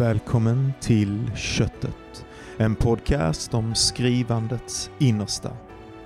Välkommen 0.00 0.72
till 0.80 1.30
Köttet. 1.36 2.26
En 2.58 2.76
podcast 2.76 3.54
om 3.54 3.74
skrivandets 3.74 4.90
innersta. 4.98 5.56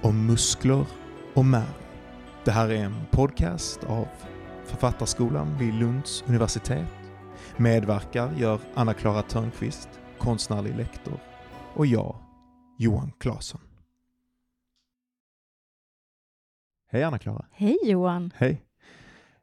Om 0.02 0.26
muskler 0.26 0.86
och 1.34 1.44
märg. 1.44 1.74
Det 2.44 2.50
här 2.50 2.68
är 2.68 2.84
en 2.84 2.94
podcast 3.10 3.84
av 3.84 4.08
Författarskolan 4.64 5.58
vid 5.58 5.74
Lunds 5.74 6.24
universitet. 6.26 6.88
Medverkar 7.56 8.32
gör 8.36 8.60
Anna-Klara 8.74 9.22
Törnqvist, 9.22 9.88
konstnärlig 10.18 10.76
lektor, 10.76 11.18
och 11.74 11.86
jag, 11.86 12.16
Johan 12.78 13.12
Claesson. 13.18 13.60
Hej 16.90 17.02
Anna-Klara. 17.02 17.46
Hej 17.50 17.78
Johan. 17.84 18.32
Hej. 18.36 18.62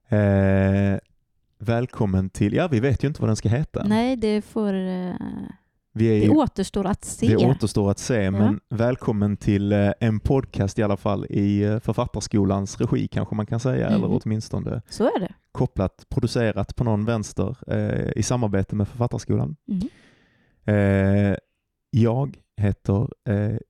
Eh, 0.07 0.99
välkommen 1.61 2.29
till, 2.29 2.53
ja 2.53 2.67
vi 2.67 2.79
vet 2.79 3.03
ju 3.03 3.07
inte 3.07 3.21
vad 3.21 3.29
den 3.29 3.35
ska 3.35 3.49
heta. 3.49 3.83
Nej, 3.87 4.15
det 4.15 4.41
får... 4.41 4.73
eh, 4.73 5.13
vi 5.93 6.07
är 6.07 6.19
Det 6.19 6.25
ju, 6.25 6.29
återstår 6.29 6.85
att 6.87 7.05
se. 7.05 7.27
det 7.27 7.35
återstår 7.37 7.91
att 7.91 7.99
se, 7.99 8.31
men 8.31 8.59
välkommen 8.69 9.37
till 9.37 9.71
eh, 9.71 9.91
en 9.99 10.19
podcast 10.19 10.79
i 10.79 10.83
alla 10.83 10.97
fall 10.97 11.25
i 11.29 11.61
eh, 11.63 11.79
Författarskolans 11.79 12.81
regi 12.81 13.07
kanske 13.07 13.35
man 13.35 13.45
kan 13.45 13.59
säga, 13.59 13.87
Mm. 13.87 14.03
eller 14.03 14.19
åtminstone 14.23 14.81
Så 14.89 15.03
är 15.03 15.19
det. 15.19 15.33
kopplat, 15.51 16.05
producerat 16.09 16.75
på 16.75 16.83
någon 16.83 17.05
vänster 17.05 17.57
i 18.17 18.23
samarbete 18.23 18.75
med 18.75 18.87
Författarskolan. 18.87 19.55
Mm. 19.67 21.35
Jag 21.91 22.37
heter 22.57 23.07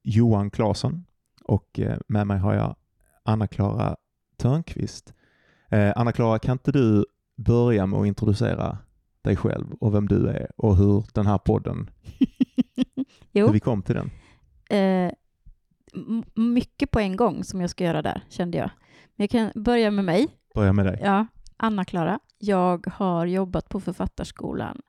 Johan 0.04 0.49
Claesson 0.52 1.05
och 1.44 1.80
med 2.08 2.27
mig 2.27 2.38
har 2.40 2.54
jag 2.54 2.76
Anna-Klara 3.23 3.96
Törnqvist. 4.38 5.13
Anna-Klara, 5.96 6.40
kan 6.40 6.52
inte 6.52 6.71
du 6.71 7.05
börja 7.44 7.86
med 7.86 8.00
att 8.00 8.08
introducera 8.08 8.77
dig 9.23 9.36
själv 9.36 9.73
och 9.80 9.94
vem 9.95 10.08
du 10.08 10.27
är 10.27 10.48
och 10.58 10.76
hur 10.76 11.05
den 11.13 11.26
här 11.26 11.38
podden, 11.38 11.90
hur 12.96 13.05
jo, 13.32 13.52
vi 13.52 13.60
kom 13.60 13.82
till 13.82 13.96
den? 13.96 14.12
eh, 14.79 15.12
mycket 16.35 16.91
på 16.91 16.99
en 16.99 17.16
gång 17.16 17.43
som 17.43 17.62
jag 17.62 17.70
ska 17.70 17.84
göra 17.84 18.01
där, 18.01 18.24
kände 18.29 18.57
jag. 18.57 18.70
Men 19.16 19.24
jag 19.24 19.29
kan 19.29 19.63
börja 19.63 19.91
med 19.91 20.05
mig. 20.05 20.27
Börja 20.55 20.74
med 20.74 20.85
dig. 20.85 20.99
Ja, 21.04 21.26
Anna-Klara. 21.57 22.20
Jag 22.38 22.88
har 22.93 23.26
jobbat 23.26 23.70
på 23.70 23.79
Författarskolan 23.79 24.82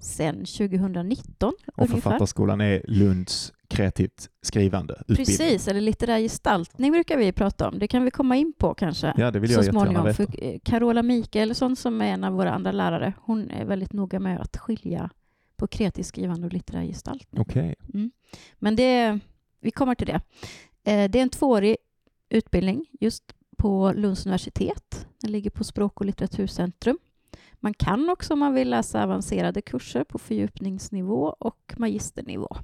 sedan 0.00 0.34
2019 0.34 1.52
Och 1.66 1.78
ungefär. 1.78 2.00
Författarskolan 2.00 2.60
är 2.60 2.82
Lunds 2.88 3.52
kreativt 3.68 4.28
skrivande 4.42 4.94
utbildning. 4.94 5.26
Precis, 5.26 5.68
eller 5.68 5.80
litterär 5.80 6.18
gestaltning 6.18 6.92
brukar 6.92 7.16
vi 7.16 7.32
prata 7.32 7.68
om. 7.68 7.78
Det 7.78 7.88
kan 7.88 8.04
vi 8.04 8.10
komma 8.10 8.36
in 8.36 8.52
på 8.58 8.74
kanske. 8.74 9.14
Ja, 9.16 9.30
det 9.30 9.38
vill 9.38 9.50
så 9.50 9.58
jag 9.58 9.64
jättegärna 9.64 9.80
småningom. 9.86 10.06
veta. 10.06 10.16
För 10.32 10.44
eh, 10.44 10.58
Carola 10.64 11.02
Mikaelsson 11.02 11.76
som 11.76 12.00
är 12.00 12.06
en 12.06 12.24
av 12.24 12.32
våra 12.32 12.52
andra 12.52 12.72
lärare, 12.72 13.12
hon 13.22 13.50
är 13.50 13.64
väldigt 13.64 13.92
noga 13.92 14.20
med 14.20 14.40
att 14.40 14.56
skilja 14.56 15.10
på 15.56 15.66
kreativt 15.66 16.06
skrivande 16.06 16.46
och 16.46 16.52
litterär 16.52 16.84
gestaltning. 16.84 17.40
Okej, 17.42 17.74
Men 18.58 18.76
det, 18.76 19.18
vi 19.60 19.70
kommer 19.70 19.94
till 19.94 20.06
det. 20.06 20.20
Eh, 20.92 21.10
Det 21.10 21.18
är 21.18 21.22
en 21.22 21.28
tvåårig 21.30 21.76
utbildning 22.28 22.86
just 23.00 23.24
på 23.58 23.92
Lunds 23.96 24.26
universitet. 24.26 25.06
Den 25.22 25.32
ligger 25.32 25.50
på 25.50 25.64
Språk 25.64 26.00
och 26.00 26.06
litteraturcentrum. 26.06 26.98
Man 27.60 27.74
kan 27.74 28.08
också 28.10 28.32
om 28.32 28.38
man 28.38 28.54
vill 28.54 28.70
läsa 28.70 29.02
avancerade 29.02 29.62
kurser 29.62 30.04
på 30.04 30.18
fördjupningsnivå 30.18 31.36
och 31.38 31.74
magisternivå. 31.76 32.56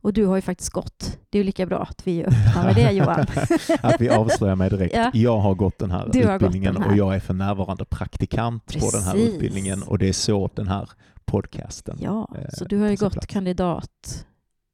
Och 0.00 0.12
du 0.12 0.26
har 0.26 0.36
ju 0.36 0.42
faktiskt 0.42 0.70
gått. 0.70 1.18
Det 1.30 1.38
är 1.38 1.40
ju 1.40 1.44
lika 1.46 1.66
bra 1.66 1.78
att 1.82 2.06
vi 2.06 2.20
är 2.22 2.26
öppna 2.26 2.62
med 2.62 2.74
det 2.74 2.92
Johan. 2.92 3.26
att 3.82 4.00
vi 4.00 4.08
avslöjar 4.10 4.56
mig 4.56 4.70
direkt. 4.70 4.94
Ja. 4.96 5.10
Jag 5.14 5.38
har 5.38 5.54
gått 5.54 5.78
den 5.78 5.90
här 5.90 6.08
Du 6.12 6.18
utbildningen 6.34 6.74
den 6.74 6.82
här. 6.82 6.90
och 6.90 6.96
jag 6.96 7.14
är 7.14 7.20
för 7.20 7.34
närvarande 7.34 7.84
praktikant 7.84 8.66
på 8.66 8.90
den 8.92 9.02
här 9.02 9.12
Precis. 9.12 9.34
utbildningen 9.34 9.82
och 9.82 9.98
det 9.98 10.08
är 10.08 10.12
så 10.12 10.50
den 10.54 10.68
här 10.68 10.90
podcasten 11.24 11.96
Ja, 12.00 12.28
eh, 12.38 12.48
så 12.52 12.64
du 12.64 12.78
har 12.78 12.88
ju 12.88 12.96
gått 12.96 13.12
plats. 13.12 13.26
kandidat, 13.26 14.26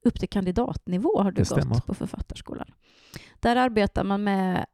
upp 0.05 0.21
till 0.21 0.29
kandidatnivå 0.29 1.23
har 1.23 1.31
du 1.33 1.37
Det 1.41 1.45
stämmer. 1.45 1.75
gått 1.75 1.87
på 1.87 1.95
Författarskolan. 1.95 2.67
Där 3.41 3.57
arbetar 3.57 4.05
man 4.05 4.25
med 4.25 4.67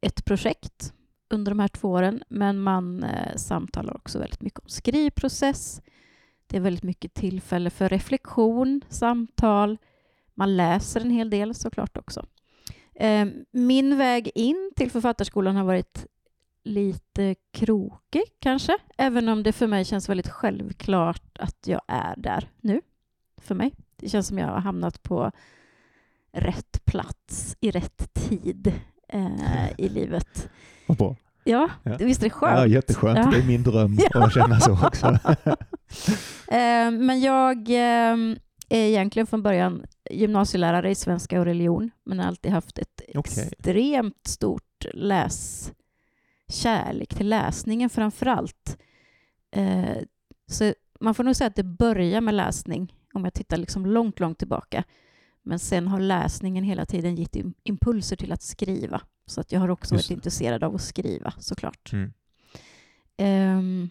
ett 0.00 0.24
projekt 0.24 0.92
under 1.30 1.50
de 1.50 1.58
här 1.58 1.68
två 1.68 1.88
åren, 1.88 2.22
men 2.28 2.60
man 2.60 3.04
eh, 3.04 3.36
samtalar 3.36 3.96
också 3.96 4.18
väldigt 4.18 4.42
mycket 4.42 4.60
om 4.60 4.68
skrivprocess. 4.68 5.82
Det 6.46 6.56
är 6.56 6.60
väldigt 6.60 6.82
mycket 6.82 7.14
tillfälle 7.14 7.70
för 7.70 7.88
reflektion, 7.88 8.80
samtal. 8.88 9.78
Man 10.34 10.56
läser 10.56 11.00
en 11.00 11.10
hel 11.10 11.30
del 11.30 11.54
såklart 11.54 11.96
också. 11.96 12.26
Eh, 12.94 13.28
min 13.50 13.98
väg 13.98 14.30
in 14.34 14.72
till 14.76 14.90
Författarskolan 14.90 15.56
har 15.56 15.64
varit 15.64 16.06
lite 16.64 17.34
krokig 17.50 18.22
kanske, 18.38 18.78
även 18.98 19.28
om 19.28 19.42
det 19.42 19.52
för 19.52 19.66
mig 19.66 19.84
känns 19.84 20.08
väldigt 20.08 20.28
självklart 20.28 21.38
att 21.38 21.66
jag 21.66 21.80
är 21.86 22.14
där 22.16 22.50
nu. 22.60 22.80
För 23.36 23.54
mig. 23.54 23.74
Det 23.96 24.08
känns 24.08 24.26
som 24.28 24.38
jag 24.38 24.46
har 24.46 24.60
hamnat 24.60 25.02
på 25.02 25.32
rätt 26.32 26.84
plats 26.84 27.56
i 27.60 27.70
rätt 27.70 28.14
tid 28.14 28.72
eh, 29.08 29.70
i 29.78 29.88
livet. 29.88 30.48
Vad 30.86 30.96
bra. 30.98 31.16
Ja, 31.44 31.68
Ja. 31.82 31.96
visst 32.00 32.20
är 32.20 32.24
det 32.24 32.30
skönt? 32.30 32.58
Ja, 32.58 32.66
jätteskönt. 32.66 33.18
Ja. 33.18 33.30
Det 33.30 33.38
är 33.38 33.46
min 33.46 33.62
dröm 33.62 33.98
Ja. 34.14 34.24
att 34.24 34.34
känna 34.34 34.60
så 34.60 34.72
också. 34.86 35.18
Eh, 36.50 36.90
men 36.90 37.20
jag 37.20 37.56
eh, 37.70 38.16
är 38.68 38.84
egentligen 38.88 39.26
från 39.26 39.42
början 39.42 39.86
gymnasielärare 40.10 40.90
i 40.90 40.94
svenska 40.94 41.38
och 41.40 41.44
religion, 41.44 41.90
men 42.04 42.18
har 42.18 42.26
alltid 42.26 42.52
haft 42.52 42.78
ett 42.78 43.00
Okej. 43.14 43.48
extremt 43.52 44.26
stort 44.26 44.84
läs 44.94 45.72
kärlek 46.52 47.14
till 47.14 47.28
läsningen 47.28 47.90
framför 47.90 48.26
allt. 48.26 48.78
Eh, 49.56 49.96
så 50.50 50.72
man 51.00 51.14
får 51.14 51.24
nog 51.24 51.36
säga 51.36 51.48
att 51.48 51.56
det 51.56 51.62
börjar 51.64 52.20
med 52.20 52.34
läsning, 52.34 52.94
om 53.14 53.24
jag 53.24 53.34
tittar 53.34 53.56
liksom 53.56 53.86
långt, 53.86 54.20
långt 54.20 54.38
tillbaka. 54.38 54.84
Men 55.48 55.58
sen 55.58 55.88
har 55.88 56.00
läsningen 56.00 56.64
hela 56.64 56.86
tiden 56.86 57.16
gett 57.16 57.36
im- 57.36 57.54
impulser 57.64 58.16
till 58.16 58.32
att 58.32 58.42
skriva. 58.42 59.00
Så 59.26 59.40
att 59.40 59.52
jag 59.52 59.60
har 59.60 59.68
också 59.68 59.94
Just 59.94 60.10
varit 60.10 60.16
intresserad 60.16 60.64
av 60.64 60.74
att 60.74 60.80
skriva, 60.82 61.34
såklart. 61.38 61.92
Mm. 61.92 62.12
Ehm, 63.16 63.88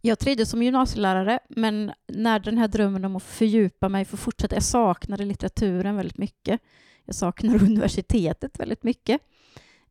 jag 0.00 0.18
trivdes 0.18 0.50
som 0.50 0.62
gymnasielärare, 0.62 1.38
men 1.48 1.92
när 2.08 2.38
den 2.38 2.58
här 2.58 2.68
drömmen 2.68 3.04
om 3.04 3.16
att 3.16 3.22
fördjupa 3.22 3.88
mig, 3.88 4.04
få 4.04 4.16
fortsätta, 4.16 4.56
jag 4.56 4.62
saknade 4.62 5.24
litteraturen 5.24 5.96
väldigt 5.96 6.18
mycket. 6.18 6.60
Jag 7.04 7.14
saknade 7.14 7.58
universitetet 7.64 8.60
väldigt 8.60 8.82
mycket. 8.82 9.20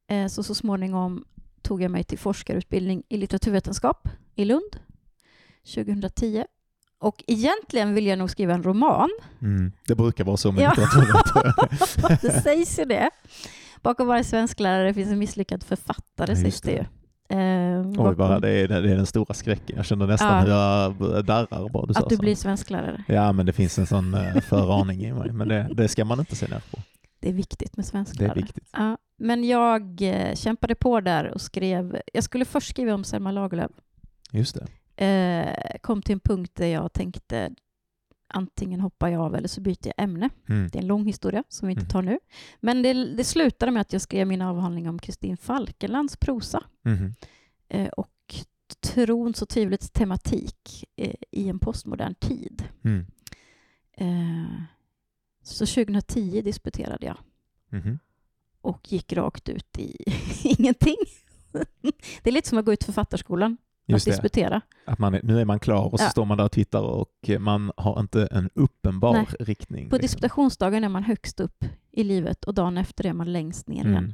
Eh, 0.08 0.28
så 0.28 0.44
så 0.44 0.56
småningom 0.56 1.26
tog 1.62 1.82
jag 1.82 1.92
mig 1.92 2.04
till 2.04 2.20
forskarutbildning 2.20 3.04
i 3.10 3.18
litteraturvetenskap 3.18 4.08
i 4.36 4.46
Lund 4.46 4.80
2010. 5.76 6.46
Och 7.00 7.24
egentligen 7.28 7.94
vill 7.94 8.06
jag 8.06 8.20
nog 8.20 8.30
skriva 8.30 8.54
en 8.54 8.64
roman. 8.64 9.10
Mm. 9.42 9.72
Det 9.88 9.96
brukar 9.96 10.24
vara 10.24 10.38
så 10.38 10.52
med 10.52 10.64
Ja. 10.64 10.70
litteraturen. 10.78 12.18
det 12.22 12.42
sägs 12.42 12.80
ju 12.80 12.86
det. 12.86 13.10
Bakom 13.82 14.08
varje 14.08 14.24
svensklärare 14.24 14.94
finns 14.94 15.10
en 15.12 15.20
misslyckad 15.20 15.64
författare, 15.64 16.32
Ja, 16.32 16.36
sägs 16.36 16.62
det 16.62 16.72
ju. 16.72 16.86
Eh, 17.38 17.80
Oj, 17.88 17.96
bakom- 17.96 18.16
bara, 18.18 18.40
det, 18.40 18.50
är, 18.50 18.68
det 18.68 18.76
är 18.76 18.96
den 18.96 19.06
stora 19.06 19.34
skräcken. 19.34 19.76
Jag 19.76 19.86
känner 19.86 20.08
nästan 20.08 20.48
Ja. 20.48 20.94
hur 21.00 21.14
jag 21.16 21.26
darrar 21.26 21.70
bara 21.70 21.86
du 21.86 21.94
att 22.00 22.10
du 22.10 22.16
så. 22.16 22.22
blir 22.22 22.36
svensklärare. 22.36 23.04
Ja, 23.08 23.32
men 23.32 23.46
det 23.46 23.54
finns 23.54 23.80
en 23.80 23.88
sån 23.88 24.14
uh, 24.14 24.40
föraning 24.40 25.04
i 25.06 25.14
mig. 25.14 25.32
Men 25.32 25.48
det, 25.48 25.70
det 25.74 25.88
ska 25.88 26.06
man 26.06 26.20
inte 26.20 26.36
se 26.36 26.48
ner 26.48 26.62
på. 26.72 26.78
Det 27.20 27.30
är 27.30 27.34
viktigt 27.34 27.78
med 27.78 27.86
Det 27.86 27.88
är 27.88 27.92
svensklärare. 27.92 28.34
viktigt. 28.36 28.70
Ja, 28.74 28.98
men 29.18 29.44
jag 29.44 30.02
eh, 30.02 30.36
kämpade 30.36 30.76
på 30.76 31.00
där 31.02 31.32
och 31.34 31.42
skrev... 31.42 32.02
Jag 32.14 32.24
skulle 32.24 32.46
först 32.46 32.70
skriva 32.70 32.94
om 32.94 33.04
Selma 33.04 33.32
Lagerlöf. 33.32 33.72
Just 34.32 34.56
det. 34.56 34.68
Eh, 35.06 35.78
kom 35.82 36.02
till 36.02 36.14
en 36.14 36.20
punkt 36.20 36.52
där 36.56 36.68
jag 36.68 36.94
tänkte 36.94 37.52
antingen 38.28 38.80
hoppar 38.82 39.08
jag 39.10 39.22
av 39.22 39.36
eller 39.36 39.48
så 39.48 39.62
byter 39.62 39.78
jag 39.88 39.94
ämne. 39.98 40.30
Mm. 40.50 40.68
Det 40.68 40.78
är 40.78 40.82
en 40.82 40.88
lång 40.88 41.06
historia 41.06 41.44
som 41.50 41.68
vi 41.68 41.72
inte 41.72 41.82
Mm. 41.82 41.90
tar 41.90 42.02
nu. 42.02 42.20
Men 42.60 42.82
det, 42.82 42.94
det 43.16 43.24
slutade 43.24 43.72
med 43.72 43.82
att 43.82 43.94
jag 43.94 44.02
skrev 44.02 44.28
min 44.28 44.42
avhandling 44.42 44.90
om 44.90 45.00
Kristin 45.00 45.38
Falkenlands 45.38 46.18
prosa 46.18 46.64
Mhm. 46.82 47.14
eh, 47.70 47.88
och 47.88 48.36
trons 48.82 49.42
och 49.42 49.50
tvivlets 49.50 49.90
tematik 49.92 50.86
eh, 50.96 51.16
i 51.32 51.50
en 51.50 51.60
postmodern 51.60 52.16
tid. 52.16 52.64
Mm. 52.84 53.06
Eh, 53.94 54.62
så 55.44 55.66
2010 55.66 56.42
disputerade 56.42 57.06
jag. 57.06 57.18
Mhm. 57.72 58.00
och 58.62 58.92
gick 58.92 59.14
rakt 59.14 59.50
ut 59.50 59.78
i 59.80 59.96
ingenting. 60.44 60.96
Det 62.24 62.30
är 62.30 62.32
lite 62.32 62.50
som 62.50 62.58
att 62.58 62.66
gå 62.66 62.74
ut 62.74 62.84
författarskolan, 62.84 63.58
Just 63.94 64.08
att 64.08 64.12
det. 64.12 64.12
disputera. 64.12 64.62
Att 64.86 65.00
man 65.00 65.14
är, 65.14 65.22
nu 65.24 65.42
är 65.42 65.46
man 65.46 65.60
klar 65.60 65.94
och 65.94 66.00
så 66.00 66.06
Ja. 66.06 66.10
står 66.10 66.26
man 66.26 66.38
där 66.38 66.46
och 66.46 66.52
tittar 66.52 66.82
och 66.82 67.30
man 67.40 67.72
har 67.78 68.00
inte 68.00 68.28
en 68.32 68.50
uppenbar 68.54 69.14
Nej. 69.14 69.26
riktning. 69.40 69.90
På 69.90 69.96
liksom. 69.96 70.02
disputationsdagen 70.02 70.84
är 70.84 70.90
man 70.90 71.04
högst 71.04 71.40
upp 71.40 71.66
i 71.92 72.04
livet 72.04 72.44
och 72.46 72.54
dagen 72.54 72.78
efter 72.78 73.06
är 73.06 73.14
man 73.14 73.34
längst 73.34 73.68
ner 73.68 73.86
igen. 73.86 73.98
Mm. 73.98 74.14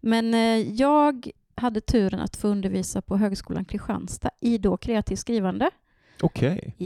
Men 0.00 0.34
eh, 0.34 0.72
jag 0.74 1.30
hade 1.54 1.80
turen 1.80 2.20
att 2.20 2.36
få 2.36 2.48
undervisa 2.48 3.02
på 3.02 3.16
Högskolan 3.16 3.64
Kristianstad 3.64 4.30
i 4.40 4.58
då 4.58 4.76
kreativt 4.76 5.18
skrivande 5.18 5.70
Okej, 6.22 6.76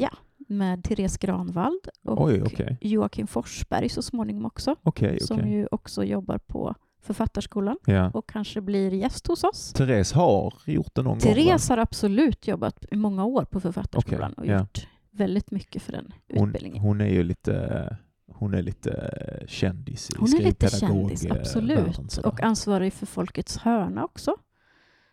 med 0.48 0.84
Therese 0.84 1.18
Granvald 1.18 1.88
och 2.04 2.24
oj, 2.24 2.42
okej. 2.42 2.78
Joakim 2.80 3.26
Forsberg 3.26 3.88
så 3.88 4.02
småningom 4.02 4.46
också, 4.46 4.76
Okej, 4.82 5.20
som 5.20 5.48
ju 5.48 5.68
också 5.70 6.04
jobbar 6.04 6.38
på 6.38 6.74
Författarskolan 7.06 7.76
Ja. 7.86 8.10
och 8.10 8.28
kanske 8.28 8.60
blir 8.60 8.94
gäst 8.94 9.26
hos 9.26 9.44
oss. 9.44 9.72
Therese 9.72 10.12
har 10.12 10.54
gjort 10.66 10.94
det 10.94 11.02
någon 11.02 11.12
gång 11.12 11.20
Therese 11.20 11.68
har 11.68 11.78
absolut 11.78 12.46
jobbat 12.48 12.84
i 12.90 12.96
många 12.96 13.24
år 13.24 13.44
på 13.44 13.60
Författarskolan 13.60 14.34
Okej, 14.36 14.42
och 14.50 14.56
ja. 14.56 14.58
gjort 14.60 14.86
väldigt 15.10 15.50
mycket 15.50 15.82
för 15.82 15.92
den? 15.92 16.12
Hon, 16.34 16.48
utbildningen. 16.48 16.82
hon 16.82 17.00
är 17.00 17.08
ju 17.08 17.22
lite, 17.22 17.96
hon 18.32 18.54
är 18.54 18.62
lite 18.62 19.10
kändis 19.48 20.10
i 20.10 20.14
Hon 20.18 20.34
är 20.34 20.42
lite 20.42 20.68
kändis, 20.68 21.24
världen, 21.24 21.40
absolut. 21.40 22.12
sådär. 22.12 22.28
Och 22.28 22.42
ansvarig 22.42 22.92
för 22.92 23.06
Folkets 23.06 23.56
hörna 23.56 24.04
också. 24.04 24.36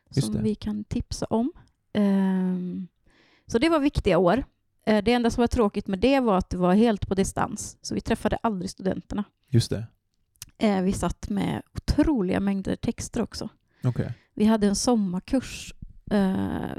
Just 0.10 0.26
som 0.28 0.36
det. 0.36 0.42
vi 0.42 0.56
kan 0.56 0.84
tipsa 0.84 1.26
om. 1.26 1.52
Ehm, 1.94 2.88
så 3.48 3.58
det 3.60 3.70
var 3.70 3.80
viktiga 3.80 4.18
år. 4.18 4.44
Eh, 4.86 5.04
det 5.04 5.14
enda 5.14 5.30
som 5.30 5.42
var 5.42 5.48
tråkigt 5.48 5.88
med 5.88 6.00
det 6.00 6.20
var 6.20 6.38
att 6.38 6.50
det 6.50 6.58
var 6.58 6.74
helt 6.74 7.08
på 7.08 7.16
distans. 7.16 7.78
Så 7.82 7.96
vi 7.96 8.02
träffade 8.02 8.36
aldrig 8.44 8.70
studenterna. 8.70 9.24
Just 9.50 9.70
det. 9.70 9.86
Eh, 10.58 10.82
vi 10.82 10.94
satt 10.94 11.30
med 11.30 11.62
otroliga 11.76 12.40
mängder 12.40 12.76
texter 12.76 13.22
också. 13.22 13.50
Okej. 13.84 14.14
Vi 14.34 14.46
hade 14.46 14.68
en 14.68 14.76
sommarkurs 14.76 15.74
eh, 16.12 16.18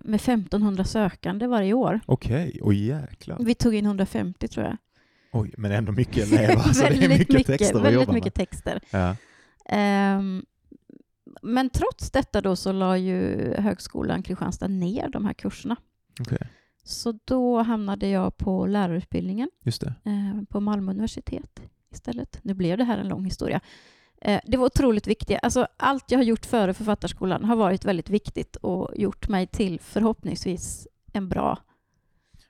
med 0.04 0.14
1500 0.14 0.84
sökande 0.84 1.46
varje 1.46 1.72
år. 1.74 2.00
Okej, 2.06 2.58
oj 2.62 2.86
jäklar. 2.86 3.38
Vi 3.40 3.54
tog 3.54 3.74
in 3.74 3.86
150 3.86 4.48
tror 4.48 4.66
jag. 4.66 4.76
Oj, 5.32 5.54
men 5.56 5.72
ändå 5.72 5.92
mycket 5.92 6.32
elever. 6.32 6.54
Alltså, 6.66 6.82
det 6.82 7.04
är 7.04 7.08
mycket, 7.08 7.46
texter 7.46 7.76
att 7.76 7.84
väldigt 7.84 8.00
jobba 8.00 8.12
mycket 8.12 8.36
med. 8.38 8.48
texter. 8.48 8.80
Ja. 8.90 9.16
Ehm, 9.68 10.44
men 11.42 11.70
trots 11.70 12.10
detta 12.10 12.40
då 12.40 12.56
så 12.56 12.72
la 12.72 12.96
ju 12.98 13.54
Högskolan 13.58 14.22
Kristianstad 14.22 14.68
ner 14.68 15.08
de 15.08 15.24
här 15.24 15.32
kurserna. 15.32 15.76
Okej, 16.20 16.38
Så 16.84 17.18
då 17.24 17.62
hamnade 17.62 18.08
jag 18.08 18.36
på 18.36 18.66
lärarutbildningen 18.66 19.50
just 19.62 19.80
det. 19.80 19.94
eh, 20.04 20.42
på 20.48 20.60
Malmö 20.60 20.90
universitet 20.92 21.60
istället. 21.94 22.38
Nu 22.42 22.54
blev 22.54 22.78
det 22.78 22.84
här 22.84 22.98
en 22.98 23.08
lång 23.08 23.24
historia. 23.24 23.60
Eh, 24.20 24.40
det 24.46 24.56
var 24.56 24.66
otroligt 24.66 25.06
viktigt. 25.06 25.38
Alltså, 25.42 25.66
allt 25.76 26.10
jag 26.10 26.18
har 26.18 26.24
gjort 26.24 26.46
före 26.46 26.74
författarskolan 26.74 27.44
har 27.44 27.56
varit 27.56 27.84
väldigt 27.84 28.10
viktigt 28.10 28.56
och 28.56 28.90
gjort 28.96 29.28
mig 29.28 29.46
till 29.46 29.80
förhoppningsvis 29.80 30.88
en 31.12 31.28
bra 31.28 31.58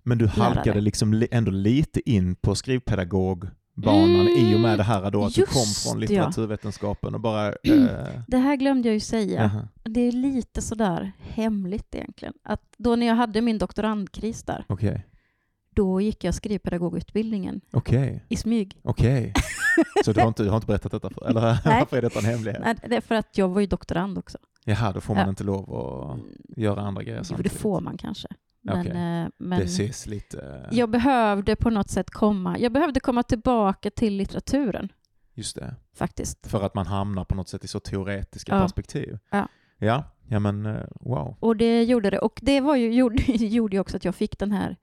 Men 0.02 0.18
du 0.18 0.26
halkade 0.26 0.64
Lärare. 0.64 0.80
liksom 0.80 1.14
li- 1.14 1.28
ändå 1.30 1.50
lite 1.50 2.10
in 2.10 2.34
på 2.36 2.54
skrivpedagogbanan 2.54 4.28
i 4.28 4.54
och 4.56 4.60
med 4.60 4.78
det 4.78 4.82
här 4.82 5.10
då 5.10 5.24
att 5.24 5.34
du 5.34 5.46
kom 5.46 5.62
Mm, 5.62 5.66
från 5.74 5.92
ja. 5.94 5.98
litteraturvetenskapen 5.98 7.14
och 7.14 7.20
bara... 7.20 7.48
Eh, 7.48 8.20
Det 8.28 8.36
här 8.38 8.56
glömde 8.56 8.88
jag 8.88 8.94
ju 8.94 9.00
säga. 9.00 9.42
jaha. 9.42 9.68
Det 9.84 10.00
är 10.00 10.12
lite 10.12 10.62
sådär 10.62 11.12
hemligt 11.18 11.94
egentligen. 11.94 12.34
Att 12.42 12.62
då 12.78 12.96
när 12.96 13.06
jag 13.06 13.14
hade 13.14 13.40
min 13.40 13.58
doktorandkris 13.58 14.42
där, 14.42 14.64
Okej, 14.68 15.06
då 15.74 16.00
gick 16.00 16.24
jag 16.24 16.34
skrivpedagogutbildningen 16.34 17.60
okej, 17.72 18.24
i 18.28 18.36
smyg. 18.36 18.78
okej. 18.82 19.32
Så 20.04 20.12
du 20.12 20.20
har, 20.20 20.28
inte, 20.28 20.42
du 20.42 20.48
har 20.48 20.56
inte 20.56 20.66
berättat 20.66 20.92
detta 20.92 21.10
för, 21.10 21.26
eller 21.28 21.40
Nej. 21.64 21.78
varför 21.80 21.96
är 21.96 22.02
detta 22.02 22.18
en 22.18 22.24
hemlighet? 22.24 22.62
Nej, 22.64 22.74
det 22.88 22.96
är 22.96 23.00
för 23.00 23.14
att 23.14 23.38
jag 23.38 23.48
var 23.48 23.60
ju 23.60 23.66
doktorand 23.66 24.18
också. 24.18 24.38
Jaha, 24.64 24.92
då 24.92 25.00
får 25.00 25.14
man 25.14 25.22
Ja. 25.24 25.28
inte 25.28 25.44
lov 25.44 25.74
att 25.74 26.18
göra 26.58 26.80
andra 26.80 27.02
grejer 27.02 27.16
Jo, 27.18 27.22
det 27.22 27.26
samtidigt. 27.28 27.52
får 27.52 27.80
man 27.80 27.96
kanske. 27.96 28.28
Men, 28.62 28.80
Okej. 28.80 28.90
eh, 28.92 29.28
men 29.38 29.58
Det 29.58 29.64
ses 29.64 30.06
lite... 30.06 30.68
jag 30.72 30.90
behövde 30.90 31.56
på 31.56 31.70
något 31.70 31.90
sätt 31.90 32.10
komma, 32.10 32.58
jag 32.58 32.72
behövde 32.72 33.00
komma 33.00 33.22
tillbaka 33.22 33.90
till 33.90 34.16
litteraturen 34.16 34.88
Just 35.34 35.56
det. 35.56 35.74
faktiskt. 35.96 36.46
För 36.46 36.62
att 36.66 36.74
man 36.74 36.86
hamnar 36.86 37.24
på 37.24 37.34
något 37.34 37.48
sätt 37.48 37.64
i 37.64 37.68
så 37.68 37.80
teoretiska 37.80 38.54
Ja. 38.54 38.62
perspektiv. 38.62 39.18
Ja. 39.30 39.48
Ja, 39.78 40.04
ja 40.28 40.38
men 40.38 40.66
eh, 40.66 40.82
wow. 41.00 41.36
Och 41.40 41.56
det 41.56 41.82
gjorde 41.84 42.10
det. 42.10 42.18
Och 42.18 42.40
det 42.42 42.60
var 42.60 42.76
ju, 42.76 42.92
gjorde, 42.94 43.22
gjorde 43.32 43.76
ju 43.76 43.80
också 43.80 43.96
att 43.96 44.04
jag 44.04 44.14
fick 44.14 44.38
den 44.38 44.52
här, 44.52 44.76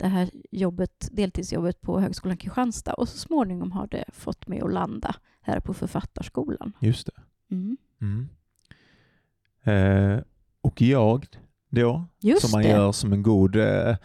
det 0.00 0.08
här 0.08 0.30
jobbet, 0.50 1.08
deltidsjobbet 1.12 1.80
på 1.80 2.00
Högskolan 2.00 2.36
Kristianstad 2.36 2.94
och 2.94 3.08
så 3.08 3.18
småningom 3.18 3.72
har 3.72 3.86
det 3.86 4.04
fått 4.12 4.46
mig 4.46 4.60
att 4.60 4.72
landa 4.72 5.14
här 5.40 5.60
på 5.60 5.74
Författarskolan. 5.74 6.72
Just 6.80 7.06
det. 7.06 7.22
Mm. 7.54 7.76
Mm. 8.00 8.28
Eh, 9.62 10.22
och 10.60 10.82
jag 10.82 11.26
då, 11.70 12.04
Just 12.20 12.42
som 12.42 12.50
man 12.52 12.62
det. 12.62 12.68
gör 12.68 12.92
som 12.92 13.12
en 13.12 13.22
god... 13.22 13.56
Eh, 13.56 13.96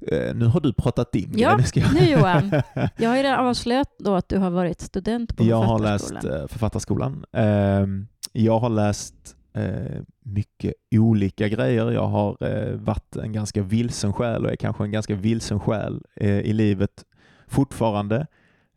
eh, 0.00 0.34
nu 0.34 0.44
har 0.46 0.60
du 0.60 0.72
pratat 0.72 1.12
din 1.12 1.32
Ja. 1.36 1.56
Nu 1.94 2.10
Johan. 2.10 2.50
Jag 2.96 3.08
har 3.08 3.16
ju 3.16 3.22
redan 3.22 3.46
avslöjat 3.46 3.88
då 3.98 4.14
att 4.14 4.28
du 4.28 4.38
har 4.38 4.50
varit 4.50 4.80
student 4.80 5.36
på 5.36 5.44
jag 5.44 5.62
har 5.62 5.78
läst 5.78 6.04
Författarskolan. 6.08 6.42
eh, 6.42 6.48
Författarskolan. 6.48 7.24
Eh, 7.32 7.86
jag 8.32 8.58
har 8.58 8.70
läst 8.70 9.36
eh, 9.54 10.02
mycket 10.20 10.74
olika 10.90 11.48
grejer. 11.48 11.90
Jag 11.90 12.06
har 12.06 12.36
eh, 12.40 12.76
varit 12.76 13.16
en 13.16 13.32
ganska 13.32 13.62
vilsen 13.62 14.12
själ 14.12 14.44
och 14.44 14.52
är 14.52 14.56
kanske 14.56 14.84
en 14.84 14.92
ganska 14.92 15.14
vilsen 15.14 15.60
själ 15.60 16.02
eh, 16.16 16.38
i 16.40 16.52
livet 16.52 17.04
fortfarande. 17.46 18.26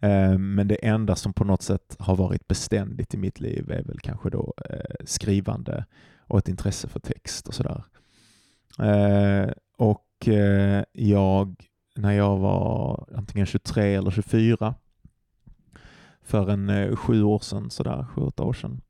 Eh, 0.01 0.38
men 0.38 0.68
det 0.68 0.75
enda 0.85 1.15
som 1.15 1.33
på 1.33 1.44
något 1.44 1.62
sätt 1.62 1.95
har 2.00 2.15
varit 2.15 2.47
beständigt 2.47 3.13
i 3.13 3.18
mitt 3.18 3.39
liv 3.39 3.71
är 3.71 3.83
väl 3.83 4.00
kanske 4.00 4.29
då 4.29 4.53
eh, 4.69 5.06
skrivande 5.06 5.85
och 6.19 6.39
ett 6.39 6.50
intresse 6.50 6.88
för 6.88 7.00
text 7.00 7.47
och 7.47 7.53
sådär. 7.53 7.83
Eh, 8.80 9.51
och 9.77 10.27
eh, 10.27 10.83
jag, 10.91 11.56
när 11.95 12.12
jag 12.12 12.38
var 12.38 13.07
antingen 13.15 13.45
23 13.45 13.95
eller 13.95 14.12
24 14.12 14.75
för 16.21 16.50
en 16.50 16.69
eh, 16.69 16.95
sju 16.95 17.23
år 17.23 17.39
sedan, 17.39 17.69
sådär, 17.69 18.06
sju, 18.15 18.21
åtta 18.21 18.44
år 18.44 18.53
sedan, 18.53 18.81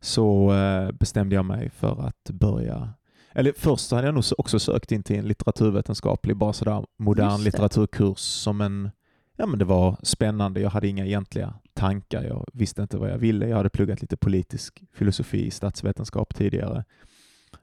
så 0.00 0.52
eh, 0.52 0.92
bestämde 0.92 1.34
jag 1.34 1.44
mig 1.44 1.70
för 1.70 2.06
att 2.06 2.30
börja. 2.30 2.94
Eller 3.32 3.52
först 3.56 3.90
hade 3.90 4.06
jag 4.06 4.14
nog 4.14 4.24
också 4.38 4.58
sökt 4.58 4.92
in 4.92 5.02
till 5.02 5.18
en 5.18 5.28
litteraturvetenskaplig, 5.28 6.36
bara 6.36 6.52
sådär 6.52 6.86
modern 6.98 7.42
litteraturkurs 7.42 8.18
som 8.18 8.60
en, 8.60 8.90
ja 9.36 9.46
men 9.46 9.58
det 9.58 9.64
var 9.64 9.96
spännande, 10.02 10.60
jag 10.60 10.70
hade 10.70 10.88
inga 10.88 11.06
egentliga 11.06 11.54
tankar, 11.74 12.22
jag 12.22 12.48
visste 12.52 12.82
inte 12.82 12.98
vad 12.98 13.10
jag 13.10 13.18
ville, 13.18 13.48
jag 13.48 13.56
hade 13.56 13.68
pluggat 13.68 14.00
lite 14.00 14.16
politisk 14.16 14.82
filosofi, 14.92 15.50
statsvetenskap 15.50 16.34
tidigare 16.34 16.84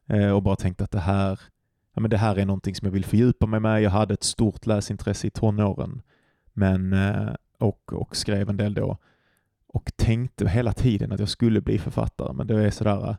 eh, 0.08 0.30
och 0.30 0.44
bara 0.44 0.56
tänkte 0.56 0.84
att 0.84 0.92
det 0.92 1.00
här, 1.00 1.40
ja 1.94 2.02
men 2.02 2.10
det 2.10 2.18
här 2.18 2.36
är 2.36 2.46
någonting 2.46 2.76
som 2.76 2.86
jag 2.86 2.94
vill 2.94 3.06
fördjupa 3.06 3.46
mig 3.46 3.60
med, 3.60 3.82
jag 3.82 3.92
hade 3.92 4.14
ett 4.14 4.24
stort 4.24 4.66
läsintresse 4.66 5.28
i 5.28 5.30
tonåren 5.30 6.02
men, 6.54 6.94
eh, 6.94 7.34
och, 7.60 7.94
och 7.94 8.16
skrev 8.16 8.50
en 8.50 8.58
del 8.58 8.74
då 8.74 8.98
och 9.68 9.92
tänkte 9.96 10.50
hela 10.50 10.74
tiden 10.74 11.12
att 11.12 11.20
jag 11.20 11.30
skulle 11.30 11.62
bli 11.62 11.80
författare 11.80 12.34
men 12.34 12.48
det 12.48 12.64
är 12.66 12.72
sådär 12.72 13.10
eh, 13.10 13.16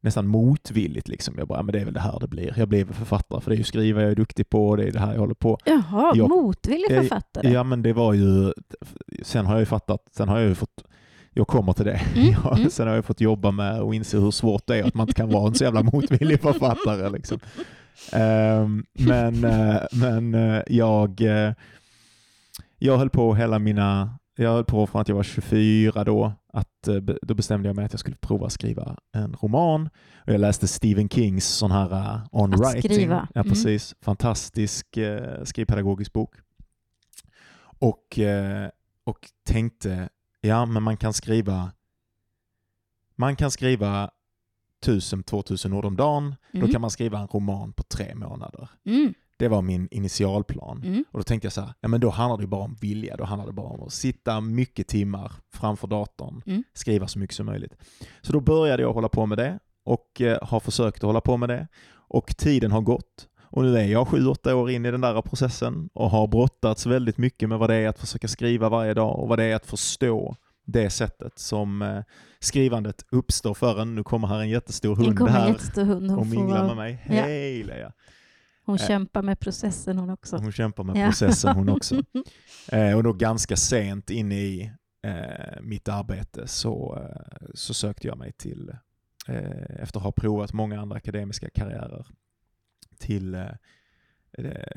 nästan 0.00 0.26
motvilligt 0.26 1.08
liksom. 1.08 1.34
Jag 1.38 1.48
bara, 1.48 1.62
men 1.62 1.72
det 1.72 1.80
är 1.80 1.84
väl 1.84 1.94
det 1.94 2.00
här 2.00 2.18
det 2.20 2.28
blir. 2.28 2.54
Jag 2.56 2.66
väl 2.66 2.86
författare 2.86 3.40
för 3.40 3.50
det 3.50 3.56
är 3.56 3.58
ju 3.58 3.64
skriva 3.64 4.02
jag 4.02 4.10
är 4.10 4.14
duktig 4.16 4.48
på 4.50 4.68
och 4.68 4.76
det 4.76 4.84
är 4.84 4.92
det 4.92 4.98
här 5.00 5.12
jag 5.12 5.20
håller 5.20 5.34
på. 5.34 5.58
Jaha, 5.64 6.12
Jag- 6.14 6.28
motvillig 6.28 6.88
författare. 6.88 7.50
Ja 7.52 7.62
men 7.62 7.82
det 7.82 7.92
var 7.92 8.12
ju, 8.12 8.52
sen 9.22 9.46
har 9.46 9.52
jag 9.54 9.60
ju 9.60 9.66
fattat, 9.66 10.06
sen 10.16 10.28
har 10.28 10.38
jag 10.38 10.48
ju 10.48 10.54
fått, 10.54 10.84
jag 11.30 11.46
kommer 11.48 11.72
till 11.72 11.84
det. 11.84 12.00
Mm, 12.16 12.34
mm. 12.56 12.70
Sen 12.70 12.88
har 12.88 12.94
jag 12.94 13.04
fått 13.04 13.20
jobba 13.20 13.50
med 13.50 13.80
och 13.82 13.94
inse 13.94 14.18
hur 14.18 14.30
svårt 14.30 14.66
det 14.66 14.76
är 14.78 14.84
att 14.84 14.94
man 14.94 15.04
inte 15.08 15.14
kan 15.20 15.28
vara 15.30 15.48
en 15.48 15.54
så 15.54 15.64
jävla 15.64 15.82
motvillig 15.82 16.40
författare. 16.40 17.10
Liksom. 17.10 17.38
Ehm, 18.12 18.84
men 18.92 19.44
eh, 19.44 19.76
men 19.92 20.34
eh, 20.34 20.62
jag, 20.66 21.20
eh, 21.20 21.52
jag 22.78 22.98
höll 22.98 23.10
på 23.10 23.34
hela 23.34 23.58
mina, 23.58 24.17
jag 24.42 24.50
höll 24.52 24.64
på 24.64 24.86
från 24.86 25.00
att 25.00 25.08
jag 25.08 25.16
var 25.16 25.22
24 25.22 26.04
då, 26.04 26.32
att 26.52 26.88
eh, 26.88 26.94
då 26.96 27.34
bestämde 27.34 27.68
jag 27.68 27.76
mig 27.76 27.84
att 27.84 27.92
jag 27.92 28.00
skulle 28.00 28.16
prova 28.16 28.46
att 28.46 28.52
skriva 28.52 28.96
en 29.12 29.36
roman. 29.42 29.88
Och 30.26 30.32
jag 30.32 30.40
läste 30.40 30.68
Stephen 30.68 31.08
Kings 31.08 31.44
sån 31.48 31.70
här 31.70 31.92
uh, 31.92 32.26
On 32.32 32.54
Att 32.54 32.60
Writing. 32.60 32.90
skriva. 32.90 33.28
Ja, 33.34 33.40
Mm. 33.40 33.50
precis. 33.52 33.94
Fantastisk 34.00 34.96
eh, 34.96 35.44
skrivpedagogisk 35.44 36.12
bok. 36.12 36.34
Och, 37.80 38.18
eh, 38.18 38.68
och 39.04 39.18
tänkte, 39.46 40.08
ja 40.40 40.66
men 40.66 40.82
man 40.82 40.96
kan 40.96 41.12
skriva 41.12 41.72
man 43.16 43.36
kan 43.36 43.50
skriva 43.50 44.10
1000-2000 44.86 45.74
ord 45.74 45.84
om 45.84 45.96
dagen. 45.96 46.34
Då 46.52 46.58
Mm. 46.58 46.70
kan 46.72 46.80
man 46.80 46.90
skriva 46.90 47.18
en 47.18 47.26
roman 47.26 47.72
på 47.72 47.82
tre 47.82 48.14
månader. 48.14 48.68
Mm, 48.86 49.14
Det 49.38 49.48
var 49.48 49.62
min 49.62 49.88
initialplan. 49.90 50.82
mm. 50.84 51.04
Och 51.12 51.18
då 51.18 51.22
tänkte 51.22 51.46
jag 51.46 51.52
så 51.52 51.60
här, 51.60 51.72
ja 51.80 51.88
men 51.88 52.00
då 52.00 52.10
handlar 52.10 52.38
det 52.38 52.46
bara 52.46 52.64
om 52.64 52.76
vilja. 52.80 53.16
Då 53.16 53.24
handlar 53.24 53.46
det 53.46 53.52
bara 53.52 53.66
om 53.68 53.82
att 53.82 53.92
sitta 53.92 54.40
mycket 54.40 54.88
timmar 54.88 55.32
framför 55.54 55.86
datorn, 55.88 56.42
Mm. 56.46 56.64
skriva 56.72 57.06
så 57.06 57.18
mycket 57.18 57.36
som 57.36 57.46
möjligt. 57.46 57.74
Så 58.22 58.32
då 58.32 58.40
började 58.40 58.82
jag 58.82 58.92
hålla 58.92 59.08
på 59.08 59.26
med 59.26 59.38
det 59.38 59.58
och 59.84 60.20
eh, 60.20 60.38
har 60.42 60.60
försökt 60.60 60.96
att 60.96 61.02
hålla 61.06 61.20
på 61.20 61.36
med 61.36 61.48
det. 61.48 61.68
Och 62.10 62.36
tiden 62.36 62.72
har 62.72 62.80
gått. 62.80 63.28
Och 63.50 63.62
nu 63.64 63.78
är 63.78 63.84
jag 63.84 64.08
sju, 64.08 64.26
åtta 64.26 64.56
år 64.56 64.70
in 64.70 64.86
i 64.86 64.90
den 64.90 65.00
där 65.00 65.22
processen 65.22 65.88
och 65.94 66.10
har 66.10 66.26
brottats 66.26 66.86
väldigt 66.86 67.18
mycket 67.18 67.48
med 67.48 67.58
vad 67.58 67.70
det 67.70 67.76
är 67.76 67.88
att 67.88 67.98
försöka 67.98 68.28
skriva 68.28 68.68
varje 68.68 68.94
dag 68.94 69.18
och 69.18 69.28
vad 69.28 69.38
det 69.38 69.44
är 69.44 69.54
att 69.56 69.66
förstå 69.66 70.36
det 70.66 70.90
sättet 70.90 71.38
som 71.38 71.82
eh, 71.82 71.98
skrivandet 72.40 73.04
uppstår 73.10 73.54
för 73.54 73.80
en. 73.80 73.94
Nu 73.94 74.02
kommer 74.04 74.28
här 74.28 74.40
en 74.40 74.48
jättestor 74.48 74.96
hund 74.96 75.28
här 75.28 75.48
jättestor 75.48 75.84
hund. 75.84 76.18
och 76.18 76.26
minglar 76.26 76.66
med 76.66 76.76
mig. 76.76 77.04
Ja. 77.08 77.14
Hej 77.14 77.64
Lea! 77.64 77.92
Hon 78.72 78.78
Eh. 78.80 78.86
kämpar 78.86 79.22
med 79.22 79.40
processen 79.40 79.98
hon 79.98 80.10
också. 80.10 80.36
Hon 80.36 80.52
kämpar 80.52 80.84
med 80.84 80.96
Ja. 80.96 81.06
processen 81.06 81.56
hon 81.56 81.68
också. 81.68 82.02
Eh, 82.72 82.96
och 82.96 83.02
då 83.02 83.12
ganska 83.12 83.56
sent 83.56 84.10
in 84.10 84.32
i 84.32 84.72
eh, 85.02 85.60
mitt 85.62 85.88
arbete 85.88 86.46
så, 86.46 86.96
eh, 87.02 87.46
så 87.54 87.74
sökte 87.74 88.06
jag 88.06 88.18
mig 88.18 88.32
till, 88.32 88.68
eh, 89.28 89.80
efter 89.82 89.98
att 89.98 90.04
ha 90.04 90.12
provat 90.12 90.52
många 90.52 90.80
andra 90.80 90.96
akademiska 90.96 91.50
karriärer, 91.50 92.06
till 92.98 93.34
eh, 93.34 93.46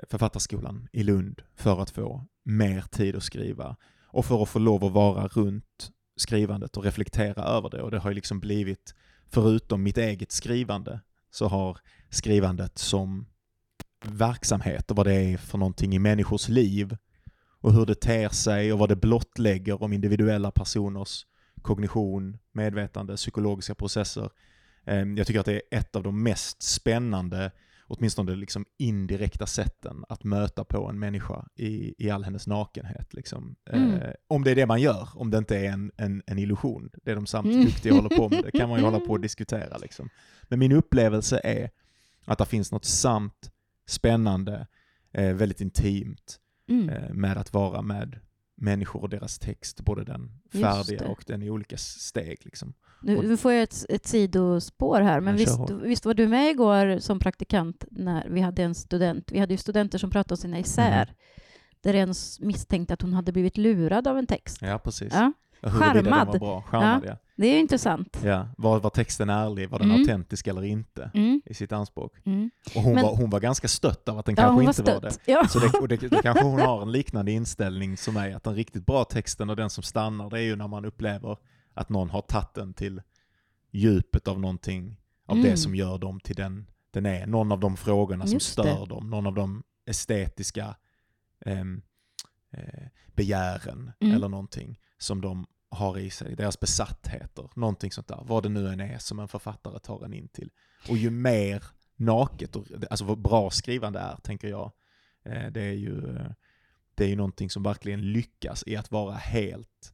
Författarskolan 0.10 0.88
i 0.92 1.04
Lund 1.04 1.42
för 1.56 1.82
att 1.82 1.90
få 1.90 2.26
mer 2.44 2.82
tid 2.82 3.16
att 3.16 3.24
skriva 3.24 3.76
och 4.06 4.26
för 4.26 4.44
att 4.44 4.50
få 4.50 4.60
lov 4.60 4.84
att 4.86 4.92
vara 4.92 5.28
runt 5.28 5.92
skrivandet 6.16 6.78
och 6.78 6.84
reflektera 6.84 7.44
över 7.44 7.70
det. 7.70 7.82
Och 7.82 7.92
det 7.92 8.00
har 8.00 8.10
ju 8.10 8.16
liksom 8.16 8.40
blivit, 8.40 8.96
förutom 9.30 9.84
mitt 9.84 9.98
eget 9.98 10.32
skrivande, 10.32 11.00
så 11.30 11.48
har 11.48 11.78
skrivandet 12.10 12.78
som 12.78 13.26
verksamhet 14.06 14.92
och 14.92 14.98
vad 14.98 15.06
det 15.06 15.14
är 15.14 15.38
för 15.38 15.58
någonting 15.58 15.96
i 15.96 16.00
människors 16.00 16.50
liv 16.50 16.98
och 17.62 17.74
hur 17.74 17.86
det 17.86 17.96
ter 17.96 18.30
sig 18.30 18.74
och 18.74 18.80
vad 18.80 18.90
det 18.90 18.96
blottlägger 18.96 19.84
om 19.84 19.94
individuella 19.94 20.52
personers 20.52 21.26
kognition, 21.62 22.38
medvetande, 22.52 23.16
psykologiska 23.16 23.76
processer. 23.76 24.30
Ehm, 24.86 25.18
jag 25.18 25.28
tycker 25.28 25.40
att 25.40 25.46
det 25.46 25.54
är 25.54 25.80
ett 25.80 25.96
av 25.96 26.04
de 26.04 26.24
mest 26.24 26.64
spännande, 26.64 27.52
åtminstone 27.88 28.36
liksom 28.36 28.66
indirekta 28.78 29.46
sätten 29.46 30.06
att 30.10 30.24
möta 30.24 30.64
på 30.64 30.90
en 30.90 31.00
människa 31.00 31.46
i, 31.56 32.06
i 32.06 32.10
all 32.10 32.24
hennes 32.24 32.48
nakenhet. 32.48 33.14
Liksom. 33.14 33.56
Mm. 33.70 33.94
Eh, 33.94 34.12
om 34.28 34.44
det 34.44 34.52
är 34.52 34.56
det 34.56 34.66
man 34.66 34.82
gör, 34.82 35.10
om 35.16 35.32
det 35.32 35.38
inte 35.38 35.58
är 35.58 35.72
en, 35.72 35.92
en, 35.98 36.24
en 36.26 36.40
illusion. 36.40 36.90
Det 37.04 37.16
de 37.16 37.26
samt 37.26 37.48
Mm. 37.86 37.96
håller 37.96 38.18
på 38.18 38.30
med, 38.30 38.44
det 38.44 38.52
kan 38.52 38.70
man 38.70 38.80
ju 38.80 38.86
hålla 38.86 39.00
på 39.00 39.12
och 39.12 39.20
diskutera. 39.20 39.78
Liksom. 39.78 40.10
Men 40.44 40.60
min 40.60 40.72
upplevelse 40.72 41.42
är 41.44 41.70
att 42.26 42.38
det 42.38 42.46
finns 42.46 42.72
något 42.72 42.86
sant, 42.86 43.52
spännande, 43.92 44.68
eh, 45.14 45.34
väldigt 45.34 45.62
intimt 45.62 46.38
Mm. 46.70 46.90
eh, 46.90 47.14
med 47.14 47.38
att 47.38 47.54
vara 47.54 47.82
med 47.82 48.20
människor 48.58 49.02
och 49.02 49.10
deras 49.10 49.40
text, 49.40 49.82
både 49.82 50.04
den 50.04 50.32
färdiga 50.52 51.08
och 51.08 51.24
den 51.28 51.44
i 51.44 51.50
olika 51.50 51.78
steg. 51.78 52.38
Liksom. 52.46 52.74
Nu, 53.02 53.22
nu 53.28 53.38
får 53.38 53.52
jag 53.54 53.64
ett, 53.64 53.86
ett 53.90 54.08
sidospår 54.08 55.02
här, 55.02 55.20
men 55.20 55.36
visst, 55.36 55.70
visst 55.70 56.06
var 56.06 56.14
du 56.14 56.28
med 56.28 56.52
igår 56.52 57.00
som 57.00 57.20
praktikant 57.20 57.86
när 57.92 58.30
vi 58.30 58.42
hade 58.42 58.64
en 58.64 58.76
student, 58.76 59.32
vi 59.32 59.40
hade 59.40 59.54
ju 59.54 59.58
studenter 59.58 59.98
som 59.98 60.10
pratade 60.10 60.34
om 60.34 60.38
sina 60.38 60.58
essäer, 60.58 61.06
Mhm. 61.06 61.16
där 61.82 61.94
en 61.94 62.14
misstänkte 62.40 62.94
att 62.94 63.02
hon 63.02 63.14
hade 63.14 63.32
blivit 63.32 63.58
lurad 63.58 64.08
av 64.08 64.18
en 64.18 64.28
text. 64.28 64.58
Ja, 64.62 64.80
precis. 64.80 65.14
Ja, 65.14 65.34
Ja, 65.62 65.70
var 65.70 66.40
bra. 66.40 66.62
Charmad, 66.62 67.04
ja. 67.06 67.18
det 67.36 67.48
är 67.48 67.54
ju 67.54 67.60
intressant. 67.60 68.22
ja. 68.24 68.48
Var, 68.58 68.80
var 68.80 68.90
texten 68.90 69.30
ärlig? 69.30 69.70
Var 69.70 69.80
den 69.80 69.90
Mm. 69.90 70.02
autentisk 70.02 70.48
eller 70.48 70.64
inte? 70.64 71.12
Mm, 71.14 71.42
I 71.46 71.54
sitt 71.54 71.72
anspråk. 71.72 72.14
mm. 72.26 72.52
Och 72.76 72.82
hon, 72.82 72.94
Men- 72.94 73.04
var, 73.04 73.16
hon 73.16 73.30
var 73.30 73.40
ganska 73.40 73.68
stött 73.68 74.10
av 74.10 74.20
att 74.20 74.26
den 74.26 74.36
Ja, 74.36 74.44
kanske 74.44 74.54
hon 74.54 74.66
var 74.66 74.72
inte 74.80 74.94
var 74.94 75.02
det. 75.02 75.18
Ja. 75.26 75.48
Så 75.48 75.60
det, 75.60 75.78
och 75.80 75.88
det, 75.88 75.98
det 75.98 76.22
kanske 76.22 76.44
hon 76.44 76.60
har 76.60 76.82
en 76.82 76.92
liknande 76.92 77.32
inställning 77.32 77.98
som 77.98 78.14
mig, 78.14 78.34
att 78.34 78.44
den 78.44 78.56
riktigt 78.56 78.86
bra 78.86 79.04
texten 79.04 79.50
och 79.50 79.56
den 79.56 79.70
som 79.70 79.84
stannar, 79.84 80.30
det 80.30 80.38
är 80.40 80.44
ju 80.44 80.56
när 80.56 80.68
man 80.68 80.86
upplever 80.86 81.38
att 81.74 81.90
någon 81.90 82.10
har 82.10 82.22
tagit 82.22 82.54
den 82.54 82.74
till 82.74 83.02
djupet 83.72 84.28
av 84.28 84.40
någonting, 84.40 84.98
av 85.28 85.38
Mm. 85.38 85.50
det 85.52 85.58
som 85.58 85.76
gör 85.76 85.98
dem 85.98 86.20
till 86.20 86.36
den 86.36 86.68
den 86.92 87.06
är. 87.06 87.28
Någon 87.28 87.52
av 87.52 87.60
de 87.60 87.78
frågorna 87.78 88.26
som 88.26 88.34
Just 88.34 88.56
det. 88.58 88.64
stör 88.64 88.86
dem, 88.86 89.10
någon 89.10 89.28
av 89.28 89.34
de 89.34 89.64
estetiska 89.86 90.76
ehm, 91.46 91.82
eh, 92.52 92.84
begären 93.16 93.92
Mm. 94.00 94.16
eller 94.16 94.28
någonting 94.28 94.80
som 95.02 95.22
de 95.22 95.48
har 95.70 95.98
i 95.98 96.10
sig, 96.10 96.36
deras 96.36 96.60
besattheter, 96.60 97.50
någonting 97.56 97.92
sånt 97.92 98.08
där, 98.08 98.24
vad 98.24 98.44
det 98.44 98.50
nu 98.50 98.68
än 98.68 98.80
är 98.80 98.98
som 98.98 99.20
en 99.20 99.28
författare 99.28 99.80
tar 99.80 100.06
en 100.06 100.14
in 100.14 100.28
till. 100.28 100.50
Och 100.90 100.98
ju 100.98 101.10
mer 101.10 101.64
naket, 101.96 102.56
och, 102.56 102.68
alltså 102.90 103.06
vad 103.06 103.22
bra 103.22 103.50
skrivande 103.50 104.00
är, 104.00 104.16
tänker 104.16 104.48
jag, 104.48 104.72
eh, 105.24 105.48
det 105.52 105.62
är 105.62 105.74
ju 105.74 106.18
eh, 106.18 106.32
det 106.96 107.04
är 107.06 107.10
ju 107.10 107.16
någonting 107.16 107.50
som 107.50 107.64
verkligen 107.64 108.12
lyckas 108.12 108.64
i 108.68 108.76
att 108.76 108.92
vara 108.92 109.16
helt, 109.16 109.94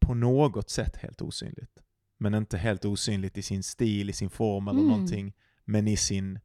på 0.00 0.14
något 0.14 0.70
sätt 0.70 0.96
helt 0.96 1.22
osynligt. 1.22 1.78
Men 2.18 2.34
inte 2.34 2.58
helt 2.58 2.84
osynligt 2.84 3.38
i 3.38 3.42
sin 3.42 3.62
stil, 3.62 4.10
i 4.10 4.12
sin 4.12 4.30
form 4.30 4.68
eller 4.68 4.80
Mm. 4.80 4.90
någonting, 4.90 5.32
men 5.64 5.88
i 5.88 5.96
sin, 5.96 6.40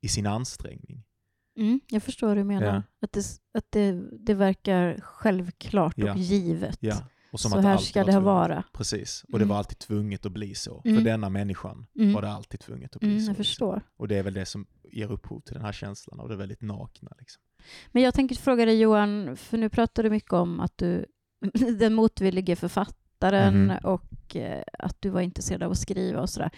i 0.00 0.08
sin 0.08 0.26
ansträngning. 0.26 1.04
Mm, 1.56 1.80
jag 1.88 2.02
förstår 2.02 2.28
hur 2.28 2.36
du 2.36 2.44
menar. 2.44 2.66
Ja. 2.66 2.82
Att, 3.02 3.12
det, 3.12 3.24
att 3.58 3.66
det, 3.70 4.02
det 4.26 4.34
verkar 4.34 5.00
självklart 5.02 5.94
Ja. 5.98 6.12
och 6.12 6.18
givet. 6.18 6.78
Ja. 6.80 6.96
Och 7.32 7.40
som 7.40 7.50
Så 7.50 7.60
här 7.60 7.76
ska 7.78 8.04
det 8.04 8.20
vara. 8.20 8.62
Precis, 8.72 9.24
och 9.32 9.38
det 9.38 9.42
Mm. 9.42 9.48
var 9.48 9.56
alltid 9.56 9.78
tvunget 9.78 10.26
att 10.26 10.32
bli 10.32 10.54
så. 10.54 10.82
För 10.82 10.88
Mm. 10.90 11.04
denna 11.04 11.28
människan 11.28 11.86
Mm. 11.98 12.12
var 12.12 12.22
det 12.22 12.30
alltid 12.30 12.60
tvunget 12.60 12.94
att 12.96 13.00
bli 13.00 13.08
Mm, 13.10 13.20
så. 13.20 13.24
jag 13.24 13.28
liksom. 13.30 13.44
förstår. 13.44 13.82
Och 13.96 14.08
det 14.08 14.16
är 14.16 14.22
väl 14.22 14.34
det 14.34 14.46
som 14.46 14.66
ger 14.92 15.12
upphov 15.12 15.40
till 15.40 15.54
den 15.54 15.62
här 15.64 15.72
känslan 15.72 16.20
av 16.20 16.28
det 16.28 16.36
väldigt 16.36 16.62
nakna. 16.62 17.10
Liksom. 17.18 17.42
Men 17.92 18.02
jag 18.02 18.14
tänker 18.14 18.36
fråga 18.36 18.64
dig 18.64 18.80
Johan, 18.80 19.36
för 19.36 19.58
nu 19.58 19.68
pratar 19.68 20.02
du 20.02 20.10
mycket 20.10 20.32
om 20.32 20.60
att 20.60 20.78
du, 20.78 21.06
den 21.78 21.94
motvillige 21.94 22.56
författaren 22.56 23.64
Mhm. 23.66 23.76
och 23.84 24.36
eh, 24.36 24.62
att 24.78 24.96
du 25.02 25.10
var 25.10 25.20
intresserad 25.20 25.62
av 25.62 25.70
att 25.70 25.78
skriva 25.78 26.20
och 26.20 26.30
sådär. 26.30 26.50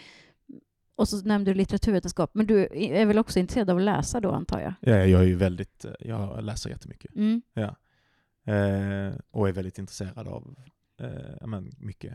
Och 0.98 1.08
så 1.08 1.16
nämnde 1.24 1.50
du 1.50 1.54
litteraturvetenskap, 1.54 2.30
men 2.34 2.46
du 2.46 2.68
är 2.72 3.06
väl 3.06 3.18
också 3.18 3.38
intresserad 3.38 3.70
av 3.70 3.76
att 3.76 3.82
läsa 3.82 4.20
då 4.20 4.32
antar 4.32 4.60
jag? 4.60 4.74
Ja, 4.80 4.96
jag 4.96 5.20
är 5.20 5.26
ju 5.26 5.34
väldigt, 5.36 5.84
eh, 5.84 5.92
jag 6.00 6.44
läser 6.44 6.70
jättemycket. 6.70 7.14
Mm. 7.14 7.42
Eh, 7.56 9.14
och 9.30 9.48
är 9.48 9.52
väldigt 9.52 9.78
intresserad 9.78 10.28
av 10.28 10.56
eh, 11.00 11.36
ja, 11.40 11.46
men 11.46 11.72
mycket 11.78 12.12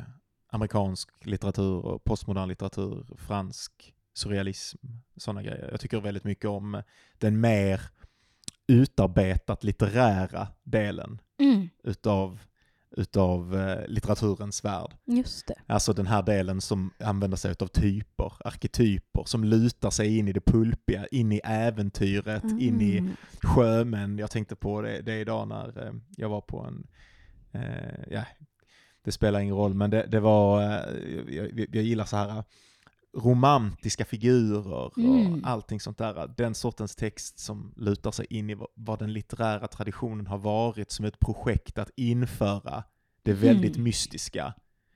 amerikansk 0.47 1.09
litteratur 1.25 1.85
och 1.85 2.03
postmodern 2.03 2.49
litteratur, 2.49 3.05
fransk 3.17 3.93
surrealism, 4.13 4.77
sådana 5.17 5.43
grejer. 5.43 5.69
Jag 5.71 5.79
tycker 5.79 5.99
väldigt 5.99 6.23
mycket 6.23 6.49
om 6.49 6.81
den 7.17 7.41
mer 7.41 7.81
utarbetat 8.67 9.63
litterära 9.63 10.47
delen 10.63 11.21
Mm. 11.39 11.69
utav, 11.83 12.39
utav 12.97 13.55
eh, 13.55 13.87
litteraturens 13.87 14.65
värld. 14.65 14.91
Just 15.05 15.47
det. 15.47 15.55
Alltså 15.67 15.93
den 15.93 16.07
här 16.07 16.23
delen 16.23 16.61
som 16.61 16.93
använder 16.99 17.37
sig 17.37 17.55
av 17.59 17.67
typer, 17.67 18.33
arketyper, 18.45 19.23
som 19.25 19.43
lutar 19.43 19.89
sig 19.89 20.17
in 20.17 20.27
i 20.27 20.33
det 20.33 20.41
pulpiga, 20.45 21.05
in 21.11 21.31
i 21.31 21.41
äventyret, 21.43 22.43
in 22.43 22.81
i 22.81 22.97
Mm. 22.97 23.15
sjömän. 23.41 24.17
Jag 24.17 24.31
tänkte 24.31 24.55
på 24.55 24.81
det, 24.81 25.01
det 25.01 25.19
idag 25.19 25.47
när 25.47 25.87
eh, 25.87 25.93
jag 26.17 26.29
var 26.29 26.41
på 26.41 26.59
en, 26.59 26.87
eh, 27.51 28.03
ja, 28.09 28.23
det 29.03 29.11
spelar 29.11 29.39
ingen 29.39 29.55
roll, 29.55 29.73
men 29.73 29.89
det, 29.89 30.05
det 30.07 30.19
var, 30.19 30.61
eh, 30.61 31.35
jag, 31.35 31.59
jag 31.71 31.83
gillar 31.83 32.05
så 32.05 32.17
här 32.17 32.43
romantiska 33.17 34.05
figurer 34.05 34.91
Mm. 34.99 35.33
och 35.33 35.39
allting 35.49 35.79
sånt 35.79 35.97
där. 35.97 36.33
Den 36.37 36.55
sortens 36.55 36.95
text 36.95 37.39
som 37.39 37.73
lutar 37.77 38.11
sig 38.11 38.25
in 38.29 38.49
i 38.49 38.57
vad, 38.75 38.99
den 38.99 39.13
litterära 39.13 39.67
traditionen 39.67 40.27
har 40.27 40.37
varit 40.37 40.91
som 40.91 41.05
ett 41.05 41.19
projekt 41.19 41.77
att 41.77 41.89
införa 41.95 42.83
det 43.23 43.33
väldigt 43.33 43.75
Mm. 43.75 43.83
mystiska 43.83 44.53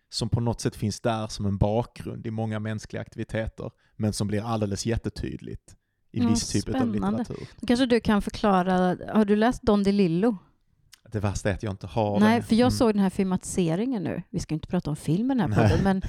som 0.10 0.30
på 0.30 0.40
något 0.40 0.62
sätt 0.62 0.76
finns 0.76 1.02
där 1.02 1.28
som 1.28 1.46
en 1.46 1.58
bakgrund 1.58 2.28
i 2.28 2.32
många 2.32 2.60
mänskliga 2.60 3.02
aktiviteter, 3.02 3.72
men 3.96 4.14
som 4.14 4.28
blir 4.28 4.42
alldeles 4.46 4.86
jättetydligt 4.86 5.76
i 6.12 6.20
viss 6.26 6.50
typ 6.52 6.76
av 6.76 6.88
litteratur. 6.88 7.48
Då 7.60 7.68
kanske 7.68 7.86
du 7.86 8.00
kan 8.00 8.22
förklara, 8.22 8.98
har 9.14 9.26
du 9.26 9.36
läst 9.36 9.62
Don 9.62 9.84
DeLillo? 9.84 10.38
Det 11.12 11.20
värsta 11.20 11.50
är 11.50 11.54
att 11.54 11.64
jag 11.64 11.74
inte 11.74 11.88
har 11.88 12.20
Nej, 12.20 12.40
det. 12.40 12.46
för 12.46 12.56
jag 12.56 12.62
Mm. 12.68 12.72
såg 12.72 12.94
den 12.94 13.00
här 13.04 13.10
filmatiseringen 13.10 14.04
nu. 14.04 14.22
Vi 14.30 14.40
ska 14.40 14.54
inte 14.54 14.68
prata 14.68 14.90
om 14.90 14.96
filmen 14.96 15.40
här 15.40 15.48
podden, 15.48 15.84
men 15.84 16.02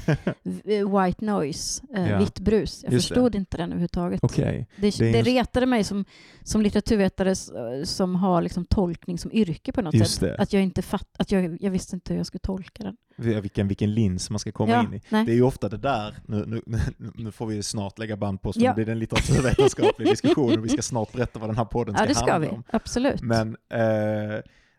v- 0.65 0.85
White 0.85 1.25
Noise, 1.25 1.83
eh, 1.97 2.11
Ja. 2.11 2.19
vitt 2.19 2.39
brus. 2.41 2.81
Jag 2.85 2.93
Just 2.93 3.09
det. 3.09 3.15
förstod 3.15 3.35
inte 3.35 3.57
den 3.57 3.69
överhuvudtaget. 3.71 4.21
Okej. 4.23 4.67
Det, 4.77 4.99
Det 4.99 5.09
är 5.09 5.13
det 5.13 5.23
retade 5.23 5.67
mig 5.67 5.85
som, 5.85 6.05
som 6.43 6.63
litteraturvetare 6.63 7.31
s- 7.31 7.51
som 7.85 8.15
har 8.15 8.43
liksom 8.43 8.65
tolkning 8.65 9.19
som 9.19 9.33
yrke 9.33 9.73
på 9.73 9.83
något 9.83 9.95
Just 9.95 10.11
sätt. 10.15 10.21
det. 10.21 10.43
Att 10.43 10.53
jag 10.53 10.63
inte 10.63 10.83
fatt, 10.83 11.09
att 11.19 11.33
jag, 11.33 11.63
jag 11.63 11.71
visste 11.71 11.97
inte 11.97 12.13
hur 12.13 12.19
jag 12.21 12.27
skulle 12.27 12.41
tolka 12.41 12.83
den. 12.85 12.97
Vilken, 13.17 13.69
vilken 13.69 13.95
lins 13.95 14.31
man 14.31 14.39
ska 14.39 14.53
komma 14.53 14.73
ja, 14.73 14.81
in 14.85 14.95
i. 14.95 15.01
Nej. 15.09 15.25
Det 15.27 15.33
är 15.33 15.37
ju 15.37 15.43
ofta 15.43 15.69
det 15.69 15.77
där, 15.77 16.15
nu, 16.27 16.45
nu, 16.67 16.79
nu 17.15 17.33
får 17.33 17.47
vi 17.47 17.63
snart 17.63 17.99
lägga 17.99 18.17
band 18.17 18.43
på 18.43 18.49
oss, 18.49 18.57
Ja. 18.57 18.71
det 18.71 18.75
blir 18.75 18.89
en 18.93 18.99
litteraturvetenskaplig 18.99 20.09
diskussion 20.11 20.59
och 20.59 20.65
vi 20.65 20.69
ska 20.69 20.83
snart 20.83 21.13
berätta 21.13 21.39
vad 21.39 21.49
den 21.49 21.57
här 21.57 21.65
podden 21.65 21.95
ska 21.95 22.03
ja, 22.05 22.09
det 22.09 22.15
ska 22.15 22.33
handla 22.33 22.51
vi. 22.51 22.57
om. 22.57 22.63
Absolut. 22.71 23.23
Men, 23.23 23.57
eh, 23.73 23.81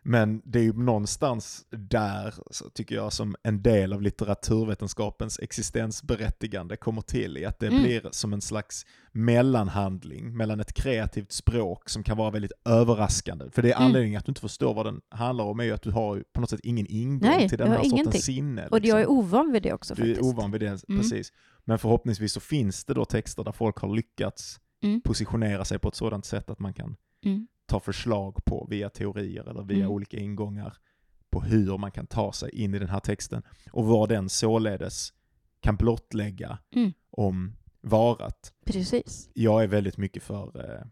men 0.02 0.42
det 0.44 0.58
är 0.58 0.62
ju 0.62 0.72
någonstans 0.72 1.66
där, 1.70 2.34
tycker 2.74 2.94
jag, 2.94 3.12
som 3.12 3.36
en 3.42 3.62
del 3.62 3.92
av 3.92 4.02
litteraturvetenskapens 4.02 5.38
existensberättigande 5.38 6.76
kommer 6.76 7.00
till 7.02 7.36
i 7.38 7.44
att 7.44 7.58
det 7.58 7.66
Mm. 7.66 7.82
blir 7.82 8.08
som 8.10 8.32
en 8.32 8.40
slags 8.40 8.86
mellanhandling 9.44 10.36
mellan 10.36 10.60
ett 10.60 10.72
kreativt 10.72 11.32
språk 11.32 11.88
som 11.88 12.02
kan 12.02 12.16
vara 12.16 12.30
väldigt 12.30 12.52
överraskande. 12.64 13.50
För 13.50 13.62
det 13.62 13.68
är 13.72 13.76
Mm. 13.76 13.86
anledningen 13.86 14.18
att 14.18 14.26
du 14.26 14.30
inte 14.30 14.40
förstår 14.40 14.74
vad 14.74 14.86
den 14.86 15.00
handlar 15.08 15.44
om 15.44 15.60
är 15.60 15.64
ju 15.64 15.72
att 15.72 15.82
du 15.82 15.90
har 15.90 16.24
på 16.32 16.40
något 16.40 16.50
sätt 16.50 16.60
ingen 16.62 16.86
ingång 16.86 17.18
Nej, 17.30 17.48
till 17.48 17.58
den 17.58 17.68
här 17.70 17.78
ingenting. 17.84 18.04
sortens 18.04 18.24
sinne. 18.24 18.66
och 18.66 18.78
jag 18.84 18.96
är 18.96 18.98
liksom. 18.98 19.18
ovan 19.18 19.52
vid 19.52 19.62
det 19.62 19.72
också 19.72 19.94
Du 19.94 20.02
faktiskt. 20.02 20.20
är 20.20 20.24
ovan 20.24 20.50
vid 20.50 20.60
det, 20.60 20.66
Mm. 20.88 21.00
precis. 21.00 21.32
Men 21.64 21.78
förhoppningsvis 21.78 22.32
så 22.32 22.40
finns 22.40 22.84
det 22.84 22.94
då 22.94 23.04
texter 23.04 23.44
där 23.44 23.52
folk 23.52 23.76
har 23.78 23.94
lyckats 23.96 24.60
Mm. 24.82 25.00
positionera 25.00 25.64
sig 25.64 25.78
på 25.78 25.88
ett 25.88 25.94
sådant 25.94 26.24
sätt 26.24 26.50
att 26.50 26.58
man 26.58 26.74
kan 26.74 26.96
Mm. 27.24 27.46
Ta 27.70 27.80
förslag 27.80 28.44
på 28.44 28.66
via 28.70 28.88
teorier 28.90 29.48
eller 29.50 29.62
via 29.62 29.76
Mm. 29.84 29.90
olika 29.90 30.16
ingångar 30.16 30.76
på 31.30 31.40
hur 31.40 31.78
man 31.78 31.90
kan 31.90 32.06
ta 32.06 32.32
sig 32.32 32.50
in 32.54 32.74
i 32.74 32.78
den 32.78 32.88
här 32.88 33.00
texten 33.00 33.42
och 33.72 33.86
vad 33.86 34.08
den 34.08 34.28
således 34.28 35.12
kan 35.60 35.76
blottlägga 35.76 36.58
Mm. 36.76 36.92
om 37.10 37.56
varat. 37.80 38.52
Precis. 38.64 39.30
Jag 39.34 39.62
är 39.62 39.66
väldigt 39.66 39.96
mycket 39.96 40.22
för 40.22 40.70
eh, 40.74 40.86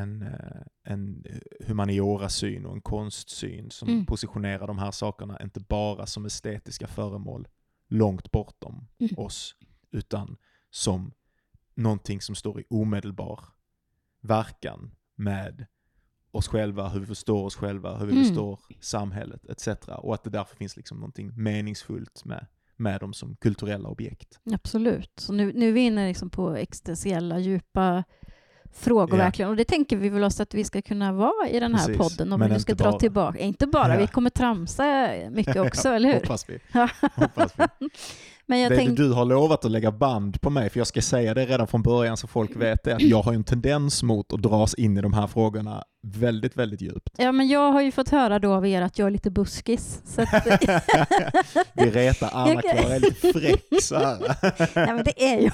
en, 0.00 0.22
eh, 0.22 0.62
en 0.84 1.26
humaniora-syn 1.66 2.66
och 2.66 2.74
en 2.74 2.80
konstsyn 2.80 3.70
som 3.70 3.88
Mm. 3.88 4.06
positionerar 4.06 4.66
de 4.66 4.78
här 4.78 4.90
sakerna 4.90 5.42
inte 5.42 5.60
bara 5.60 6.06
som 6.06 6.26
estetiska 6.26 6.86
föremål 6.86 7.48
långt 7.88 8.30
bortom 8.32 8.88
Mm. 8.98 9.14
oss, 9.16 9.54
utan 9.90 10.36
som 10.70 11.12
någonting 11.74 12.20
som 12.20 12.34
står 12.34 12.60
i 12.60 12.64
omedelbar 12.70 13.40
verkan 14.20 14.90
med 15.14 15.66
oss 16.32 16.48
själva, 16.48 16.88
hur 16.88 17.00
vi 17.00 17.06
förstår 17.06 17.44
oss 17.44 17.56
själva, 17.56 17.96
hur 17.96 18.06
vi 18.06 18.12
Mm. 18.12 18.24
förstår 18.24 18.58
samhället 18.80 19.44
etc. 19.50 19.68
Och 19.98 20.14
att 20.14 20.24
det 20.24 20.30
därför 20.30 20.56
finns 20.56 20.76
liksom 20.76 20.96
någonting 20.98 21.32
meningsfullt 21.36 22.24
med, 22.24 22.46
med 22.76 23.00
dem 23.00 23.12
som 23.14 23.36
kulturella 23.36 23.88
objekt. 23.88 24.40
Absolut. 24.52 25.10
Så 25.16 25.32
nu, 25.32 25.52
nu 25.54 25.68
är 25.68 25.72
vi 25.72 25.80
inne 25.80 26.08
liksom 26.08 26.30
på 26.30 26.54
existentiella, 26.56 27.38
djupa 27.38 28.04
frågor 28.74 29.18
Ja. 29.18 29.24
verkligen. 29.24 29.50
Och 29.50 29.56
det 29.56 29.64
tänker 29.64 29.96
vi 29.96 30.08
väl 30.08 30.24
oss 30.24 30.40
att 30.40 30.54
vi 30.54 30.64
ska 30.64 30.82
kunna 30.82 31.12
vara 31.12 31.48
i 31.48 31.60
den 31.60 31.74
här 31.74 31.86
Precis. 31.86 31.98
podden 32.02 32.32
om 32.32 32.40
Men 32.40 32.48
vi 32.48 32.54
nu 32.54 32.60
ska 32.60 32.74
dra 32.74 32.90
bara. 32.90 32.98
tillbaka. 32.98 33.38
Inte 33.38 33.66
bara, 33.66 33.94
Ja. 33.94 34.00
vi 34.00 34.06
kommer 34.06 34.30
tramsa 34.30 35.08
mycket 35.30 35.56
också, 35.66 35.88
eller 35.88 36.08
hur? 36.12 36.20
Hoppas 36.20 36.48
vi. 36.48 36.58
Hoppas 37.14 37.52
vi. 37.58 37.88
Men 38.46 38.60
jag 38.60 38.72
det, 38.72 38.76
tänk, 38.76 38.96
Du 38.96 39.12
har 39.12 39.24
lovat 39.24 39.64
att 39.64 39.70
lägga 39.70 39.90
band 39.92 40.40
på 40.40 40.50
mig, 40.50 40.70
för 40.70 40.80
jag 40.80 40.86
ska 40.86 41.02
säga 41.02 41.34
det 41.34 41.46
redan 41.46 41.66
från 41.66 41.82
början 41.82 42.16
så 42.16 42.26
folk 42.26 42.56
vet 42.56 42.84
det, 42.84 42.94
att 42.94 43.02
jag 43.02 43.22
har 43.22 43.32
en 43.32 43.44
tendens 43.44 44.02
mot 44.02 44.32
att 44.32 44.42
dras 44.42 44.74
in 44.74 44.96
i 44.98 45.00
de 45.00 45.12
här 45.12 45.26
frågorna 45.26 45.84
väldigt, 46.04 46.56
väldigt 46.56 46.80
djupt. 46.80 47.10
ja, 47.18 47.32
men 47.32 47.48
jag 47.48 47.72
har 47.72 47.80
ju 47.82 47.92
fått 47.92 48.08
höra 48.08 48.38
då 48.38 48.52
av 48.54 48.66
er 48.66 48.82
att 48.82 48.98
jag 48.98 49.06
är 49.06 49.10
lite 49.10 49.30
buskis. 49.30 50.00
Så 50.04 50.22
att, 50.22 50.46
Vi 51.72 51.90
retar 51.90 52.30
Anna-Klara 52.32 52.94
är 52.94 53.00
lite 53.00 53.32
fräck 53.32 53.82
så 53.82 53.96
här. 53.96 54.18
nej, 54.86 54.94
men 54.94 55.04
det 55.04 55.22
är 55.24 55.40
ju... 55.40 55.50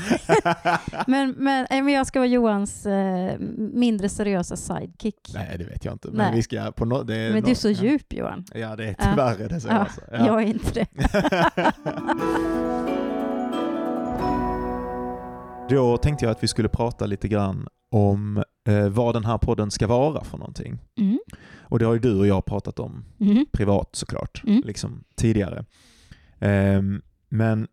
men, 1.07 1.30
men, 1.30 1.66
men 1.71 1.88
jag 1.88 2.07
ska 2.07 2.18
vara 2.18 2.26
Johans 2.28 2.87
eh, 2.87 3.38
mindre 3.59 4.09
seriösa 4.09 4.57
sidekick. 4.57 5.30
Nej, 5.35 5.57
det 5.59 5.64
vet 5.64 5.85
jag 5.85 5.95
inte. 5.95 6.09
Men 6.09 6.16
Nej. 6.16 6.35
vi 6.35 6.42
ska 6.42 6.73
på 6.73 6.85
no- 6.85 7.04
det 7.04 7.16
är 7.16 7.33
men 7.33 7.42
du 7.42 7.50
är 7.50 7.54
no- 7.54 7.59
så 7.59 7.71
ja. 7.71 7.90
djup 7.90 8.12
Johan. 8.12 8.45
Ja, 8.54 8.76
det 8.76 8.85
är 8.85 8.95
Ja. 8.99 9.04
tyvärr 9.11 9.45
är 9.45 9.49
det 9.49 9.61
så. 9.61 9.68
Ja, 9.68 9.75
alltså. 9.75 10.00
Jag 10.11 10.42
är 10.42 10.47
inte 10.47 10.73
det. 10.75 10.87
Då 15.68 15.96
tänkte 15.96 16.25
jag 16.25 16.32
att 16.32 16.42
vi 16.42 16.48
skulle 16.48 16.68
prata 16.68 17.06
lite 17.06 17.28
grann 17.28 17.68
om 17.90 18.44
eh, 18.68 18.88
vad 18.88 19.14
den 19.14 19.25
här 19.25 19.38
podden 19.38 19.70
ska 19.70 19.87
vara 19.87 20.25
för 20.25 20.38
någonting. 20.38 20.78
Mm. 20.98 21.18
Och 21.60 21.78
det 21.78 21.84
har 21.84 21.92
ju 21.92 21.98
du 21.98 22.18
och 22.18 22.26
jag 22.26 22.44
pratat 22.44 22.78
om 22.78 23.04
Mm. 23.20 23.46
privat 23.52 23.88
såklart, 23.92 24.42
Mm. 24.46 24.62
liksom 24.64 25.04
tidigare. 25.16 25.64
Ehm, 26.38 27.02
men 27.28 27.66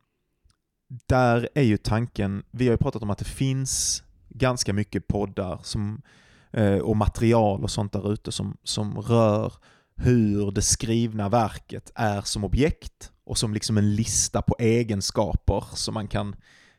där 1.07 1.49
är 1.55 1.61
ju 1.63 1.77
tanken, 1.77 2.43
vi 2.51 2.65
har 2.67 2.71
ju 2.73 2.77
pratat 2.77 3.03
om 3.03 3.09
att 3.09 3.17
det 3.17 3.25
finns 3.25 4.03
ganska 4.29 4.73
mycket 4.73 5.07
poddar 5.07 5.59
som, 5.63 6.01
eh, 6.51 6.77
och 6.77 6.97
material 6.97 7.63
och 7.63 7.71
sånt 7.71 7.93
där 7.93 8.13
ute 8.13 8.31
som, 8.31 8.57
som 8.63 8.97
rör 9.01 9.53
hur 9.95 10.51
det 10.51 10.61
skrivna 10.61 11.29
verket 11.29 11.91
är 11.95 12.21
som 12.21 12.43
objekt 12.43 13.11
och 13.25 13.37
som 13.37 13.53
liksom 13.53 13.77
en 13.77 13.95
lista 13.95 14.41
på 14.41 14.55
egenskaper 14.59 15.63
som 15.73 15.93
man 15.93 16.07
kan 16.07 16.35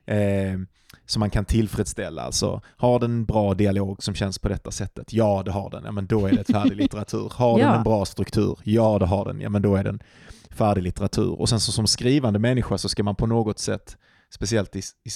eh, 0.07 0.59
som 1.07 1.21
man 1.21 1.31
kan 1.31 1.45
tillfredsställa. 1.45 2.23
Alltså, 2.23 2.61
har 2.77 2.99
den 2.99 3.11
en 3.11 3.25
bra 3.25 3.55
dialog 3.55 4.03
som 4.03 4.15
känns 4.15 4.39
på 4.39 4.49
detta 4.49 4.71
sättet? 4.71 5.13
Ja, 5.13 5.43
det 5.45 5.51
har 5.51 5.71
den. 5.71 5.85
Ja, 5.85 5.93
men 5.93 6.07
då 6.07 6.27
är 6.27 6.33
det 6.33 6.45
färdig 6.45 6.77
litteratur. 6.83 7.33
Har 7.35 7.59
den 7.59 7.69
Ja. 7.69 7.77
en 7.77 7.85
bra 7.85 8.05
struktur? 8.05 8.59
Ja, 8.63 8.99
det 8.99 9.07
har 9.07 9.25
den. 9.25 9.41
Ja, 9.41 9.49
men 9.49 9.63
då 9.63 9.77
är 9.77 9.85
den 9.85 10.03
färdig 10.51 10.83
litteratur. 10.83 11.41
Och 11.41 11.49
sen 11.49 11.61
så 11.61 11.73
som 11.73 11.87
skrivande 11.87 12.39
människa 12.39 12.79
så 12.79 12.89
ska 12.89 13.03
man 13.03 13.17
på 13.17 13.27
något 13.27 13.59
sätt, 13.59 13.97
speciellt 14.31 14.77
i, 14.77 14.79
i 15.05 15.11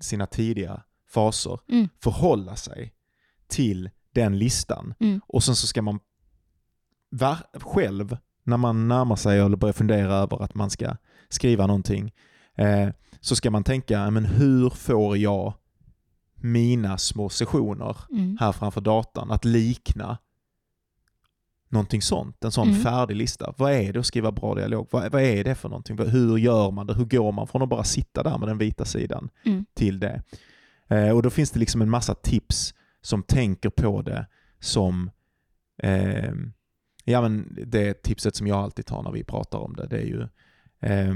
sina 0.00 0.26
tidiga 0.26 0.82
faser, 1.10 1.58
Mm. 1.68 1.88
förhålla 2.02 2.56
sig 2.56 2.92
till 3.48 3.90
den 4.14 4.38
listan. 4.38 4.94
Mm. 5.00 5.20
Och 5.26 5.44
sen 5.44 5.56
så 5.56 5.66
ska 5.66 5.82
man 5.82 6.00
själv, 7.54 8.16
när 8.44 8.56
man 8.56 8.88
närmar 8.88 9.16
sig 9.16 9.38
eller 9.40 9.56
börjar 9.56 9.72
fundera 9.72 10.14
över 10.14 10.42
att 10.42 10.54
man 10.54 10.70
ska 10.70 10.96
skriva 11.28 11.66
någonting, 11.66 12.12
eh, 12.56 12.88
så 13.24 13.36
ska 13.36 13.50
man 13.50 13.64
tänka, 13.64 14.10
men 14.10 14.24
hur 14.24 14.70
får 14.70 15.16
jag 15.18 15.54
mina 16.34 16.98
små 16.98 17.28
sessioner 17.28 17.96
Mm. 18.10 18.36
här 18.40 18.52
framför 18.52 18.80
datorn 18.80 19.30
att 19.30 19.44
likna 19.44 20.18
någonting 21.68 22.02
sånt, 22.02 22.44
en 22.44 22.52
sån 22.52 22.68
Mm. 22.68 22.80
färdig 22.80 23.16
lista. 23.16 23.54
Vad 23.58 23.72
är 23.72 23.92
det 23.92 24.00
att 24.00 24.06
skriva 24.06 24.32
bra 24.32 24.54
dialog? 24.54 24.88
Vad, 24.90 25.12
vad 25.12 25.22
är 25.22 25.44
det 25.44 25.54
för 25.54 25.68
någonting? 25.68 25.98
Hur 25.98 26.38
gör 26.38 26.70
man 26.70 26.86
det? 26.86 26.94
Hur 26.94 27.04
går 27.04 27.32
man 27.32 27.46
från 27.46 27.62
att 27.62 27.68
bara 27.68 27.84
sitta 27.84 28.22
där 28.22 28.38
med 28.38 28.48
den 28.48 28.58
vita 28.58 28.84
sidan 28.84 29.28
Mm. 29.44 29.64
till 29.74 30.00
det? 30.00 30.22
Eh, 30.88 31.10
och 31.10 31.22
då 31.22 31.30
finns 31.30 31.50
det 31.50 31.58
liksom 31.60 31.82
en 31.82 31.90
massa 31.90 32.14
tips 32.14 32.74
som 33.00 33.22
tänker 33.22 33.70
på 33.70 34.02
det 34.02 34.26
som 34.60 35.10
eh, 35.78 36.32
ja, 37.04 37.20
men 37.22 37.58
det 37.66 38.02
tipset 38.02 38.36
som 38.36 38.46
jag 38.46 38.58
alltid 38.58 38.86
tar 38.86 39.02
när 39.02 39.12
vi 39.12 39.24
pratar 39.24 39.58
om 39.58 39.76
det, 39.76 39.86
det 39.86 39.96
är 39.98 40.06
ju 40.06 40.22
eh, 40.80 41.14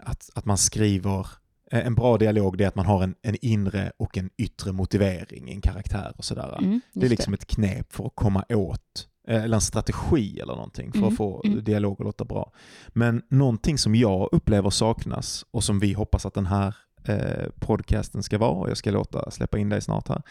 att, 0.00 0.30
att 0.34 0.44
man 0.44 0.58
skriver 0.58 1.26
eh, 1.70 1.86
en 1.86 1.94
bra 1.94 2.18
dialog 2.18 2.58
det 2.58 2.64
är 2.64 2.68
att 2.68 2.74
man 2.74 2.86
har 2.86 3.02
en, 3.02 3.14
en 3.22 3.36
inre 3.42 3.92
och 3.96 4.18
en 4.18 4.30
yttre 4.36 4.72
motivering, 4.72 5.50
en 5.50 5.60
karaktär 5.60 6.12
och 6.16 6.24
sådär. 6.24 6.58
Mm, 6.58 6.80
Det 6.92 7.06
är 7.06 7.10
liksom 7.10 7.34
ett 7.34 7.46
knep 7.46 7.92
för 7.92 8.06
att 8.06 8.14
komma 8.14 8.44
åt, 8.48 9.08
eh, 9.28 9.44
eller 9.44 9.54
en 9.54 9.60
strategi 9.60 10.40
eller 10.40 10.54
någonting 10.54 10.92
för 10.92 10.98
Mm, 10.98 11.08
att 11.10 11.16
få 11.16 11.42
mm. 11.44 11.64
dialog 11.64 12.00
att 12.00 12.04
låta 12.04 12.24
bra. 12.24 12.52
Men 12.88 13.22
någonting 13.28 13.78
som 13.78 13.94
jag 13.94 14.28
upplever 14.32 14.70
saknas 14.70 15.44
och 15.50 15.64
som 15.64 15.78
vi 15.78 15.92
hoppas 15.92 16.26
att 16.26 16.34
den 16.34 16.46
här 16.46 16.74
eh, 17.04 17.48
podcasten 17.60 18.22
ska 18.22 18.38
vara, 18.38 18.50
och 18.50 18.70
jag 18.70 18.76
ska 18.76 18.90
låta 18.90 19.30
släppa 19.30 19.58
in 19.58 19.68
dig 19.68 19.80
snart 19.80 20.08
här, 20.08 20.22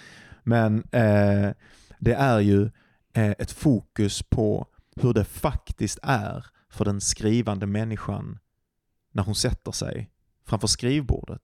men 0.43 0.77
eh, 0.91 1.51
det 1.99 2.13
är 2.13 2.39
ju 2.39 2.63
eh, 3.13 3.32
ett 3.32 3.51
fokus 3.51 4.23
på 4.23 4.67
hur 4.95 5.13
det 5.13 5.23
faktiskt 5.23 5.99
är 6.03 6.45
för 6.71 6.86
den 6.86 7.01
skrivande 7.01 7.65
människan 7.65 8.39
när 9.19 9.25
hon 9.25 9.36
sätter 9.36 9.71
sig 9.71 10.10
framför 10.47 10.67
skrivbordet. 10.67 11.41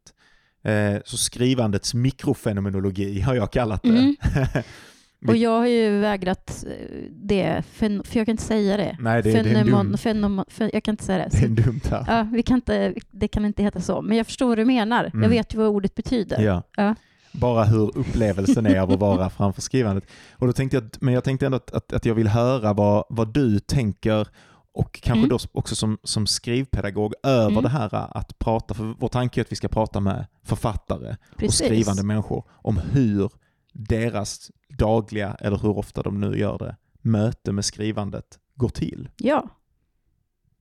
Eh, 0.63 0.97
så 1.05 1.17
skrivandets 1.17 1.93
mikrofenomenologi 1.93 3.21
har 3.21 3.35
jag 3.35 3.51
kallat 3.51 3.83
det. 3.83 3.89
Mm. 3.89 4.15
Och 5.27 5.35
jag 5.35 5.59
har 5.59 5.67
ju 5.67 5.99
vägrat 5.99 6.65
eh, 6.67 6.97
det, 7.11 7.63
för 7.73 8.01
jag 8.17 8.25
kan 8.25 8.31
inte 8.31 8.43
säga 8.43 8.77
det. 8.77 8.97
Nej, 8.99 9.23
det, 9.23 9.31
det, 9.31 9.43
Fenomon, 9.43 9.85
dum, 9.85 9.97
fenomon, 9.97 10.45
fe, 10.47 10.69
jag 10.73 10.83
kan 10.83 10.93
inte 10.93 11.03
säga 11.03 11.17
det. 11.17 11.29
det 11.31 11.37
är 11.37 11.45
en 11.45 11.55
dumt 11.55 11.81
här. 11.89 12.05
ja, 12.07 12.27
vi 12.33 12.43
kan 12.43 12.55
inte, 12.55 12.93
det 13.11 13.27
kan 13.27 13.45
inte 13.45 13.63
heta 13.63 13.81
så, 13.81 14.01
men 14.01 14.17
jag 14.17 14.25
förstår 14.25 14.47
vad 14.47 14.57
du 14.57 14.65
menar. 14.65 15.05
Mm. 15.05 15.23
Jag 15.23 15.29
vet 15.29 15.53
ju 15.53 15.57
vad 15.57 15.67
ordet 15.67 15.95
betyder. 15.95 16.41
Ja. 16.41 16.63
Ja. 16.75 16.95
Bara 17.31 17.63
hur 17.63 17.97
upplevelsen 17.97 18.65
är 18.65 18.79
av 18.79 18.91
att 18.91 18.99
vara 18.99 19.29
framför 19.37 19.61
skrivandet. 19.61 20.03
Och 20.33 20.47
då 20.47 20.53
tänkte 20.53 20.77
jag, 20.77 20.89
men 20.99 21.13
jag 21.13 21.23
tänkte 21.23 21.45
ändå 21.45 21.55
att, 21.55 21.71
att, 21.71 21.93
att 21.93 22.05
jag 22.05 22.15
vill 22.15 22.27
höra 22.27 22.73
vad, 22.73 23.03
vad 23.09 23.33
du 23.33 23.59
tänker 23.59 24.27
och 24.75 24.93
kanske 25.01 25.19
Mm. 25.25 25.29
då 25.29 25.37
också 25.51 25.75
som, 25.75 25.97
som 26.03 26.27
skrivpedagog 26.27 27.13
över 27.23 27.49
Mm. 27.51 27.63
det 27.63 27.69
här 27.69 28.17
att 28.17 28.39
prata, 28.39 28.73
för 28.73 28.95
vår 28.99 29.07
tanke 29.07 29.39
är 29.39 29.43
att 29.43 29.51
vi 29.51 29.55
ska 29.55 29.67
prata 29.67 29.99
med 29.99 30.25
författare 30.43 31.15
och 31.31 31.37
Precis. 31.37 31.65
skrivande 31.65 32.03
människor 32.03 32.43
om 32.49 32.77
hur 32.77 33.31
deras 33.73 34.51
dagliga, 34.69 35.33
eller 35.39 35.57
hur 35.57 35.77
ofta 35.77 36.01
de 36.01 36.21
nu 36.21 36.37
gör 36.37 36.57
det, 36.57 36.75
möte 37.01 37.51
med 37.51 37.65
skrivandet 37.65 38.39
går 38.55 38.69
till. 38.69 39.09
Ja, 39.17 39.49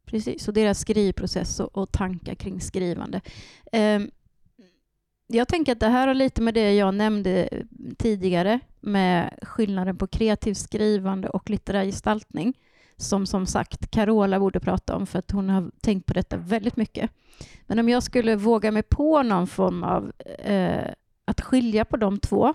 precis. 0.05 0.48
Och 0.48 0.55
deras 0.55 0.79
skrivprocess 0.79 1.61
och, 1.61 1.77
och 1.77 1.92
tankar 1.92 2.35
kring 2.35 2.61
skrivande. 2.61 3.20
Ehm, 3.72 4.11
jag 5.27 5.48
tänker 5.48 5.72
att 5.72 5.81
det 5.81 5.88
här 5.88 6.07
har 6.09 6.14
lite 6.14 6.42
med 6.42 6.55
det 6.55 6.74
jag 6.74 6.94
nämnde 6.94 7.48
tidigare 7.98 8.61
med 8.81 9.38
skillnaden 9.42 9.96
på 9.96 10.07
kreativt 10.07 10.59
skrivande 10.59 11.29
och 11.29 11.50
litterär 11.50 11.85
gestaltning 11.85 12.55
som 12.97 13.27
som 13.27 13.47
sagt 13.47 13.91
Carola 13.91 14.41
borde 14.41 14.61
prata 14.61 14.97
om 14.97 15.07
för 15.07 15.19
att 15.19 15.31
hon 15.31 15.49
har 15.49 15.71
tänkt 15.81 16.07
på 16.07 16.13
detta 16.13 16.37
väldigt 16.37 16.77
mycket. 16.77 17.11
Men 17.67 17.79
om 17.79 17.89
jag 17.89 18.03
skulle 18.03 18.37
våga 18.37 18.71
mig 18.71 18.83
på 18.83 19.23
någon 19.23 19.47
form 19.47 19.85
av 19.85 20.13
eh, 20.45 20.91
att 21.25 21.41
skilja 21.41 21.85
på 21.85 21.97
de 21.97 22.19
två 22.19 22.55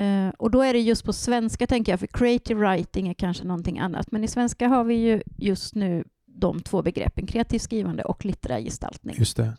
Eh, 0.00 0.28
och 0.28 0.50
då 0.50 0.62
är 0.62 0.72
det 0.72 0.80
just 0.80 1.04
på 1.04 1.12
svenska 1.12 1.66
tänker 1.66 1.92
jag, 1.92 2.00
för 2.00 2.06
creative 2.06 2.60
writing 2.60 3.08
är 3.08 3.14
kanske 3.14 3.44
någonting 3.44 3.78
annat. 3.78 4.12
Men 4.12 4.24
i 4.24 4.28
svenska 4.28 4.68
har 4.68 4.84
vi 4.84 4.94
ju 4.94 5.22
just 5.36 5.74
nu 5.74 6.04
de 6.26 6.60
två 6.60 6.82
begreppen, 6.82 7.26
kreativt 7.26 7.62
skrivande 7.62 8.04
och 8.04 8.24
litterär 8.24 8.60
gestaltning. 8.60 9.16
Just 9.18 9.36
det. 9.36 9.56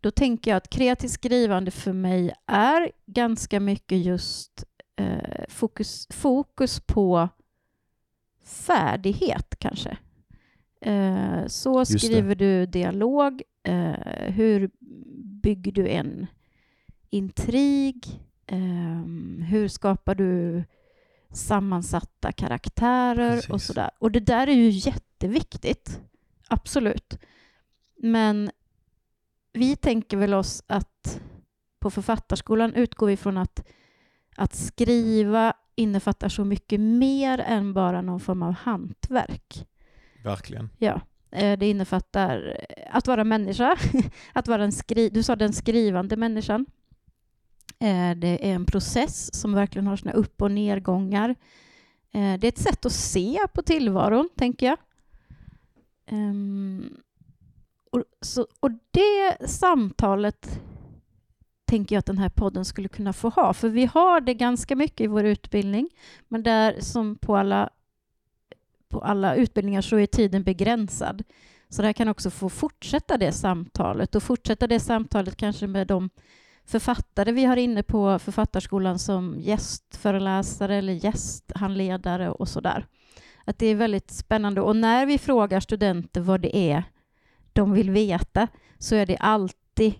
Då 0.00 0.10
tänker 0.10 0.50
jag 0.50 0.56
att 0.56 0.70
kreativt 0.70 1.10
skrivande 1.10 1.70
för 1.70 1.92
mig 1.92 2.32
är 2.46 2.90
ganska 3.06 3.60
mycket 3.60 3.98
just 3.98 4.64
eh, 4.96 5.44
fokus, 5.48 6.06
fokus 6.10 6.80
på 6.80 7.28
färdighet 8.46 9.54
kanske. 9.58 9.96
Eh, 10.80 11.46
så 11.46 11.84
skriver 11.84 12.34
du 12.34 12.66
dialog, 12.66 13.42
eh, 13.62 14.32
hur 14.32 14.70
bygger 15.42 15.72
du 15.72 15.88
en 15.88 16.26
intrig, 17.10 18.20
Ehm, 18.46 19.42
hur 19.48 19.68
skapar 19.68 20.14
du 20.14 20.64
sammansatta 21.30 22.32
karaktärer 22.32 23.36
och 23.36 23.42
Precis. 23.44 23.66
sådär. 23.66 23.90
Och 23.98 24.12
det 24.12 24.20
där 24.20 24.46
är 24.46 24.52
ju 24.52 24.68
jätteviktigt, 24.68 26.00
absolut. 26.48 27.18
Men 27.96 28.50
vi 29.52 29.76
tänker 29.76 30.16
väl 30.16 30.34
oss 30.34 30.62
att 30.66 31.20
på 31.78 31.90
Författarskolan 31.90 32.74
utgår 32.74 33.06
vi 33.06 33.16
från 33.16 33.36
att, 33.36 33.66
att 34.36 34.54
skriva 34.54 35.54
innefattar 35.76 36.28
så 36.28 36.44
mycket 36.44 36.80
mer 36.80 37.38
än 37.38 37.74
bara 37.74 38.02
någon 38.02 38.20
form 38.20 38.42
av 38.42 38.52
hantverk. 38.52 39.66
Verkligen. 40.24 40.70
Ja, 40.78 41.00
eh, 41.30 41.58
det 41.58 41.66
innefattar 41.70 42.60
att 42.90 43.06
vara 43.08 43.24
människa, 43.24 43.76
att 44.32 44.48
vara 44.48 44.64
en 44.64 44.72
skri- 44.72 45.10
du 45.10 45.22
sa 45.22 45.36
den 45.36 45.52
skrivande 45.52 46.16
människan. 46.16 46.66
Eh, 47.78 48.16
det 48.16 48.48
är 48.50 48.54
en 48.54 48.66
process 48.66 49.34
som 49.34 49.52
verkligen 49.54 49.86
har 49.86 49.96
sina 49.96 50.12
upp 50.12 50.42
och 50.42 50.50
nedgångar. 50.50 51.30
Eh, 52.12 52.38
det 52.38 52.46
är 52.46 52.48
ett 52.48 52.58
sätt 52.58 52.86
att 52.86 52.92
se 52.92 53.38
på 53.54 53.62
tillvaron, 53.62 54.28
tänker 54.36 54.66
jag. 54.66 54.78
Um, 56.10 56.96
och, 57.90 58.02
så, 58.20 58.46
och 58.60 58.70
det 58.90 59.48
samtalet 59.48 60.60
tänker 61.66 61.94
jag 61.94 61.98
att 61.98 62.06
den 62.06 62.18
här 62.18 62.28
podden 62.28 62.64
skulle 62.64 62.88
kunna 62.88 63.12
få 63.12 63.28
ha. 63.28 63.52
För 63.52 63.68
vi 63.68 63.84
har 63.86 64.20
det 64.20 64.34
ganska 64.34 64.76
mycket 64.76 65.00
i 65.00 65.06
vår 65.06 65.24
utbildning, 65.24 65.88
men 66.28 66.42
där 66.42 66.80
som 66.80 67.16
på 67.16 67.36
alla, 67.36 67.70
på 68.88 69.00
alla 69.00 69.34
utbildningar 69.34 69.80
så 69.80 69.96
är 69.96 70.06
tiden 70.06 70.42
begränsad. 70.42 71.22
Så 71.68 71.82
det 71.82 71.88
här 71.88 71.92
kan 71.92 72.08
också 72.08 72.30
få 72.30 72.48
fortsätta 72.48 73.18
det 73.18 73.32
samtalet 73.32 74.14
och 74.14 74.22
fortsätta 74.22 74.66
det 74.66 74.80
samtalet 74.80 75.36
kanske 75.36 75.66
med 75.66 75.86
de 75.86 76.10
författare 76.64 77.32
vi 77.32 77.44
har 77.44 77.56
inne 77.56 77.82
på 77.82 78.18
Författarskolan 78.18 78.98
som 78.98 79.36
gästföreläsare 79.38 80.76
eller 80.76 80.92
gästhandledare 80.92 82.30
och 82.30 82.48
sådär. 82.48 82.86
Att 83.44 83.58
det 83.58 83.66
är 83.66 83.74
väldigt 83.74 84.10
spännande 84.10 84.60
och 84.60 84.76
när 84.76 85.06
vi 85.06 85.18
frågar 85.18 85.60
studenter 85.60 86.20
vad 86.20 86.40
det 86.40 86.56
är 86.56 86.84
de 87.52 87.72
vill 87.72 87.90
veta 87.90 88.48
så 88.78 88.94
är 88.94 89.06
det 89.06 89.16
alltid 89.16 89.94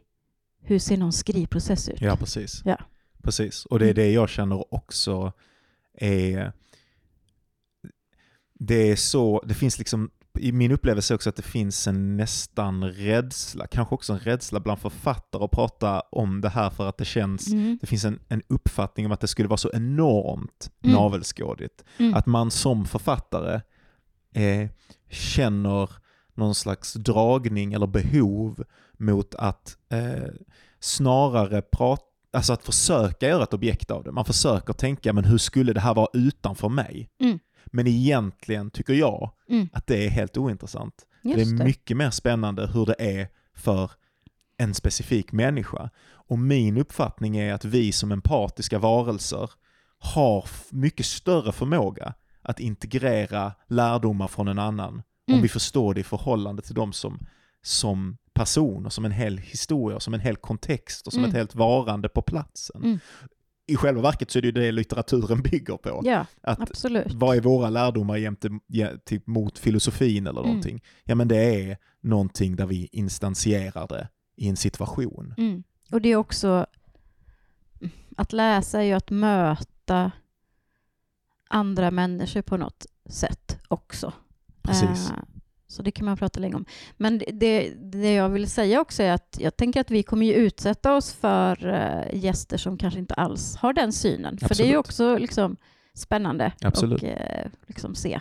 hur 0.66 0.78
ser 0.78 0.96
någon 0.96 1.12
skrivprocess 1.12 1.88
ut? 1.88 2.00
Ja, 2.00 2.16
precis. 2.16 2.62
Ja. 2.64 2.78
Precis, 3.22 3.64
och 3.66 3.78
det 3.78 3.84
är 3.84 3.90
Mm. 3.90 3.94
det 3.96 4.10
jag 4.10 4.28
känner 4.28 4.74
också 4.74 5.32
är... 5.98 6.52
Det 8.58 8.90
är 8.90 8.96
så, 8.96 9.42
det 9.46 9.54
finns 9.54 9.78
liksom, 9.78 10.10
i 10.38 10.52
min 10.52 10.72
upplevelse 10.72 11.14
också 11.14 11.30
att 11.30 11.36
det 11.36 11.42
finns 11.42 11.86
en 11.86 12.16
nästan 12.16 12.84
rädsla, 12.84 13.66
kanske 13.66 13.94
också 13.94 14.12
en 14.12 14.18
rädsla 14.18 14.60
bland 14.60 14.80
författare 14.80 15.44
att 15.44 15.50
prata 15.50 16.00
om 16.00 16.40
det 16.40 16.48
här 16.48 16.70
för 16.70 16.88
att 16.88 16.98
det 16.98 17.04
känns, 17.04 17.52
Mm. 17.52 17.78
det 17.80 17.86
finns 17.86 18.04
en, 18.04 18.20
en 18.28 18.42
uppfattning 18.48 19.06
om 19.06 19.12
att 19.12 19.20
det 19.20 19.26
skulle 19.26 19.48
vara 19.48 19.56
så 19.56 19.70
enormt 19.74 20.70
Mm. 20.82 20.96
navelskådigt. 20.96 21.84
Mm. 21.98 22.14
Att 22.14 22.26
man 22.26 22.50
som 22.50 22.86
författare 22.86 23.60
eh, 24.34 24.68
känner 25.10 25.90
någon 26.34 26.54
slags 26.54 26.94
dragning 26.94 27.72
eller 27.72 27.86
behov 27.86 28.64
mot 28.98 29.34
att 29.34 29.76
eh, 29.88 30.28
snarare 30.80 31.62
prata, 31.62 32.02
alltså 32.32 32.52
att 32.52 32.64
försöka 32.64 33.28
göra 33.28 33.42
ett 33.42 33.54
objekt 33.54 33.90
av 33.90 34.04
det. 34.04 34.12
Man 34.12 34.24
försöker 34.24 34.72
tänka, 34.72 35.12
men 35.12 35.24
hur 35.24 35.38
skulle 35.38 35.72
det 35.72 35.80
här 35.80 35.94
vara 35.94 36.08
utanför 36.12 36.68
mig? 36.68 37.10
Mm. 37.20 37.38
Men 37.66 37.86
egentligen 37.86 38.70
tycker 38.70 38.92
jag 38.94 39.32
Mm. 39.48 39.68
att 39.72 39.86
det 39.86 40.06
är 40.06 40.10
helt 40.10 40.36
ointressant. 40.36 41.06
Just 41.22 41.36
det 41.36 41.62
är 41.62 41.64
mycket 41.66 41.96
mer 41.96 42.10
spännande 42.10 42.66
hur 42.66 42.86
det 42.86 42.96
är 42.98 43.28
för 43.54 43.90
en 44.56 44.74
specifik 44.74 45.32
människa. 45.32 45.90
Och 46.08 46.38
min 46.38 46.76
uppfattning 46.78 47.36
är 47.36 47.52
att 47.54 47.64
vi 47.64 47.92
som 47.92 48.12
empatiska 48.12 48.78
varelser 48.78 49.50
har 49.98 50.48
mycket 50.70 51.06
större 51.06 51.52
förmåga 51.52 52.14
att 52.42 52.60
integrera 52.60 53.52
lärdomar 53.68 54.28
från 54.28 54.48
en 54.48 54.58
annan 54.58 54.94
om 54.94 55.02
Mm. 55.28 55.42
vi 55.42 55.48
förstår 55.48 55.94
det 55.94 56.00
i 56.00 56.04
förhållande 56.04 56.62
till 56.62 56.74
dem 56.74 56.92
som, 56.92 57.18
som 57.62 58.16
personer, 58.36 58.90
som 58.90 59.04
en 59.04 59.12
hel 59.12 59.38
historia, 59.38 60.00
som 60.00 60.14
en 60.14 60.20
hel 60.20 60.36
kontext 60.36 61.06
och 61.06 61.12
som 61.12 61.20
Mm. 61.22 61.30
ett 61.30 61.36
helt 61.36 61.54
varande 61.54 62.08
på 62.08 62.22
platsen. 62.22 62.82
Mm. 62.84 62.98
I 63.68 63.76
själva 63.76 64.02
verket 64.02 64.30
så 64.30 64.38
är 64.38 64.42
det 64.42 64.46
ju 64.46 64.52
det 64.52 64.72
litteraturen 64.72 65.42
bygger 65.50 65.76
på. 65.76 66.00
Ja, 66.04 66.26
Att 66.42 66.60
absolut. 66.60 67.12
vad 67.14 67.36
är 67.36 67.40
våra 67.40 67.70
lärdomar 67.70 68.16
jämte, 68.16 68.50
typ 69.04 69.26
mot 69.26 69.58
filosofin 69.58 70.26
eller 70.26 70.40
Mm. 70.40 70.48
någonting? 70.48 70.82
Ja 71.04 71.14
men 71.14 71.28
det 71.28 71.70
är 71.70 71.76
någonting 72.00 72.56
där 72.56 72.66
vi 72.66 72.88
instansierar 72.92 73.88
det 73.88 74.08
i 74.36 74.48
en 74.48 74.56
situation. 74.56 75.34
Mm. 75.38 75.62
Och 75.92 76.00
det 76.00 76.08
är 76.08 76.16
också... 76.16 76.66
Att 78.16 78.32
läsa 78.32 78.78
är 78.80 78.84
ju 78.84 78.92
att 78.92 79.10
möta 79.10 80.10
andra 81.48 81.90
människor 81.90 82.42
på 82.42 82.56
något 82.56 82.86
sätt 83.08 83.58
också. 83.68 84.12
Precis. 84.62 85.10
Eh, 85.10 85.16
Så 85.68 85.82
det 85.82 85.90
kan 85.90 86.04
man 86.06 86.16
prata 86.16 86.40
länge 86.40 86.54
om. 86.54 86.64
Men 86.96 87.18
det- 87.18 87.72
det, 87.92 88.14
jag 88.14 88.28
vill 88.28 88.50
säga 88.50 88.80
också 88.80 89.02
är 89.02 89.12
att 89.12 89.36
jag 89.40 89.56
tänker 89.56 89.80
att 89.80 89.90
vi 89.90 90.02
kommer 90.02 90.26
ju 90.26 90.32
utsätta 90.34 90.94
oss 90.96 91.12
för 91.12 91.66
eh, 91.74 92.14
gäster 92.24 92.56
som 92.56 92.78
kanske 92.78 93.00
inte 93.00 93.14
alls 93.14 93.56
har 93.56 93.72
den 93.72 93.92
synen. 93.92 94.38
För 94.38 94.48
det 94.48 94.62
är 94.62 94.66
ju 94.68 94.76
Absolut. 94.76 94.78
också 94.78 95.18
liksom 95.18 95.56
spännande 95.94 96.52
Absolut. 96.60 97.04
att 97.04 97.52
liksom 97.66 97.94
se. 97.94 98.20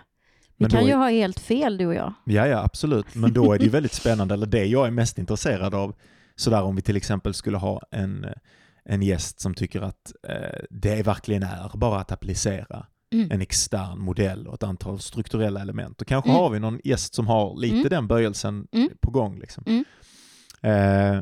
Vi 0.57 0.63
Men 0.63 0.69
kan 0.71 0.85
ju 0.85 0.91
är- 0.91 0.95
ha 0.97 1.09
helt 1.09 1.39
fel 1.39 1.77
du 1.77 1.85
och 1.87 1.95
jag. 1.95 2.13
Ja, 2.25 2.47
ja, 2.47 2.63
absolut. 2.63 3.15
Men 3.15 3.33
då 3.33 3.53
är 3.53 3.57
det 3.59 3.63
ju 3.65 3.69
väldigt 3.79 3.93
spännande, 3.93 4.33
eller 4.33 4.45
det 4.45 4.65
jag 4.65 4.87
är 4.87 4.91
mest 4.91 5.17
intresserad 5.17 5.75
av, 5.75 5.95
sådär 6.35 6.61
om 6.63 6.75
vi 6.75 6.81
till 6.81 6.97
exempel 6.97 7.33
skulle 7.33 7.57
ha 7.57 7.81
en, 7.91 8.25
en 8.85 9.01
gäst 9.01 9.39
som 9.39 9.53
tycker 9.53 9.81
att 9.81 10.11
eh, 10.27 10.59
det 10.69 11.03
verkligen 11.05 11.43
är 11.43 11.77
bara 11.77 11.99
att 11.99 12.11
applicera 12.11 12.85
Mm. 13.13 13.31
en 13.31 13.41
extern 13.41 13.99
modell 13.99 14.47
och 14.47 14.53
ett 14.53 14.63
antal 14.63 14.99
strukturella 14.99 15.61
element. 15.61 16.01
Och 16.01 16.07
kanske 16.07 16.29
Mm. 16.29 16.41
har 16.41 16.49
vi 16.49 16.59
någon 16.59 16.79
gäst 16.83 17.13
som 17.15 17.27
har 17.27 17.55
lite 17.59 17.75
Mm. 17.75 17.89
den 17.89 18.07
böjelsen 18.07 18.67
Mm. 18.71 18.89
på 19.01 19.11
gång. 19.11 19.39
Liksom. 19.39 19.63
Mm. 19.67 19.85
Eh, 20.61 21.21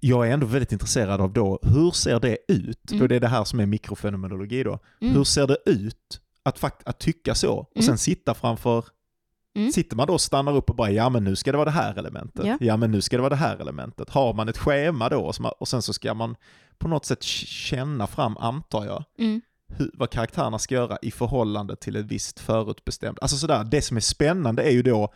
jag 0.00 0.28
är 0.28 0.32
ändå 0.32 0.46
väldigt 0.46 0.72
intresserad 0.72 1.20
av 1.20 1.32
då, 1.32 1.58
hur 1.62 1.90
ser 1.90 2.20
det 2.20 2.38
ut? 2.48 2.90
Mm. 2.90 3.00
För 3.00 3.08
det 3.08 3.16
är 3.16 3.20
det 3.20 3.28
här 3.28 3.44
som 3.44 3.60
är 3.60 3.66
mikrofenomenologi 3.66 4.62
då. 4.62 4.78
Mm. 5.00 5.14
Hur 5.14 5.24
ser 5.24 5.46
det 5.46 5.56
ut 5.66 6.20
att, 6.42 6.58
fakt- 6.58 6.82
att 6.84 6.98
tycka 7.00 7.34
så? 7.34 7.66
Och 7.74 7.84
sen 7.84 7.98
sitta 7.98 8.34
framför 8.34 8.84
Mm. 9.56 9.72
Sitter 9.72 9.96
man 9.96 10.06
då 10.06 10.12
och 10.12 10.20
stannar 10.20 10.56
upp 10.56 10.70
och 10.70 10.76
bara, 10.76 10.90
ja 10.90 11.08
men 11.08 11.24
nu 11.24 11.36
ska 11.36 11.52
det 11.52 11.58
vara 11.58 11.64
det 11.64 11.70
här 11.70 11.98
elementet. 11.98 12.46
Ja. 12.46 12.56
Ja, 12.60 12.76
men 12.76 12.90
nu 12.90 13.00
ska 13.00 13.16
det 13.16 13.20
vara 13.20 13.30
det 13.30 13.36
här 13.36 13.56
elementet. 13.56 14.10
Har 14.10 14.34
man 14.34 14.48
ett 14.48 14.58
schema 14.58 15.08
då 15.08 15.20
och, 15.20 15.34
och 15.60 15.68
sen 15.68 15.82
så 15.82 15.92
ska 15.92 16.14
man 16.14 16.36
på 16.78 16.88
något 16.88 17.04
sätt 17.04 17.22
känna 17.22 18.06
fram, 18.06 18.36
antar 18.36 18.84
jag, 18.84 19.04
Mm. 19.18 19.40
Hur, 19.76 19.90
vad 19.94 20.10
karaktärerna 20.10 20.58
ska 20.58 20.74
göra 20.74 20.98
i 21.02 21.10
förhållande 21.10 21.76
till 21.76 21.96
ett 21.96 22.06
visst 22.06 22.40
förutbestämt. 22.40 23.18
Alltså 23.22 23.36
sådär, 23.36 23.64
det 23.64 23.82
som 23.82 23.96
är 23.96 24.00
spännande 24.00 24.62
är 24.62 24.70
ju 24.70 24.82
då, 24.82 25.12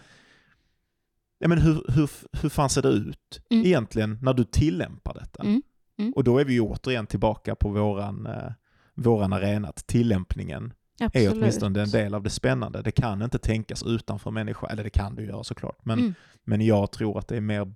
ja 1.38 1.49
men 1.49 1.59
hur, 1.59 1.85
hur, 1.88 2.11
hur 2.43 2.49
fan 2.49 2.71
ser 2.71 2.83
det 2.83 2.88
ut 2.88 3.40
Mm. 3.51 3.67
egentligen 3.67 4.19
när 4.23 4.35
du 4.35 4.45
tillämpar 4.45 5.14
detta? 5.14 5.43
Mm. 5.43 5.62
Mm. 5.99 6.12
Och 6.12 6.25
då 6.25 6.38
är 6.38 6.45
vi 6.45 6.53
ju 6.53 6.61
återigen 6.61 7.07
tillbaka 7.07 7.55
på 7.55 7.69
våran, 7.69 8.27
eh, 8.27 8.53
våran 8.95 9.33
arena, 9.33 9.69
att 9.69 9.87
tillämpningen 9.87 10.73
är 11.01 11.07
Absolut. 11.07 11.33
åtminstone 11.33 11.83
en 11.83 11.90
del 11.90 12.14
av 12.14 12.23
det 12.23 12.31
spännande. 12.31 12.83
Det 12.83 12.90
kan 12.93 13.23
inte 13.23 13.38
tänkas 13.38 13.83
utanför 13.83 14.31
människa, 14.31 14.67
eller 14.67 14.85
det 14.85 14.90
kan 14.90 15.14
du 15.14 15.27
göra 15.27 15.45
såklart, 15.45 15.79
men, 15.85 15.99
Mm. 15.99 16.14
men 16.45 16.61
jag 16.61 16.93
tror 16.93 17.19
att 17.19 17.29
det 17.29 17.37
är 17.37 17.40
mer 17.40 17.75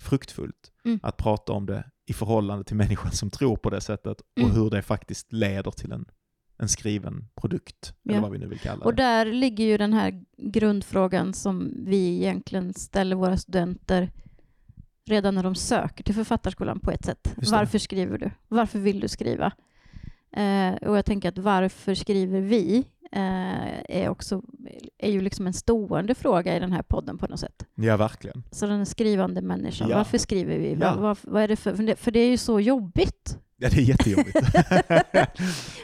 fruktfullt 0.00 0.72
Mm. 0.84 1.00
att 1.02 1.16
prata 1.16 1.52
om 1.52 1.66
det 1.66 1.84
i 2.06 2.12
förhållande 2.12 2.64
till 2.64 2.76
människan 2.76 3.12
som 3.12 3.30
tror 3.30 3.56
på 3.56 3.70
det 3.70 3.80
sättet 3.80 4.20
och 4.20 4.38
Mm. 4.42 4.50
hur 4.50 4.70
det 4.70 4.82
faktiskt 4.82 5.32
leder 5.32 5.70
till 5.70 5.92
en, 5.92 6.04
en 6.58 6.68
skriven 6.68 7.28
produkt, 7.40 7.94
eller 8.04 8.14
Ja. 8.14 8.20
vad 8.22 8.30
vi 8.32 8.38
nu 8.38 8.46
vill 8.46 8.58
kalla 8.58 8.84
Och 8.84 8.94
det. 8.94 9.02
där 9.02 9.26
ligger 9.26 9.64
ju 9.64 9.76
den 9.78 9.92
här 9.92 10.24
grundfrågan 10.36 11.34
som 11.34 11.72
vi 11.86 12.16
egentligen 12.16 12.74
ställer 12.74 13.16
våra 13.16 13.36
studenter 13.36 14.12
redan 15.06 15.34
när 15.34 15.42
de 15.42 15.54
söker 15.54 16.04
till 16.04 16.14
Författarskolan 16.14 16.80
på 16.80 16.90
ett 16.90 17.04
sätt. 17.04 17.34
Varför 17.50 17.78
skriver 17.78 18.18
du? 18.18 18.30
Varför 18.48 18.78
vill 18.78 19.00
du 19.00 19.08
skriva? 19.08 19.52
Eh, 20.32 20.72
och 20.88 20.96
jag 20.96 21.04
tänker 21.04 21.28
att 21.28 21.38
varför 21.38 21.94
skriver 21.94 22.40
vi 22.40 22.84
är, 23.12 24.08
också, 24.08 24.42
är 24.98 25.10
ju 25.10 25.20
liksom 25.20 25.46
en 25.46 25.52
stående 25.52 26.14
fråga 26.14 26.56
i 26.56 26.60
den 26.60 26.72
här 26.72 26.82
podden 26.82 27.18
på 27.18 27.26
något 27.26 27.40
sätt. 27.40 27.66
Ja, 27.74 27.96
verkligen. 27.96 28.42
Så 28.50 28.66
den 28.66 28.86
skrivande 28.86 29.42
människan, 29.42 29.88
Ja. 29.88 29.96
varför 29.96 30.18
skriver 30.18 30.58
vi? 30.58 30.78
Ja. 30.80 30.96
Vad, 30.98 31.18
vad, 31.22 31.42
är 31.42 31.48
det 31.48 31.56
för, 31.56 31.74
för 31.74 31.82
det, 31.82 31.96
för 31.96 32.10
det 32.10 32.20
är 32.20 32.28
ju 32.28 32.36
så 32.36 32.60
jobbigt 32.60 33.38
Ja, 33.62 33.68
det 33.68 33.76
är 33.76 33.82
jättejobbigt. 33.82 34.36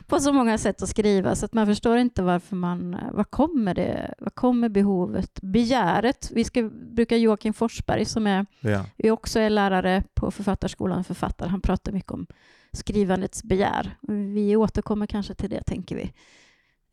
på 0.07 0.21
så 0.21 0.33
många 0.33 0.59
sätt 0.59 0.83
att 0.83 0.89
skriva 0.89 1.35
så 1.35 1.45
att 1.45 1.53
man 1.53 1.67
förstår 1.67 1.99
inte 1.99 2.23
varför 2.23 2.57
man, 2.57 2.97
vad 3.13 3.31
kommer 3.31 3.75
det, 3.75 4.15
vad 4.19 4.35
kommer 4.35 4.69
behovet, 4.69 5.41
begäret. 5.43 6.31
Vi 6.35 6.45
ska 6.45 6.63
bruka 6.73 7.17
Joakim 7.17 7.53
Forsberg 7.53 8.05
som 8.05 8.27
är, 8.27 8.47
ja. 8.61 8.85
är 8.97 9.11
också 9.11 9.41
är 9.41 9.51
lärare 9.51 10.03
på 10.15 10.31
Författarskolan, 10.31 11.05
författare. 11.05 11.49
Han 11.49 11.61
pratar 11.61 11.93
mycket 11.93 12.13
om 12.13 12.27
skrivandets 12.73 13.43
begär. 13.43 13.97
Vi 14.35 14.57
återkommer 14.57 15.07
kanske 15.07 15.35
till 15.35 15.51
det, 15.51 15.63
tänker 15.63 15.97
vi. 15.97 16.13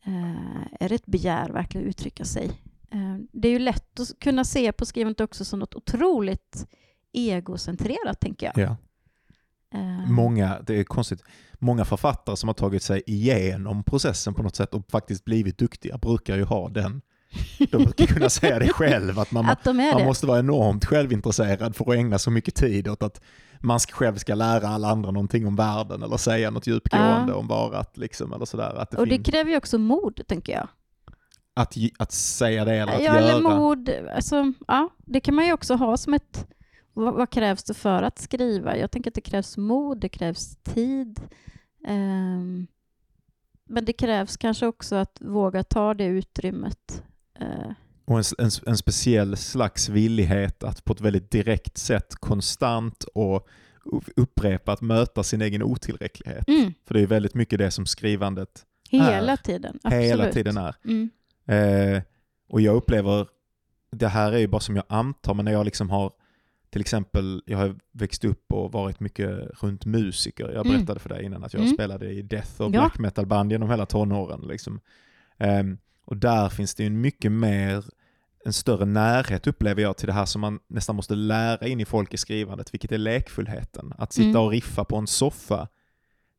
Eh, 0.06 0.66
är 0.80 0.88
det 0.88 0.94
ett 0.94 1.06
begär 1.06 1.48
verkligen 1.48 1.86
att 1.86 1.90
uttrycka 1.90 2.24
sig? 2.24 2.44
Eh, 2.90 3.16
det 3.32 3.48
är 3.48 3.52
ju 3.52 3.58
lätt 3.58 4.00
att 4.00 4.18
kunna 4.18 4.44
se 4.44 4.72
på 4.72 4.86
skrivandet 4.86 5.20
också 5.20 5.44
som 5.44 5.58
något 5.58 5.74
otroligt 5.74 6.66
egocentrerat, 7.12 8.20
tänker 8.20 8.52
jag. 8.54 8.68
ja. 8.68 8.76
Eh, 9.78 10.10
Många, 10.10 10.60
det 10.66 10.78
är 10.80 10.84
konstigt, 10.84 11.22
många 11.58 11.84
författare 11.84 12.36
som 12.36 12.48
har 12.48 12.54
tagit 12.54 12.82
sig 12.82 13.02
igenom 13.06 13.84
processen 13.84 14.34
på 14.34 14.42
något 14.42 14.56
sätt 14.56 14.74
och 14.74 14.90
faktiskt 14.90 15.24
blivit 15.24 15.58
duktiga 15.58 15.98
brukar 15.98 16.36
ju 16.36 16.44
ha 16.44 16.68
den. 16.68 17.02
De 17.58 17.84
brukar 17.84 18.06
kunna 18.06 18.30
säga 18.30 18.58
det 18.58 18.68
själv, 18.68 19.18
att 19.18 19.30
man, 19.32 19.46
att 19.50 19.64
de 19.64 19.76
man 19.76 20.04
måste 20.04 20.26
vara 20.26 20.38
enormt 20.38 20.84
självintresserad 20.84 21.76
för 21.76 21.90
att 21.90 21.96
ägna 21.96 22.18
så 22.18 22.30
mycket 22.30 22.54
tid 22.54 22.88
åt 22.88 23.02
att 23.02 23.20
man 23.64 23.78
själv 23.78 24.16
ska 24.16 24.34
lära 24.34 24.68
alla 24.68 24.88
andra 24.88 25.10
någonting 25.10 25.46
om 25.46 25.56
världen 25.56 26.02
eller 26.02 26.16
säga 26.16 26.50
något 26.50 26.66
djupgående 26.66 27.32
Ja. 27.32 27.38
om 27.38 27.46
varat. 27.46 27.96
Liksom, 27.96 28.32
eller 28.32 28.44
sådär. 28.44 28.74
Att, 28.74 28.90
det 28.90 28.96
Och 28.96 29.06
det 29.06 29.18
kräver 29.18 29.50
ju 29.50 29.56
också 29.56 29.78
mod, 29.78 30.20
tänker 30.26 30.52
jag. 30.52 30.68
att, 31.54 31.74
att 31.98 32.12
säga 32.12 32.64
det 32.64 32.74
eller 32.74 32.92
att 32.92 33.02
ja, 33.02 33.04
göra. 33.04 33.18
eller 33.18 33.56
mod. 33.56 33.90
Alltså, 34.14 34.52
ja, 34.66 34.88
det 34.98 35.20
kan 35.20 35.34
man 35.34 35.46
ju 35.46 35.52
också 35.52 35.74
ha 35.74 35.96
som 35.96 36.14
ett 36.14 36.46
vad, 36.92 37.14
vad, 37.14 37.30
krävs 37.30 37.64
det 37.64 37.74
för 37.74 38.02
att 38.02 38.18
skriva? 38.18 38.76
Jag 38.76 38.90
tänker 38.90 39.10
att 39.10 39.14
det 39.14 39.20
krävs 39.20 39.56
mod, 39.56 39.98
det 40.00 40.08
krävs 40.08 40.56
tid. 40.56 41.20
Um, 41.88 42.66
men 43.64 43.84
det 43.84 43.92
krävs 43.92 44.36
kanske 44.36 44.66
också 44.66 44.94
att 44.96 45.18
våga 45.20 45.62
ta 45.62 45.94
det 45.94 46.04
utrymmet. 46.04 47.02
Uh, 47.40 47.72
och 48.04 48.18
en, 48.18 48.24
en, 48.38 48.50
en, 48.66 48.76
speciell 48.76 49.36
slags 49.36 49.88
villighet 49.88 50.64
att 50.64 50.84
på 50.84 50.92
ett 50.92 51.00
väldigt 51.00 51.30
direkt 51.30 51.78
sätt 51.78 52.14
konstant 52.14 53.04
och 53.14 53.48
upprepat 54.16 54.80
möta 54.80 55.22
sin 55.22 55.42
egen 55.42 55.62
otillräcklighet. 55.62 56.48
Mm. 56.48 56.72
För 56.86 56.94
det 56.94 57.00
är 57.00 57.06
väldigt 57.06 57.34
mycket 57.34 57.58
det 57.58 57.70
som 57.70 57.86
skrivandet 57.86 58.66
Hela 58.90 59.32
är. 59.32 59.36
tiden. 59.36 59.78
Absolut. 59.82 60.04
Hela 60.04 60.32
tiden 60.32 60.56
är. 60.56 60.74
Mm. 60.84 61.10
Eh, 61.46 62.02
och 62.48 62.60
jag 62.60 62.76
upplever, 62.76 63.26
det 63.92 64.08
här 64.08 64.32
är 64.32 64.38
ju 64.38 64.46
bara 64.46 64.60
som 64.60 64.76
jag 64.76 64.84
antar, 64.88 65.34
men 65.34 65.44
när 65.44 65.52
jag 65.52 65.64
liksom 65.64 65.90
har 65.90 66.12
till 66.74 66.80
exempel, 66.80 67.42
jag 67.46 67.58
har 67.58 67.76
växt 67.92 68.24
upp 68.24 68.52
och 68.52 68.72
varit 68.72 69.00
mycket 69.00 69.62
runt 69.62 69.84
musiker. 69.84 70.44
Jag 70.44 70.66
mm. 70.66 70.68
berättade 70.68 70.92
mm. 70.92 71.00
för 71.00 71.08
dig 71.08 71.24
innan 71.24 71.44
att 71.44 71.52
jag 71.52 71.62
mm. 71.62 71.74
spelade 71.74 72.10
i 72.10 72.22
death 72.22 72.62
och 72.62 72.70
black 72.70 72.98
metal-band 72.98 73.52
genom 73.52 73.70
hela 73.70 73.86
tonåren. 73.86 74.40
Liksom. 74.40 74.80
Um, 75.38 75.78
och 76.04 76.16
där 76.16 76.48
finns 76.48 76.74
det 76.74 76.82
ju 76.82 76.90
mycket 76.90 77.32
mer, 77.32 77.84
en 78.44 78.52
större 78.52 78.84
närhet 78.84 79.46
upplever 79.46 79.82
jag 79.82 79.96
till 79.96 80.06
det 80.06 80.12
här 80.12 80.24
som 80.26 80.40
man 80.40 80.60
nästan 80.66 80.96
måste 80.96 81.14
lära 81.14 81.66
in 81.66 81.80
i 81.80 81.84
folk 81.84 82.14
i 82.14 82.16
skrivandet, 82.16 82.74
vilket 82.74 82.92
är 82.92 82.98
lekfullheten. 82.98 83.92
Att 83.98 84.12
sitta 84.12 84.28
mm. 84.28 84.42
och 84.42 84.50
riffa 84.50 84.84
på 84.84 84.96
en 84.96 85.06
soffa 85.06 85.68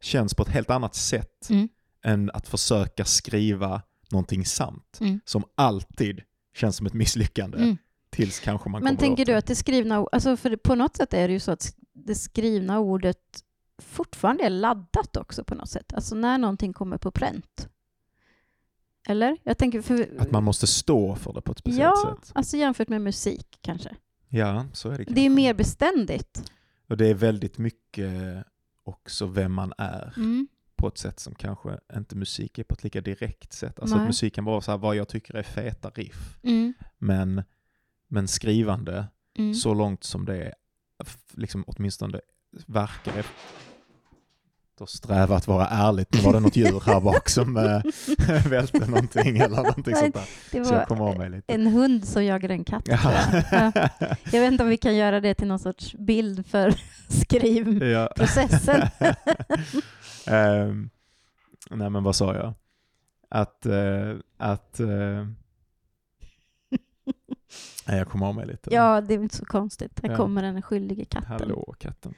känns 0.02 0.34
på 0.34 0.44
ett 0.44 0.50
helt 0.50 0.70
annat 0.70 0.96
sätt 0.96 1.50
mm. 1.50 1.70
än 2.04 2.32
att 2.34 2.48
försöka 2.48 3.06
skriva 3.06 3.82
någonting 4.12 4.46
sant, 4.46 4.98
mm. 5.02 5.20
som 5.26 5.44
alltid 5.56 6.22
känns 6.56 6.76
som 6.76 6.86
ett 6.86 6.94
misslyckande. 6.94 7.58
Mm. 7.58 7.78
Tills 8.10 8.40
kanske 8.40 8.70
man 8.70 8.84
Men 8.84 8.98
tänker 8.98 9.26
du 9.26 9.34
att 9.34 9.46
det 9.46 9.56
skrivna 9.56 10.08
alltså 10.12 10.38
för 10.38 10.56
på 10.56 10.76
något 10.76 10.96
sätt 10.96 11.14
är 11.14 11.28
det 11.28 11.34
ju 11.34 11.40
så 11.40 11.52
att 11.52 11.76
det 11.94 12.16
skrivna 12.16 12.80
ordet 12.80 13.18
fortfarande 13.78 14.44
är 14.44 14.50
laddat 14.50 15.18
också 15.18 15.44
på 15.44 15.56
något 15.56 15.70
sätt. 15.70 15.94
Alltså 15.94 16.16
när 16.16 16.38
någonting 16.38 16.74
kommer 16.74 16.98
på 16.98 17.12
pränt. 17.12 17.70
Eller? 19.06 19.38
Jag 19.44 19.58
tänker 19.58 19.82
för... 19.82 20.10
Att 20.20 20.32
man 20.32 20.44
måste 20.44 20.68
stå 20.68 21.16
för 21.16 21.34
det 21.34 21.42
på 21.42 21.52
ett 21.52 21.60
speciellt 21.60 21.96
ja, 22.04 22.16
sätt? 22.16 22.32
Ja, 22.34 22.40
alltså 22.40 22.58
jämfört 22.58 22.90
med 22.90 23.02
musik 23.02 23.58
kanske. 23.62 23.96
Ja, 24.30 24.66
så 24.74 24.90
är 24.90 24.98
det 24.98 25.06
kanske. 25.06 25.22
Det 25.22 25.26
är 25.26 25.30
mer 25.30 25.54
beständigt. 25.54 26.52
Och 26.90 26.98
det 26.98 27.08
är 27.08 27.14
väldigt 27.14 27.58
mycket 27.58 28.44
också 28.84 29.26
vem 29.26 29.54
man 29.54 29.74
är. 29.78 30.14
Mm. 30.18 30.48
På 30.76 30.88
ett 30.88 30.98
sätt 30.98 31.20
som 31.20 31.36
kanske 31.36 31.80
inte 31.96 32.16
musik 32.16 32.58
är 32.58 32.64
på 32.64 32.74
ett 32.74 32.84
lika 32.84 33.02
direkt 33.02 33.54
sätt. 33.54 33.80
Alltså 33.80 33.96
att 33.96 34.08
musik 34.08 34.36
kan 34.36 34.46
vara 34.46 34.62
så 34.62 34.72
här, 34.72 34.78
vad 34.78 34.96
jag 34.96 35.08
tycker 35.08 35.34
är 35.34 35.44
feta 35.44 35.90
riff. 35.90 36.38
Mm. 36.44 36.74
Men 36.98 37.44
men 38.08 38.28
skrivande, 38.28 39.08
mm. 39.38 39.54
så 39.54 39.74
långt 39.74 40.04
som 40.04 40.26
det 40.26 40.54
liksom 41.32 41.64
åtminstone 41.68 42.20
verkar 42.66 43.26
att 44.82 44.90
sträva 44.90 45.36
att 45.36 45.48
vara 45.48 45.68
ärligt. 45.68 46.14
Nu 46.14 46.20
var 46.20 46.34
det 46.34 46.40
något 46.40 46.56
djur 46.56 46.84
här 46.86 47.00
bak 47.00 47.30
som 47.30 47.58
äh, 47.58 47.82
välte 48.50 48.86
någonting 48.86 49.38
eller 49.38 49.56
någonting 49.56 49.96
sånt 49.96 50.14
där. 50.14 50.30
Det 50.52 50.60
var 50.60 50.66
så 50.66 50.74
jag 50.74 50.88
kom 50.88 51.02
av 51.02 51.18
mig 51.18 51.30
lite. 51.30 51.54
en 51.54 51.68
hund 51.68 52.08
som 52.08 52.26
jagade 52.26 52.54
en 52.54 52.64
katt. 52.64 52.88
Ja. 52.88 53.00
Ja. 53.52 53.72
Jag 54.24 54.42
vet 54.42 54.52
inte 54.52 54.64
om 54.64 54.70
vi 54.70 54.78
kan 54.78 54.96
göra 54.96 55.22
det 55.22 55.34
till 55.34 55.48
någon 55.48 55.60
sorts 55.60 55.96
bild 55.96 56.46
för 56.46 56.74
skrivprocessen. 57.08 58.82
um, 60.28 60.90
nej 61.70 61.90
men 61.90 62.04
vad 62.04 62.16
sa 62.16 62.36
jag? 62.36 62.54
Att, 63.30 63.66
uh, 63.66 64.16
att 64.38 64.80
uh, 64.80 64.88
Nej, 67.88 67.98
jag 67.98 68.08
kommer 68.08 68.28
av 68.28 68.36
mig 68.36 68.48
lite. 68.48 68.74
Ja, 68.74 69.02
det 69.02 69.14
är 69.14 69.18
inte 69.18 69.36
så 69.36 69.46
konstigt. 69.46 70.00
Här 70.04 70.10
ja. 70.10 70.18
kommer 70.18 70.44
den 70.44 70.62
skyldige 70.62 71.06
katten. 71.06 71.32
Hallå, 71.32 71.76
katten. 71.80 72.14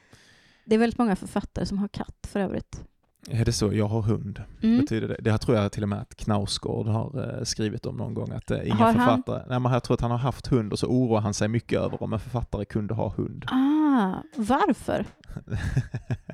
Det 0.67 0.75
är 0.75 0.79
väldigt 0.79 0.99
många 0.99 1.15
författare 1.15 1.65
som 1.65 1.77
har 1.77 1.87
katt 1.87 2.27
för 2.31 2.39
övrigt. 2.39 2.83
Är 3.29 3.45
det 3.45 3.51
så? 3.51 3.73
Jag 3.73 3.87
har 3.87 4.01
hund. 4.01 4.43
Mm. 4.63 4.79
Betyder 4.79 5.07
det? 5.07 5.17
Det 5.19 5.31
här 5.31 5.37
tror 5.37 5.57
jag 5.57 5.71
till 5.71 5.83
och 5.83 5.89
med 5.89 5.99
att 5.99 6.15
Knausgård 6.15 6.87
har 6.87 7.37
eh, 7.37 7.43
skrivit 7.43 7.85
om 7.85 7.97
någon 7.97 8.13
gång. 8.13 8.31
Att 8.31 8.51
eh, 8.51 8.67
inga 8.67 8.75
har 8.75 8.93
författare... 8.93 9.39
Han? 9.39 9.49
Nej, 9.49 9.59
men 9.59 9.71
jag 9.71 9.83
tror 9.83 9.93
att 9.93 10.01
han 10.01 10.11
har 10.11 10.17
haft 10.17 10.47
hund 10.47 10.73
och 10.73 10.79
så 10.79 10.87
oroar 10.87 11.21
han 11.21 11.33
sig 11.33 11.47
mycket 11.47 11.79
över 11.79 12.03
om 12.03 12.13
en 12.13 12.19
författare 12.19 12.65
kunde 12.65 12.93
ha 12.93 13.09
hund. 13.09 13.45
Ah, 13.47 14.13
varför? 14.35 15.05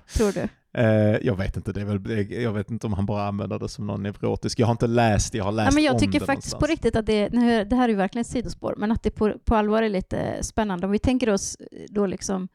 tror 0.17 0.32
du? 0.32 0.48
Eh, 0.82 1.17
jag 1.22 1.36
vet 1.36 1.58
inte, 1.58 1.74
det 1.74 1.82
är 1.82 1.86
väl, 1.86 2.32
jag 2.43 2.54
vet 2.54 2.72
inte 2.72 2.88
om 2.88 2.93
han 2.93 3.06
bara 3.06 3.28
använder 3.28 3.60
det 3.60 3.69
som 3.69 3.88
någon 3.88 4.04
neurotisk. 4.04 4.60
Jag 4.60 4.67
har 4.67 4.72
inte 4.72 4.88
läst 4.88 5.34
jag 5.34 5.43
har 5.43 5.52
läst 5.52 5.72
ja, 5.72 5.76
men 5.76 5.84
Jag 5.84 6.00
tycker 6.00 6.19
det 6.19 6.26
faktiskt 6.26 6.54
någonstans. 6.54 6.60
på 6.60 6.67
riktigt 6.67 6.96
att 6.96 7.06
det, 7.06 7.30
det 7.63 7.76
här 7.76 7.84
är 7.84 7.89
ju 7.89 7.96
verkligen 7.96 8.22
ett 8.22 8.28
sidospår, 8.28 8.76
men 8.78 8.91
att 8.91 9.04
det 9.04 9.12
på, 9.12 9.34
på 9.46 9.56
allvar 9.56 9.84
är 9.84 9.89
lite 9.89 10.43
spännande. 10.43 10.86
Om 10.86 10.91
vi 10.91 11.00
tänker 11.00 11.30
oss 11.30 11.58
då 11.89 12.06
liksom 12.06 12.48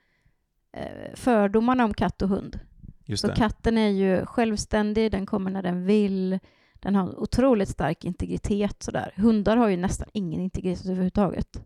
fördomarna 1.15 1.85
om 1.85 1.95
katt 1.95 2.23
och 2.23 2.29
hund. 2.29 2.61
Just 3.05 3.21
så 3.21 3.29
det. 3.29 3.35
katten 3.35 3.79
är 3.79 3.89
ju 3.89 4.27
självständig, 4.27 5.11
den 5.11 5.27
kommer 5.27 5.51
när 5.51 5.63
den 5.63 5.85
vill, 5.85 6.39
den 6.75 6.95
har 6.95 7.21
otroligt 7.21 7.69
stark 7.69 8.05
integritet. 8.05 8.83
Sådär. 8.83 9.13
Hundar 9.17 9.57
har 9.57 9.69
ju 9.69 9.77
nästan 9.77 10.09
ingen 10.13 10.41
integritet 10.41 10.87
överhuvudtaget. 10.87 11.63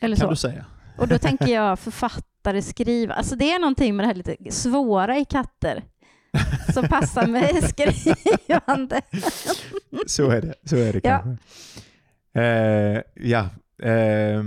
Eller 0.00 0.16
kan 0.16 0.26
så. 0.26 0.30
du 0.30 0.36
säga. 0.36 0.64
Och 0.98 1.08
då 1.08 1.18
tänker 1.18 1.46
jag 1.46 1.78
författare, 1.78 2.62
skriva. 2.62 3.14
Alltså 3.14 3.36
det 3.36 3.52
är 3.52 3.58
någonting 3.58 3.96
med 3.96 4.04
det 4.04 4.08
här 4.08 4.14
lite 4.14 4.36
svåra 4.50 5.18
i 5.18 5.24
katter 5.24 5.82
som 6.74 6.88
passar 6.88 7.26
med 7.26 7.64
skrivande. 7.64 9.00
Så 10.06 10.30
är 10.30 10.42
det, 10.42 10.54
så 10.64 10.76
är 10.76 10.92
det 10.92 11.00
kanske. 11.00 11.36
Ja. 12.32 12.40
Uh, 12.96 13.02
ja. 13.14 13.48
Uh, 13.84 14.44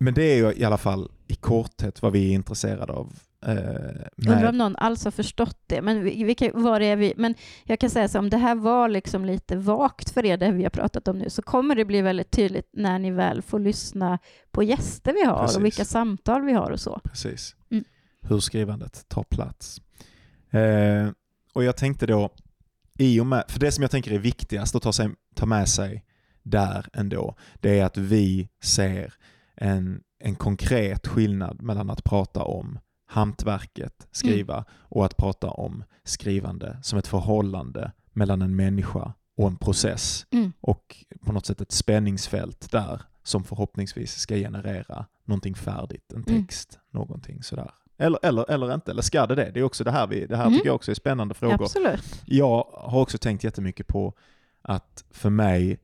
men 0.00 0.14
det 0.14 0.22
är 0.22 0.36
ju 0.36 0.52
i 0.54 0.64
alla 0.64 0.78
fall 0.78 1.10
i 1.26 1.34
korthet 1.34 2.02
vad 2.02 2.12
vi 2.12 2.30
är 2.30 2.34
intresserade 2.34 2.92
av 2.92 3.12
Eh, 3.46 4.06
Undrar 4.16 4.48
om 4.48 4.58
någon 4.58 4.76
alls 4.76 5.04
har 5.04 5.10
förstått 5.10 5.58
det. 5.66 5.82
Men, 5.82 6.04
vilka, 6.04 6.50
var 6.54 6.80
är 6.80 6.96
vi? 6.96 7.14
men 7.16 7.34
jag 7.64 7.78
kan 7.78 7.90
säga 7.90 8.08
så 8.08 8.18
om 8.18 8.30
det 8.30 8.36
här 8.36 8.54
var 8.54 8.88
liksom 8.88 9.24
lite 9.24 9.56
vagt 9.56 10.10
för 10.10 10.24
er, 10.24 10.36
det 10.36 10.50
vi 10.50 10.62
har 10.62 10.70
pratat 10.70 11.08
om 11.08 11.18
nu, 11.18 11.30
så 11.30 11.42
kommer 11.42 11.74
det 11.74 11.84
bli 11.84 12.02
väldigt 12.02 12.30
tydligt 12.30 12.68
när 12.72 12.98
ni 12.98 13.10
väl 13.10 13.42
får 13.42 13.58
lyssna 13.58 14.18
på 14.50 14.62
gäster 14.62 15.12
vi 15.12 15.24
har 15.24 15.42
Precis. 15.42 15.56
och 15.56 15.64
vilka 15.64 15.84
samtal 15.84 16.42
vi 16.42 16.52
har 16.52 16.70
och 16.70 16.80
så. 16.80 17.00
Precis. 17.04 17.56
Mm. 17.70 17.84
Hur 18.20 18.40
skrivandet 18.40 19.08
tar 19.08 19.22
plats. 19.22 19.80
Eh, 20.50 21.10
och 21.52 21.64
jag 21.64 21.76
tänkte 21.76 22.06
då, 22.06 22.30
i 22.98 23.20
och 23.20 23.26
med, 23.26 23.44
för 23.48 23.60
det 23.60 23.72
som 23.72 23.82
jag 23.82 23.90
tänker 23.90 24.12
är 24.12 24.18
viktigast 24.18 24.74
att 24.74 24.82
ta, 24.82 24.92
sig, 24.92 25.10
ta 25.34 25.46
med 25.46 25.68
sig 25.68 26.04
där 26.42 26.86
ändå, 26.92 27.34
det 27.60 27.78
är 27.78 27.84
att 27.84 27.96
vi 27.96 28.48
ser 28.62 29.14
en, 29.60 30.02
en 30.18 30.34
konkret 30.34 31.06
skillnad 31.06 31.62
mellan 31.62 31.90
att 31.90 32.04
prata 32.04 32.42
om 32.42 32.78
hantverket, 33.06 34.08
skriva, 34.10 34.54
mm. 34.54 34.64
och 34.72 35.04
att 35.04 35.16
prata 35.16 35.50
om 35.50 35.84
skrivande 36.04 36.78
som 36.82 36.98
ett 36.98 37.06
förhållande 37.06 37.92
mellan 38.12 38.42
en 38.42 38.56
människa 38.56 39.12
och 39.36 39.46
en 39.46 39.56
process. 39.56 40.26
Mm. 40.30 40.52
Och 40.60 41.04
på 41.24 41.32
något 41.32 41.46
sätt 41.46 41.60
ett 41.60 41.72
spänningsfält 41.72 42.70
där 42.70 43.02
som 43.22 43.44
förhoppningsvis 43.44 44.18
ska 44.18 44.34
generera 44.34 45.06
någonting 45.24 45.54
färdigt, 45.54 46.12
en 46.12 46.24
mm. 46.24 46.46
text, 46.46 46.74
mm. 46.74 47.00
någonting 47.00 47.42
sådär. 47.42 47.70
Eller, 47.98 48.18
eller, 48.22 48.50
eller 48.50 48.74
inte, 48.74 48.90
eller 48.90 49.02
ska 49.02 49.26
det 49.26 49.34
det? 49.34 49.50
Det 49.50 49.60
är 49.60 49.64
också 49.64 49.84
det 49.84 49.90
här, 49.90 50.06
vi, 50.06 50.26
det 50.26 50.36
här 50.36 50.44
mm. 50.44 50.54
tycker 50.54 50.68
jag 50.68 50.74
också 50.74 50.90
är 50.90 50.94
spännande 50.94 51.34
frågor. 51.34 51.64
Absolut. 51.64 52.22
Jag 52.24 52.64
har 52.72 53.00
också 53.00 53.18
tänkt 53.18 53.44
jättemycket 53.44 53.86
på 53.86 54.14
att 54.62 55.04
för 55.10 55.30
mig, 55.30 55.80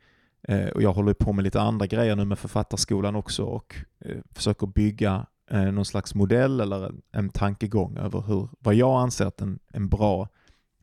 Eh, 0.49 0.69
och 0.69 0.83
jag 0.83 0.93
håller 0.93 1.15
på 1.15 1.33
med 1.33 1.43
lite 1.43 1.61
andra 1.61 1.87
grejer 1.87 2.17
nu 2.17 2.25
med 2.25 2.39
författarskolan 2.39 3.17
också 3.17 3.45
och 3.45 3.75
eh, 4.01 4.17
försöker 4.35 4.67
bygga 4.67 5.27
eh, 5.51 5.63
någon 5.63 5.85
slags 5.85 6.15
modell 6.15 6.61
eller 6.61 6.87
en, 6.87 7.03
en 7.13 7.29
tankegång 7.29 7.97
över 7.97 8.21
hur, 8.21 8.49
vad 8.59 8.75
jag 8.75 9.01
anser 9.01 9.27
att 9.27 9.41
en, 9.41 9.59
en 9.69 9.89
bra 9.89 10.29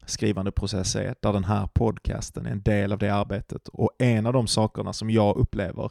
skrivande 0.06 0.52
process 0.52 0.96
är, 0.96 1.16
där 1.20 1.34
den 1.34 1.44
här 1.44 1.68
podcasten 1.68 2.46
är 2.46 2.52
en 2.52 2.62
del 2.62 2.92
av 2.92 3.00
det 3.00 3.10
arbetet. 3.10 3.68
Och 3.68 3.92
en 4.00 4.26
av 4.26 4.34
de 4.34 4.48
sakerna 4.48 4.94
som 4.94 5.10
jag 5.10 5.38
upplever 5.38 5.90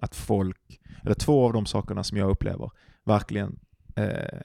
att 0.00 0.14
folk, 0.14 0.80
eller 1.02 1.14
två 1.14 1.44
av 1.44 1.52
de 1.52 1.66
sakerna 1.66 2.04
som 2.04 2.18
jag 2.18 2.30
upplever 2.30 2.70
verkligen 3.04 3.58
eh, 3.96 4.40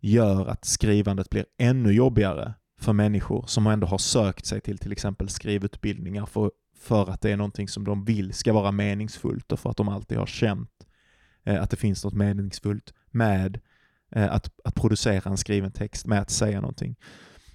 gör 0.00 0.46
att 0.46 0.64
skrivandet 0.64 1.30
blir 1.30 1.46
ännu 1.58 1.92
jobbigare 1.92 2.54
för 2.84 2.92
människor 2.92 3.44
som 3.46 3.66
ändå 3.66 3.86
har 3.86 3.98
sökt 3.98 4.46
sig 4.46 4.60
till 4.60 4.78
till 4.78 4.92
exempel 4.92 5.28
skrivutbildningar 5.28 6.26
för, 6.26 6.50
för 6.76 7.10
att 7.10 7.20
det 7.20 7.30
är 7.30 7.36
någonting 7.36 7.68
som 7.68 7.84
de 7.84 8.04
vill 8.04 8.32
ska 8.32 8.52
vara 8.52 8.72
meningsfullt 8.72 9.52
och 9.52 9.60
för 9.60 9.70
att 9.70 9.76
de 9.76 9.88
alltid 9.88 10.18
har 10.18 10.26
känt 10.26 10.70
Eh, 11.44 11.62
att 11.62 11.70
det 11.70 11.76
finns 11.76 12.04
något 12.04 12.14
meningsfullt 12.14 12.94
med 13.10 13.60
eh, 14.10 14.32
att, 14.32 14.50
att 14.64 14.74
producera 14.74 15.30
en 15.30 15.36
skriven 15.36 15.72
text, 15.72 16.06
med 16.06 16.20
att 16.20 16.30
säga 16.30 16.60
någonting. 16.60 16.96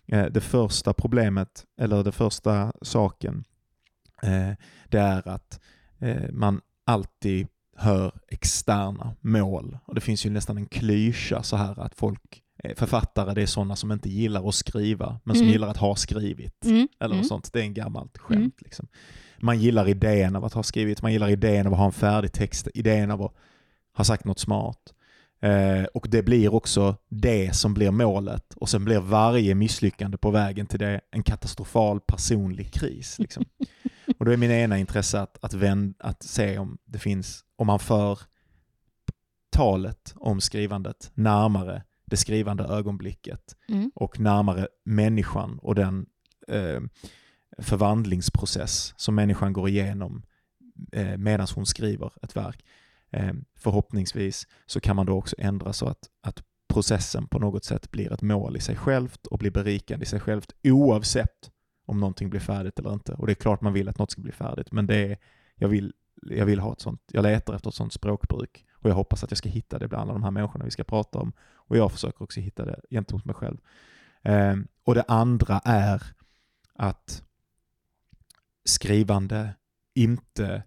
Eh, 0.08 0.26
det 0.26 0.42
första 0.42 0.94
problemet, 0.94 1.66
eller 1.78 2.04
det 2.04 2.12
första 2.12 2.74
saken, 2.82 3.44
eh, 4.24 4.52
det 4.90 5.00
är 5.00 5.28
att 5.28 5.60
eh, 6.00 6.32
man 6.32 6.62
alltid 6.86 7.48
hör 7.76 8.20
externa 8.28 9.16
mål. 9.22 9.78
Och 9.86 9.96
det 9.96 10.02
finns 10.02 10.26
ju 10.26 10.30
nästan 10.30 10.58
en 10.58 10.66
klyscha 10.66 11.44
så 11.44 11.56
här 11.56 11.80
att 11.80 11.96
folk, 11.96 12.44
författare, 12.76 13.34
det 13.34 13.42
är 13.42 13.46
sådana 13.46 13.76
som 13.76 13.92
inte 13.92 14.10
gillar 14.10 14.50
att 14.50 14.56
skriva, 14.56 15.20
men 15.24 15.36
som 15.36 15.44
mm. 15.44 15.52
gillar 15.52 15.68
att 15.68 15.78
ha 15.78 15.96
skrivit. 15.96 16.66
Mm. 16.66 16.88
Eller 17.00 17.16
mm. 17.16 17.26
sånt. 17.26 17.54
Det 17.54 17.60
är 17.60 17.64
en 17.64 17.74
gammalt 17.74 18.18
skämt. 18.18 18.40
Mm. 18.40 18.52
Liksom. 18.58 18.88
man 19.40 19.60
gillar 19.60 19.90
idén 19.90 20.36
av 20.36 20.46
att 20.46 20.54
ha 20.54 20.64
skrivit, 20.64 21.02
man 21.02 21.12
gillar 21.12 21.30
idén 21.30 21.68
av 21.68 21.74
att 21.74 21.80
ha 21.80 21.86
en 21.86 21.92
färdig 21.92 22.32
text, 22.32 22.68
idén 22.74 23.12
av 23.12 23.22
att 23.22 23.34
ha 23.98 24.04
sagt 24.04 24.26
något 24.26 24.40
smart. 24.40 24.94
Eh, 25.42 25.84
och 25.84 26.08
det 26.10 26.24
blir 26.24 26.54
också 26.54 26.96
det 27.10 27.56
som 27.56 27.74
blir 27.74 27.92
målet 27.92 28.54
och 28.56 28.70
sen 28.70 28.86
blir 28.86 29.00
varje 29.00 29.56
misslyckande 29.56 30.18
på 30.18 30.32
vägen 30.32 30.66
till 30.66 30.80
det 30.80 31.02
en 31.12 31.24
katastrofal 31.24 32.00
personlig 32.00 32.74
kris. 32.74 33.20
Liksom. 33.20 33.46
och 34.18 34.26
då 34.26 34.32
är 34.32 34.38
min 34.38 34.52
ena 34.52 34.78
intresse 34.78 35.20
att, 35.20 35.38
att, 35.42 35.54
vänd, 35.54 35.96
att 36.00 36.24
se 36.24 36.58
om 36.58 36.78
det 36.86 37.00
finns, 37.00 37.44
om 37.56 37.68
man 37.68 37.80
för 37.80 38.20
talet 39.52 40.14
om 40.16 40.42
skrivandet 40.42 41.12
närmare 41.14 41.84
det 42.10 42.18
skrivande 42.18 42.64
ögonblicket 42.64 43.56
Mm. 43.70 43.92
och 43.96 44.20
närmare 44.20 44.68
människan 44.86 45.60
och 45.62 45.76
den 45.76 46.06
eh, 46.48 46.82
förvandlingsprocess 47.80 48.94
som 48.98 49.16
människan 49.16 49.54
går 49.54 49.70
igenom 49.70 50.24
eh, 50.92 51.18
medan 51.18 51.48
hon 51.56 51.66
skriver 51.66 52.12
ett 52.22 52.36
verk. 52.36 52.66
Eh, 53.12 53.34
förhoppningsvis 53.58 54.48
så 54.66 54.80
kan 54.80 54.96
man 54.96 55.06
då 55.06 55.14
också 55.14 55.36
ändra 55.40 55.74
så 55.74 55.88
att, 55.88 56.10
att 56.22 56.44
processen 56.74 57.28
på 57.28 57.40
något 57.40 57.66
sätt 57.66 57.92
blir 57.92 58.14
ett 58.14 58.22
mål 58.22 58.58
i 58.58 58.60
sig 58.60 58.76
självt 58.76 59.28
och 59.28 59.40
blir 59.40 59.52
berikande 59.52 60.04
i 60.04 60.06
sig 60.06 60.20
självt 60.20 60.52
oavsett 60.64 61.52
om 61.86 62.00
någonting 62.00 62.30
blir 62.30 62.40
färdigt 62.40 62.80
eller 62.80 62.94
inte. 62.94 63.14
Och 63.14 63.26
det 63.26 63.34
är 63.34 63.36
klart 63.36 63.62
man 63.62 63.74
vill 63.74 63.90
att 63.90 63.98
något 63.98 64.12
ska 64.12 64.22
bli 64.22 64.32
färdigt, 64.32 64.72
men 64.72 64.88
det 64.88 64.96
är, 64.96 65.18
jag, 65.56 65.68
vill, 65.68 65.94
jag 66.22 66.46
vill 66.46 66.60
ha 66.60 66.74
ett 66.74 66.82
sånt, 66.82 67.02
jag 67.12 67.24
letar 67.24 67.54
efter 67.54 67.70
ett 67.70 67.76
sånt 67.76 67.94
språkbruk 67.94 68.66
och 68.80 68.90
jag 68.90 68.96
hoppas 68.96 69.24
att 69.24 69.32
jag 69.32 69.38
ska 69.38 69.50
hitta 69.50 69.80
det 69.80 69.88
bland 69.88 70.02
alla 70.02 70.14
de 70.14 70.24
här 70.24 70.32
människorna 70.32 70.66
vi 70.66 70.72
ska 70.72 70.84
prata 70.84 71.20
om 71.20 71.34
och 71.54 71.78
jag 71.78 71.92
försöker 71.92 72.24
också 72.24 72.40
hitta 72.40 72.66
det 72.66 72.80
gentemot 72.90 73.26
mig 73.26 73.36
själv. 73.36 73.58
Eh, 74.22 74.56
och 74.84 74.96
det 74.96 75.04
andra 75.08 75.62
är 75.66 76.04
att 76.74 77.24
skrivande 78.66 79.56
inte 79.94 80.64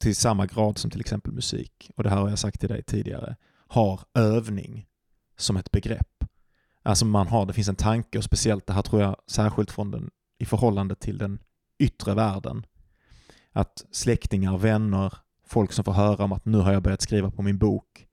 till 0.00 0.16
samma 0.16 0.46
grad 0.46 0.78
som 0.78 0.90
till 0.90 1.00
exempel 1.00 1.32
musik, 1.32 1.90
och 1.96 2.02
det 2.02 2.10
här 2.10 2.16
har 2.16 2.28
jag 2.28 2.38
sagt 2.38 2.60
till 2.60 2.68
dig 2.68 2.82
tidigare, 2.82 3.36
har 3.66 4.00
övning 4.14 4.86
som 5.36 5.56
ett 5.56 5.70
begrepp. 5.70 6.24
Alltså 6.82 7.04
man 7.04 7.26
har, 7.26 7.46
det 7.46 7.52
finns 7.52 7.68
en 7.68 7.76
tanke 7.76 8.18
och 8.18 8.24
speciellt 8.24 8.66
det 8.66 8.72
här 8.72 8.82
tror 8.82 9.02
jag 9.02 9.16
särskilt 9.26 9.70
från 9.70 9.90
den, 9.90 10.10
i 10.38 10.44
förhållande 10.44 10.94
till 10.94 11.18
den 11.18 11.38
yttre 11.78 12.14
världen. 12.14 12.66
Att 13.52 13.84
släktingar, 13.90 14.58
vänner, 14.58 15.14
folk 15.54 15.72
som 15.72 15.84
får 15.84 15.92
höra 15.92 16.24
om 16.24 16.32
att 16.32 16.44
nu 16.44 16.58
har 16.58 16.72
jag 16.72 16.82
börjat 16.82 17.00
skriva 17.02 17.30
på 17.30 17.42
min 17.42 17.58
bok. 17.58 18.06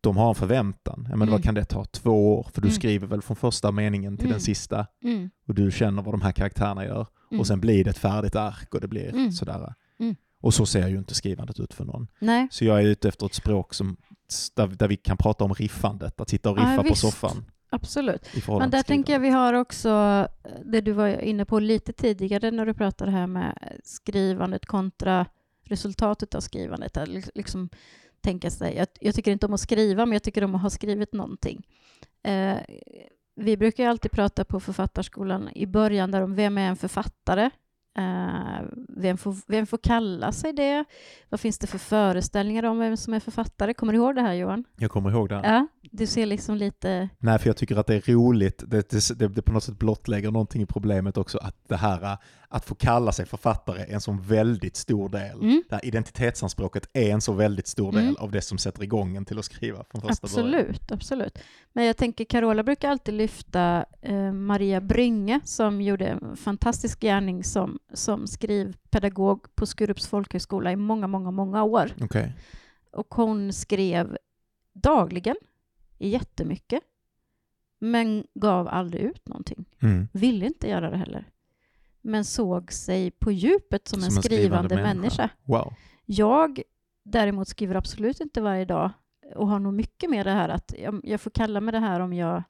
De 0.00 0.16
har 0.16 0.28
en 0.28 0.34
förväntan. 0.34 0.98
Ja, 1.04 1.10
men 1.10 1.22
Mm. 1.22 1.32
Vad 1.32 1.42
kan 1.44 1.54
det 1.54 1.64
ta? 1.64 1.84
Två 1.84 2.34
år? 2.38 2.46
För 2.54 2.60
du 2.60 2.68
Mm. 2.68 2.74
skriver 2.74 3.06
väl 3.06 3.22
från 3.22 3.36
första 3.36 3.72
meningen 3.72 4.16
till 4.16 4.26
Mm. 4.26 4.32
den 4.32 4.40
sista 4.40 4.86
Mm. 5.04 5.30
och 5.48 5.54
du 5.54 5.70
känner 5.70 6.02
vad 6.02 6.14
de 6.14 6.20
här 6.20 6.32
karaktärerna 6.32 6.84
gör. 6.84 7.06
Mm. 7.30 7.40
Och 7.40 7.46
sen 7.46 7.60
blir 7.60 7.84
det 7.84 7.90
ett 7.90 7.98
färdigt 7.98 8.36
ark 8.36 8.74
och 8.74 8.80
det 8.80 8.88
blir 8.88 9.08
Mm. 9.08 9.32
sådär. 9.32 9.74
Mm. 10.00 10.16
Och 10.40 10.54
så 10.54 10.66
ser 10.66 10.88
ju 10.88 10.98
inte 10.98 11.14
skrivandet 11.14 11.60
ut 11.60 11.74
för 11.74 11.84
någon. 11.84 12.06
Nej, 12.18 12.48
Så 12.50 12.64
jag 12.64 12.80
är 12.80 12.84
ute 12.86 13.08
efter 13.08 13.26
ett 13.26 13.34
språk 13.34 13.74
som, 13.74 13.96
där, 14.54 14.66
där 14.66 14.88
vi 14.88 14.96
kan 14.96 15.16
prata 15.16 15.44
om 15.44 15.54
riffandet, 15.54 16.20
att 16.20 16.28
sitta 16.28 16.50
och 16.50 16.58
Ja, 16.58 16.62
riffa 16.62 16.82
på 16.82 16.88
visst. 16.88 17.00
soffan. 17.00 17.44
absolut. 17.70 18.22
Men 18.48 18.70
där 18.70 18.82
tänker 18.82 19.12
jag 19.12 19.20
vi 19.20 19.28
har 19.30 19.54
också 19.54 19.88
eh, 20.44 20.50
det 20.64 20.80
du 20.80 20.92
var 20.92 21.08
inne 21.08 21.44
på 21.44 21.58
lite 21.60 21.92
tidigare 21.92 22.50
när 22.50 22.66
du 22.66 22.74
pratade 22.74 23.10
här 23.10 23.26
med 23.26 23.58
skrivandet 23.84 24.66
kontra 24.66 25.26
resultatet 25.64 26.34
av 26.34 26.40
skrivandet. 26.40 26.96
Att 26.96 27.08
liksom 27.34 27.68
tänka 28.20 28.50
sig, 28.50 28.76
jag, 28.76 28.86
jag 29.00 29.14
tycker 29.14 29.30
inte 29.30 29.46
om 29.46 29.54
att 29.54 29.60
skriva, 29.60 30.06
men 30.06 30.12
jag 30.12 30.22
tycker 30.22 30.44
om 30.44 30.54
att 30.54 30.62
ha 30.62 30.70
skrivit 30.70 31.12
någonting. 31.12 31.66
Eh, 32.22 32.58
vi 33.34 33.56
brukar 33.56 33.84
ju 33.84 33.90
alltid 33.90 34.10
prata 34.10 34.44
på 34.44 34.60
författarskolan 34.60 35.48
i 35.54 35.66
början 35.66 36.10
där 36.10 36.22
om 36.22 36.34
vem 36.34 36.58
är 36.58 36.68
en 36.68 36.76
författare? 36.76 37.50
Eh, 37.98 38.62
vem, 38.88 39.18
får, 39.18 39.36
vem 39.46 39.66
får 39.66 39.78
kalla 39.78 40.32
sig 40.32 40.52
det? 40.52 40.84
Vad 41.28 41.40
finns 41.40 41.58
det 41.58 41.66
för 41.66 41.78
föreställningar 41.78 42.62
om 42.62 42.78
vem 42.78 42.96
som 42.96 43.14
är 43.14 43.20
författare? 43.20 43.74
Kommer 43.74 43.92
du 43.92 43.98
ihåg 43.98 44.14
det 44.14 44.22
här 44.22 44.32
Johan? 44.34 44.64
Jag 44.76 44.90
kommer 44.90 45.10
ihåg 45.10 45.28
det. 45.28 45.40
Ja, 45.44 45.66
du 45.90 46.06
ser 46.06 46.26
liksom 46.26 46.56
lite... 46.56 47.08
Nej, 47.18 47.38
för 47.38 47.46
jag 47.48 47.56
tycker 47.56 47.76
att 47.76 47.86
det 47.86 47.94
är 48.08 48.12
roligt. 48.12 48.62
Det, 48.66 48.90
det, 48.90 49.18
det, 49.18 49.28
det 49.28 49.42
på 49.42 49.52
något 49.52 49.64
sätt 49.64 49.78
blottlägger 49.78 50.30
någonting 50.30 50.62
i 50.62 50.66
problemet 50.66 51.16
också, 51.16 51.38
att 51.38 51.56
det 51.68 51.76
här 51.76 52.02
äh, 52.02 52.16
att 52.48 52.64
få 52.64 52.74
kalla 52.74 53.12
sig 53.12 53.26
författare 53.26 53.80
är 53.82 53.94
en 53.94 54.00
sån 54.00 54.22
väldigt 54.22 54.76
stor 54.76 55.08
del. 55.08 55.40
Mm. 55.40 55.62
Det 55.68 55.74
här 55.74 55.84
identitetsanspråket 55.86 56.88
är 56.92 57.10
en 57.10 57.20
så 57.20 57.32
väldigt 57.32 57.66
stor 57.66 57.92
del 57.92 58.02
Mm. 58.02 58.16
av 58.18 58.30
det 58.30 58.42
som 58.42 58.58
sätter 58.58 58.82
igång 58.82 59.16
en 59.16 59.24
till 59.24 59.38
att 59.38 59.44
skriva 59.44 59.84
från 59.90 60.00
första 60.00 60.26
början. 60.26 60.54
Absolut, 60.54 60.92
absolut. 60.92 61.38
Men 61.72 61.84
jag 61.84 61.96
tänker 61.96 62.24
Carola 62.24 62.62
brukar 62.62 62.90
alltid 62.90 63.14
lyfta 63.14 63.84
eh, 64.02 64.32
Maria 64.32 64.80
Brynge 64.80 65.40
som 65.44 65.80
gjorde 65.82 66.06
en 66.06 66.36
fantastisk 66.36 67.00
gärning 67.00 67.44
som, 67.44 67.78
som 67.94 68.26
skrivpedagog 68.26 69.54
på 69.54 69.66
Skurups 69.66 70.06
folkhögskola 70.06 70.72
i 70.72 70.76
många, 70.76 71.06
många, 71.06 71.30
många 71.30 71.62
år. 71.62 71.92
Okej. 72.00 72.34
Och 72.92 73.14
hon 73.14 73.52
skrev 73.52 74.16
dagligen, 74.72 75.36
jättemycket, 75.98 76.82
men 77.78 78.26
gav 78.34 78.68
aldrig 78.68 79.02
ut 79.02 79.28
någonting. 79.28 79.64
Mm. 79.82 80.08
Ville 80.12 80.46
inte 80.46 80.68
göra 80.68 80.90
det 80.90 80.96
heller. 80.96 81.28
Men 82.00 82.24
såg 82.24 82.72
sig 82.72 83.10
på 83.10 83.32
djupet 83.32 83.88
som, 83.88 84.00
Som 84.00 84.16
en 84.16 84.22
skrivande, 84.22 84.76
människa. 84.76 85.30
Wow. 85.44 85.72
Jag 86.04 86.62
däremot 87.02 87.48
skriver 87.48 87.74
absolut 87.74 88.20
inte 88.20 88.40
varje 88.40 88.64
dag 88.64 88.90
och 89.34 89.48
har 89.48 89.58
nog 89.58 89.74
mycket 89.74 90.10
med 90.10 90.26
det 90.26 90.32
här 90.32 90.48
att 90.48 90.74
jag, 90.78 91.00
jag 91.04 91.20
får 91.20 91.30
kalla 91.30 91.60
mig 91.60 91.72
det 91.72 91.78
här 91.78 92.00
om 92.00 92.12
jag 92.12 92.42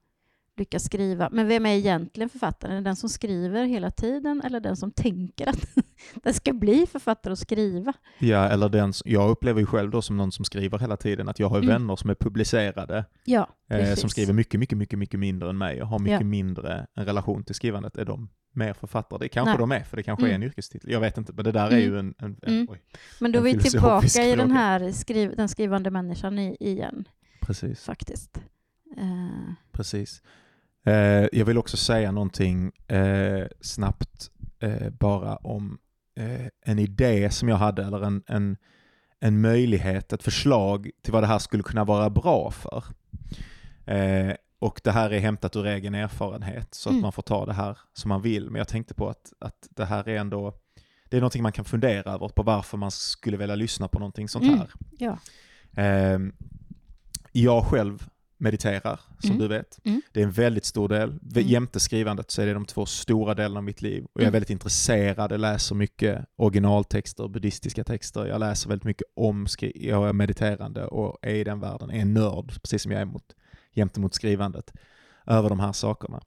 lyckas 0.56 0.84
skriva. 0.84 1.28
Men 1.32 1.48
vem 1.48 1.66
är 1.66 1.74
egentligen 1.74 2.28
författaren? 2.28 2.84
Den 2.84 2.96
som 2.96 3.08
skriver 3.08 3.64
hela 3.64 3.90
tiden 3.90 4.42
eller 4.44 4.60
den 4.60 4.76
som 4.76 4.90
tänker 4.90 5.48
att 5.48 5.66
den 6.22 6.34
ska 6.34 6.52
bli 6.52 6.86
författare 6.86 7.32
och 7.32 7.38
skriva? 7.38 7.92
Ja, 8.18 8.48
eller 8.48 8.68
den, 8.68 8.92
jag 9.04 9.30
upplever 9.30 9.60
ju 9.60 9.66
själv 9.66 9.90
då 9.90 10.02
som 10.02 10.16
någon 10.16 10.32
som 10.32 10.44
skriver 10.44 10.78
hela 10.78 10.96
tiden 10.96 11.28
att 11.28 11.38
jag 11.38 11.48
har 11.48 11.56
Mm. 11.58 11.68
vänner 11.68 11.96
som 11.96 12.10
är 12.10 12.14
publicerade, 12.14 13.04
Ja, 13.24 13.48
eh, 13.70 13.94
som 13.94 14.10
skriver 14.10 14.32
mycket, 14.32 14.60
mycket, 14.60 14.78
mycket, 14.78 14.98
mycket 14.98 15.20
mindre 15.20 15.50
än 15.50 15.58
mig 15.58 15.82
och 15.82 15.88
har 15.88 15.98
mycket 15.98 16.20
Ja. 16.20 16.26
mindre 16.26 16.86
en 16.94 17.04
relation 17.04 17.44
till 17.44 17.54
skrivandet. 17.54 17.96
Är 17.96 18.04
de 18.04 18.28
mer 18.54 18.72
författare? 18.74 19.18
Det 19.18 19.28
kanske 19.28 19.50
Nej. 19.50 19.58
de 19.58 19.72
är, 19.72 19.80
för 19.84 19.96
det 19.96 20.02
kanske 20.02 20.24
är 20.24 20.28
en 20.28 20.34
Mm. 20.34 20.46
yrkestitel. 20.48 20.90
Jag 20.90 21.00
vet 21.00 21.18
inte, 21.18 21.32
men 21.32 21.44
det 21.44 21.52
där 21.52 21.66
är 21.66 21.70
Mm. 21.70 21.80
ju 21.80 21.98
en... 21.98 22.14
en, 22.18 22.36
en 22.42 22.52
Mm. 22.54 22.66
oj, 22.70 22.82
Men 23.20 23.32
då 23.32 23.38
är 23.38 23.42
vi 23.42 23.58
tillbaka 23.58 24.22
i 24.24 24.30
den 24.36 24.38
fråga. 24.38 24.54
här 24.54 24.92
skriv, 24.92 25.36
den 25.36 25.48
skrivande 25.48 25.90
människan 25.90 26.38
i, 26.38 26.56
igen, 26.60 27.04
precis. 27.40 27.84
faktiskt. 27.84 28.40
Eh, 28.96 29.52
Precis. 29.72 30.22
Eh, 30.86 31.26
jag 31.32 31.44
vill 31.44 31.58
också 31.58 31.76
säga 31.76 32.12
någonting 32.12 32.72
eh, 32.88 33.46
snabbt 33.60 34.30
eh, 34.60 34.90
bara 34.90 35.36
om 35.36 35.78
eh, 36.16 36.46
en 36.64 36.78
idé 36.78 37.30
som 37.30 37.48
jag 37.48 37.56
hade, 37.56 37.84
eller 37.84 38.02
en, 38.04 38.22
en, 38.26 38.56
en 39.20 39.40
möjlighet, 39.40 40.12
ett 40.12 40.22
förslag 40.22 40.90
till 41.02 41.12
vad 41.12 41.22
det 41.22 41.26
här 41.26 41.38
skulle 41.38 41.62
kunna 41.62 41.84
vara 41.84 42.10
bra 42.10 42.50
för. 42.50 42.84
Eh, 43.86 44.34
och 44.58 44.80
det 44.84 44.90
här 44.92 45.10
är 45.12 45.18
hämtat 45.18 45.56
ur 45.56 45.66
egen 45.66 45.94
erfarenhet, 45.94 46.74
så 46.74 46.88
att 46.88 46.92
Mm. 46.92 47.02
man 47.02 47.12
får 47.12 47.22
ta 47.22 47.46
det 47.46 47.52
här 47.52 47.78
som 47.92 48.08
man 48.08 48.22
vill. 48.22 48.50
Men 48.50 48.58
jag 48.58 48.68
tänkte 48.68 48.94
på 48.94 49.08
att, 49.08 49.32
att 49.38 49.68
det 49.70 49.84
här 49.84 50.08
är 50.08 50.16
ändå, 50.16 50.54
det 51.08 51.16
är 51.16 51.20
någonting 51.20 51.42
man 51.42 51.52
kan 51.52 51.64
fundera 51.64 52.12
över 52.12 52.28
på 52.28 52.42
varför 52.42 52.78
man 52.78 52.90
skulle 52.90 53.36
vilja 53.36 53.54
lyssna 53.54 53.88
på 53.88 53.98
någonting 53.98 54.28
sånt 54.28 54.44
Mm. 54.44 54.58
här. 54.58 54.70
ja. 54.98 55.18
Eh, 55.82 56.18
jag 57.32 57.64
själv 57.64 58.08
mediterar, 58.42 59.00
som 59.18 59.30
Mm. 59.30 59.38
du 59.42 59.48
vet. 59.48 59.78
Mm. 59.84 60.02
Det 60.12 60.20
är 60.20 60.24
en 60.24 60.30
väldigt 60.30 60.64
stor 60.64 60.88
del. 60.88 61.08
Mm. 61.10 61.20
Jämte 61.48 61.80
skrivandet 61.80 62.30
så 62.30 62.42
är 62.42 62.46
det 62.46 62.54
de 62.54 62.66
två 62.66 62.86
stora 62.86 63.34
delarna 63.34 63.58
av 63.58 63.64
mitt 63.64 63.82
liv. 63.82 64.04
Och 64.04 64.10
jag 64.14 64.22
är 64.22 64.26
Mm. 64.26 64.32
väldigt 64.32 64.50
intresserad, 64.50 65.32
jag 65.32 65.40
läser 65.40 65.74
mycket 65.74 66.24
originaltexter, 66.36 67.28
buddhistiska 67.28 67.84
texter. 67.84 68.26
Jag 68.26 68.40
läser 68.40 68.68
väldigt 68.68 68.84
mycket 68.84 69.06
om, 69.16 69.46
jag 69.74 70.08
är 70.08 70.12
mediterande 70.12 70.86
och 70.86 71.18
är 71.22 71.34
i 71.34 71.44
den 71.44 71.60
världen, 71.60 71.90
är 71.90 72.00
en 72.00 72.14
nörd, 72.14 72.46
precis 72.62 72.82
som 72.82 72.92
jag 72.92 73.00
är 73.00 73.04
mot, 73.04 73.34
jämte 73.72 74.00
mot 74.00 74.14
skrivandet, 74.14 74.72
över 75.26 75.48
de 75.48 75.60
här 75.60 75.72
sakerna. 75.72 76.20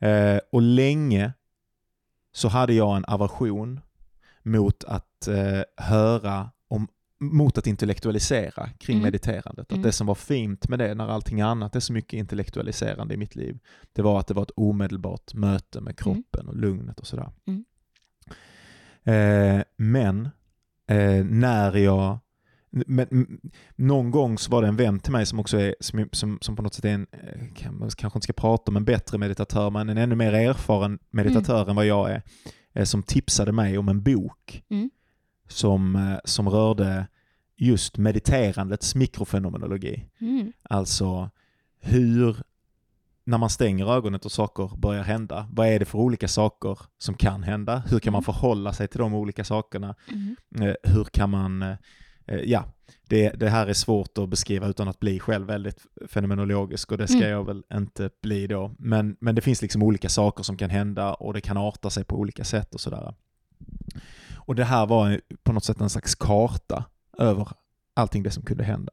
Eh, 0.00 0.38
och 0.52 0.62
länge 0.62 1.32
så 2.32 2.48
hade 2.48 2.72
jag 2.74 2.96
en 2.96 3.04
aversion 3.04 3.80
mot 4.42 4.84
att 4.84 5.28
eh, 5.28 5.62
höra 5.76 6.50
om 6.68 6.88
mot 7.20 7.58
att 7.58 7.66
intellektualisera 7.66 8.68
kring 8.78 8.96
Mm. 8.96 9.04
mediterandet. 9.04 9.66
Att 9.66 9.72
Mm. 9.72 9.82
det 9.82 9.92
som 9.92 10.06
var 10.06 10.14
fint 10.14 10.68
med 10.68 10.78
det 10.78 10.94
när 10.94 11.08
allting 11.08 11.40
annat 11.40 11.76
är 11.76 11.80
så 11.80 11.92
mycket 11.92 12.12
intellektualiserande 12.12 13.14
i 13.14 13.16
mitt 13.16 13.36
liv, 13.36 13.58
det 13.92 14.02
var 14.02 14.20
att 14.20 14.26
det 14.26 14.34
var 14.34 14.42
ett 14.42 14.50
omedelbart 14.56 15.34
möte 15.34 15.80
med 15.80 15.96
kroppen 15.98 16.48
och 16.48 16.56
lugnet 16.56 17.00
och 17.00 17.06
sådär. 17.06 17.30
Mm. 17.46 17.64
Eh, 19.04 19.64
men 19.76 20.28
eh, 20.86 21.24
när 21.24 21.76
jag 21.76 22.18
men, 22.86 23.38
någon 23.76 24.10
gång 24.10 24.38
så 24.38 24.50
var 24.50 24.62
det 24.62 24.68
en 24.68 24.76
vän 24.76 25.00
till 25.00 25.12
mig 25.12 25.26
som 25.26 25.38
också 25.40 25.58
är, 25.58 25.74
som, 25.80 26.08
som, 26.12 26.38
som 26.40 26.56
på 26.56 26.62
något 26.62 26.74
sätt 26.74 26.84
är 26.84 26.88
en, 26.94 27.06
eh, 27.12 27.54
kan, 27.54 27.78
man 27.78 27.90
kanske 27.90 28.16
inte 28.16 28.24
ska 28.24 28.32
prata 28.32 28.70
om 28.70 28.76
en 28.76 28.84
bättre 28.84 29.18
meditatör, 29.18 29.70
men 29.70 29.88
en 29.88 29.98
ännu 29.98 30.14
mer 30.14 30.32
erfaren 30.32 30.98
meditatör 31.10 31.70
än 31.70 31.76
vad 31.76 31.86
jag 31.86 32.10
är, 32.10 32.22
eh, 32.72 32.84
som 32.84 33.02
tipsade 33.02 33.52
mig 33.52 33.78
om 33.78 33.88
en 33.88 34.02
bok 34.02 34.62
Mm. 34.70 34.90
som, 35.48 35.96
eh, 35.96 36.18
som 36.24 36.48
rörde 36.48 37.06
just 37.60 37.98
mediterandets 37.98 38.94
mikrofenomenologi. 38.94 40.06
Mm. 40.20 40.52
Alltså 40.62 41.30
hur 41.80 42.36
när 43.24 43.38
man 43.38 43.50
stänger 43.50 43.92
ögonen 43.92 44.20
och 44.24 44.32
saker 44.32 44.70
börjar 44.76 45.02
hända, 45.02 45.48
vad 45.52 45.68
är 45.68 45.78
det 45.78 45.84
för 45.84 45.98
olika 45.98 46.28
saker 46.28 46.78
som 46.98 47.14
kan 47.14 47.42
hända? 47.42 47.82
Hur 47.88 47.98
kan 47.98 48.12
man 48.12 48.18
Mm. 48.22 48.24
förhålla 48.24 48.72
sig 48.72 48.88
till 48.88 48.98
de 49.00 49.14
olika 49.14 49.44
sakerna? 49.44 49.94
Mm. 50.12 50.36
Eh, 50.68 50.74
hur 50.82 51.04
kan 51.04 51.30
man, 51.30 51.62
eh, 51.62 51.76
ja, 52.44 52.64
det, 53.08 53.30
det 53.30 53.48
här 53.48 53.66
är 53.66 53.72
svårt 53.72 54.18
att 54.18 54.28
beskriva 54.28 54.66
utan 54.66 54.88
att 54.88 55.00
bli 55.00 55.20
själv 55.20 55.46
väldigt 55.46 55.86
fenomenologisk 56.08 56.92
och 56.92 56.98
det 56.98 57.06
ska 57.08 57.16
Mm. 57.18 57.30
jag 57.30 57.44
väl 57.46 57.62
inte 57.74 58.10
bli 58.22 58.46
då. 58.46 58.74
Men, 58.78 59.16
men 59.20 59.34
det 59.34 59.40
finns 59.40 59.62
liksom 59.62 59.82
olika 59.82 60.08
saker 60.08 60.42
som 60.42 60.56
kan 60.56 60.70
hända 60.70 61.14
och 61.14 61.32
det 61.34 61.40
kan 61.40 61.56
arta 61.56 61.90
sig 61.90 62.04
på 62.04 62.16
olika 62.16 62.44
sätt 62.44 62.74
och 62.74 62.80
sådär. 62.80 63.14
Och 64.34 64.54
det 64.54 64.64
här 64.64 64.86
var 64.86 65.20
på 65.42 65.52
något 65.52 65.64
sätt 65.64 65.80
en 65.80 65.90
slags 65.90 66.14
karta 66.14 66.84
över 67.20 67.48
allting 67.94 68.22
det 68.22 68.30
som 68.30 68.42
kunde 68.42 68.64
hända. 68.64 68.92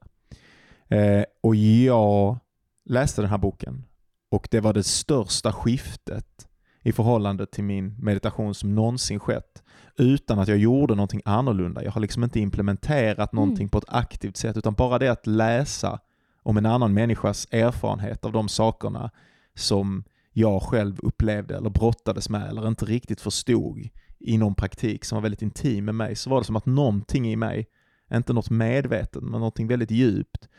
Eh, 0.87 1.23
och 1.41 1.55
jag 1.55 2.39
läste 2.85 3.21
den 3.21 3.29
här 3.29 3.37
boken 3.37 3.83
och 4.31 4.47
det 4.51 4.59
var 4.59 4.73
det 4.73 4.83
största 4.83 5.53
skiftet 5.53 6.47
i 6.83 6.91
förhållande 6.91 7.45
till 7.45 7.63
min 7.63 7.95
meditation 7.99 8.53
som 8.53 8.75
någonsin 8.75 9.19
skett 9.19 9.63
utan 9.97 10.39
att 10.39 10.47
jag 10.47 10.57
gjorde 10.57 10.95
någonting 10.95 11.21
annorlunda. 11.25 11.83
Jag 11.83 11.91
har 11.91 12.01
liksom 12.01 12.23
inte 12.23 12.39
implementerat 12.39 13.33
någonting 13.33 13.63
Mm. 13.63 13.69
på 13.69 13.77
ett 13.77 13.83
aktivt 13.87 14.37
sätt 14.37 14.57
utan 14.57 14.73
bara 14.73 14.99
det 14.99 15.07
att 15.07 15.27
läsa 15.27 15.99
om 16.43 16.57
en 16.57 16.65
annan 16.65 16.93
människas 16.93 17.47
erfarenhet 17.51 18.25
av 18.25 18.31
de 18.31 18.49
sakerna 18.49 19.11
som 19.55 20.03
jag 20.33 20.61
själv 20.61 20.99
upplevde 21.03 21.57
eller 21.57 21.69
brottades 21.69 22.29
med 22.29 22.49
eller 22.49 22.67
inte 22.67 22.85
riktigt 22.85 23.21
förstod 23.21 23.89
i 24.19 24.37
någon 24.37 24.55
praktik 24.55 25.05
som 25.05 25.15
var 25.15 25.21
väldigt 25.21 25.41
intim 25.41 25.85
med 25.85 25.95
mig 25.95 26.15
så 26.15 26.29
var 26.29 26.39
det 26.39 26.45
som 26.45 26.55
att 26.55 26.65
någonting 26.65 27.27
i 27.31 27.35
mig, 27.35 27.67
inte 28.13 28.33
något 28.33 28.49
medvetet 28.49 29.23
men 29.23 29.31
någonting 29.31 29.67
väldigt 29.67 29.91
djupt 29.91 30.49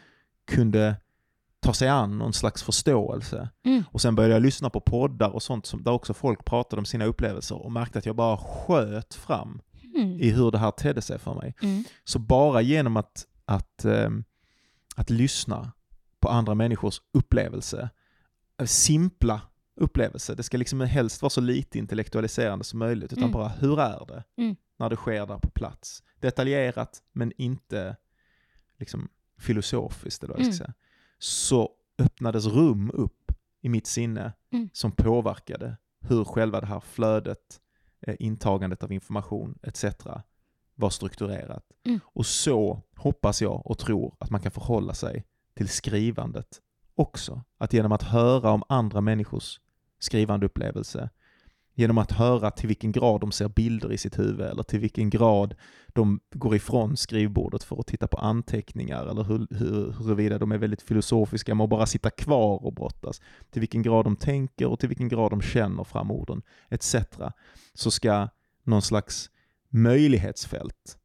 kunde 0.46 0.96
ta 1.60 1.72
sig 1.72 1.88
an 1.88 2.18
någon 2.18 2.32
slags 2.32 2.62
förståelse. 2.62 3.48
Mm. 3.64 3.84
Och 3.90 4.00
sen 4.00 4.14
började 4.14 4.34
jag 4.34 4.42
lyssna 4.42 4.70
på 4.70 4.80
poddar 4.80 5.30
och 5.30 5.42
sånt 5.42 5.66
som, 5.66 5.82
där 5.82 5.92
också 5.92 6.14
folk 6.14 6.44
pratade 6.44 6.80
om 6.80 6.84
sina 6.86 7.04
upplevelser 7.04 7.56
och 7.64 7.72
märkte 7.72 7.98
att 7.98 8.06
jag 8.06 8.16
bara 8.16 8.36
sköt 8.36 9.14
fram 9.14 9.60
Mm. 9.94 10.20
i 10.20 10.30
hur 10.30 10.50
det 10.50 10.58
här 10.58 10.70
tedde 10.70 11.02
sig 11.02 11.18
för 11.18 11.34
mig. 11.34 11.54
Mm. 11.62 11.84
Så 12.04 12.18
bara 12.18 12.60
genom 12.60 12.96
att, 12.96 13.26
att, 13.44 13.84
ehm, 13.84 14.24
att 14.96 15.10
lyssna 15.10 15.72
på 16.20 16.28
andra 16.28 16.54
människors 16.54 17.00
upplevelse, 17.12 17.90
eh, 18.60 18.66
simpla 18.66 19.40
upplevelse, 19.80 20.34
det 20.34 20.42
ska 20.42 20.56
liksom 20.56 20.80
helst 20.80 21.22
vara 21.22 21.30
så 21.30 21.40
lite 21.40 21.78
intellektualiserande 21.78 22.64
som 22.64 22.78
möjligt, 22.78 23.12
utan 23.12 23.22
Mm. 23.24 23.32
bara 23.32 23.48
hur 23.48 23.80
är 23.80 24.06
det 24.06 24.24
Mm. 24.42 24.56
när 24.78 24.90
det 24.90 24.96
sker 24.96 25.26
där 25.26 25.38
på 25.38 25.50
plats? 25.50 26.02
Detaljerat 26.20 27.02
men 27.12 27.32
inte 27.36 27.96
liksom 28.78 29.08
filosofiskt 29.38 30.24
eller 30.24 30.34
vad 30.34 30.40
jag 30.40 30.54
ska 30.54 30.64
Mm. 30.64 30.66
säga. 30.66 30.74
Så 31.18 31.70
öppnades 31.98 32.46
rum 32.46 32.90
upp 32.94 33.32
i 33.60 33.68
mitt 33.68 33.86
sinne 33.86 34.32
Mm. 34.50 34.68
som 34.72 34.92
påverkade 34.92 35.76
hur 36.00 36.24
själva 36.24 36.60
det 36.60 36.66
här 36.66 36.80
flödet, 36.80 37.60
eh, 38.00 38.16
intagandet 38.18 38.82
av 38.82 38.92
information 38.92 39.58
etc. 39.62 39.84
var 40.74 40.90
strukturerat. 40.90 41.64
Mm. 41.84 42.00
Och 42.04 42.26
så 42.26 42.82
hoppas 42.96 43.42
jag 43.42 43.66
och 43.66 43.78
tror 43.78 44.16
att 44.20 44.30
man 44.30 44.40
kan 44.40 44.52
förhålla 44.52 44.94
sig 44.94 45.24
till 45.54 45.68
skrivandet 45.68 46.60
också. 46.94 47.42
Att 47.58 47.72
genom 47.72 47.92
att 47.92 48.02
höra 48.02 48.50
om 48.50 48.62
andra 48.68 49.00
människors 49.00 49.60
skrivande 49.98 50.46
upplevelse, 50.46 51.10
genom 51.78 51.98
att 51.98 52.12
höra 52.12 52.50
till 52.50 52.68
vilken 52.68 52.92
grad 52.92 53.20
de 53.20 53.32
ser 53.32 53.48
bilder 53.48 53.92
i 53.92 53.98
sitt 53.98 54.18
huvud 54.18 54.46
eller 54.46 54.62
till 54.62 54.80
vilken 54.80 55.10
grad 55.10 55.54
de 55.88 56.20
går 56.30 56.54
ifrån 56.56 56.96
skrivbordet 56.96 57.62
för 57.62 57.80
att 57.80 57.86
titta 57.86 58.06
på 58.06 58.16
anteckningar 58.16 59.06
eller 59.06 59.22
hur, 59.22 59.46
hur, 59.50 59.92
huruvida 59.92 60.38
de 60.38 60.52
är 60.52 60.58
väldigt 60.58 60.82
filosofiska 60.82 61.54
med 61.54 61.64
att 61.64 61.70
bara 61.70 61.86
sitta 61.86 62.10
kvar 62.10 62.64
och 62.64 62.74
brottas, 62.74 63.20
till 63.50 63.60
vilken 63.60 63.82
grad 63.82 64.04
de 64.04 64.16
tänker 64.16 64.66
och 64.66 64.80
till 64.80 64.88
vilken 64.88 65.08
grad 65.08 65.30
de 65.30 65.40
känner 65.40 65.84
fram 65.84 66.10
orden, 66.10 66.42
etc. 66.70 66.96
Så 67.74 67.90
ska 67.90 68.28
någon 68.62 68.82
slags 68.82 69.30
möjlighetsfält 69.68 70.98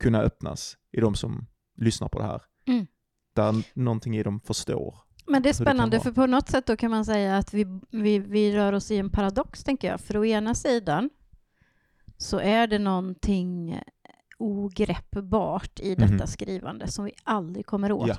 kunna 0.00 0.20
öppnas 0.20 0.76
i 0.92 1.00
de 1.00 1.14
som 1.14 1.46
lyssnar 1.76 2.08
på 2.08 2.18
det 2.18 2.24
här. 2.24 2.42
Mm. 2.66 2.86
Där 3.34 3.64
någonting 3.74 4.16
i 4.16 4.22
dem 4.22 4.40
förstår. 4.40 4.94
Men 5.30 5.42
det 5.42 5.46
är 5.48 5.50
det 5.50 5.54
spännande, 5.54 5.96
vara. 5.96 6.04
för 6.04 6.12
på 6.12 6.26
något 6.26 6.48
sätt 6.48 6.66
då 6.66 6.76
kan 6.76 6.90
man 6.90 7.04
säga 7.04 7.36
att 7.36 7.54
vi, 7.54 7.66
vi, 7.90 8.18
vi 8.18 8.52
rör 8.56 8.72
oss 8.72 8.90
i 8.90 8.96
en 8.96 9.10
paradox, 9.10 9.64
tänker 9.64 9.88
jag. 9.88 10.00
För 10.00 10.16
å 10.16 10.24
ena 10.24 10.54
sidan 10.54 11.10
så 12.16 12.38
är 12.40 12.66
det 12.66 12.78
någonting 12.78 13.80
ogreppbart 14.38 15.80
i 15.80 15.94
detta 15.94 16.14
Mhm. 16.14 16.26
skrivande 16.26 16.88
som 16.88 17.04
vi 17.04 17.12
aldrig 17.24 17.66
kommer 17.66 17.92
åt. 17.92 18.08
Ja. 18.08 18.16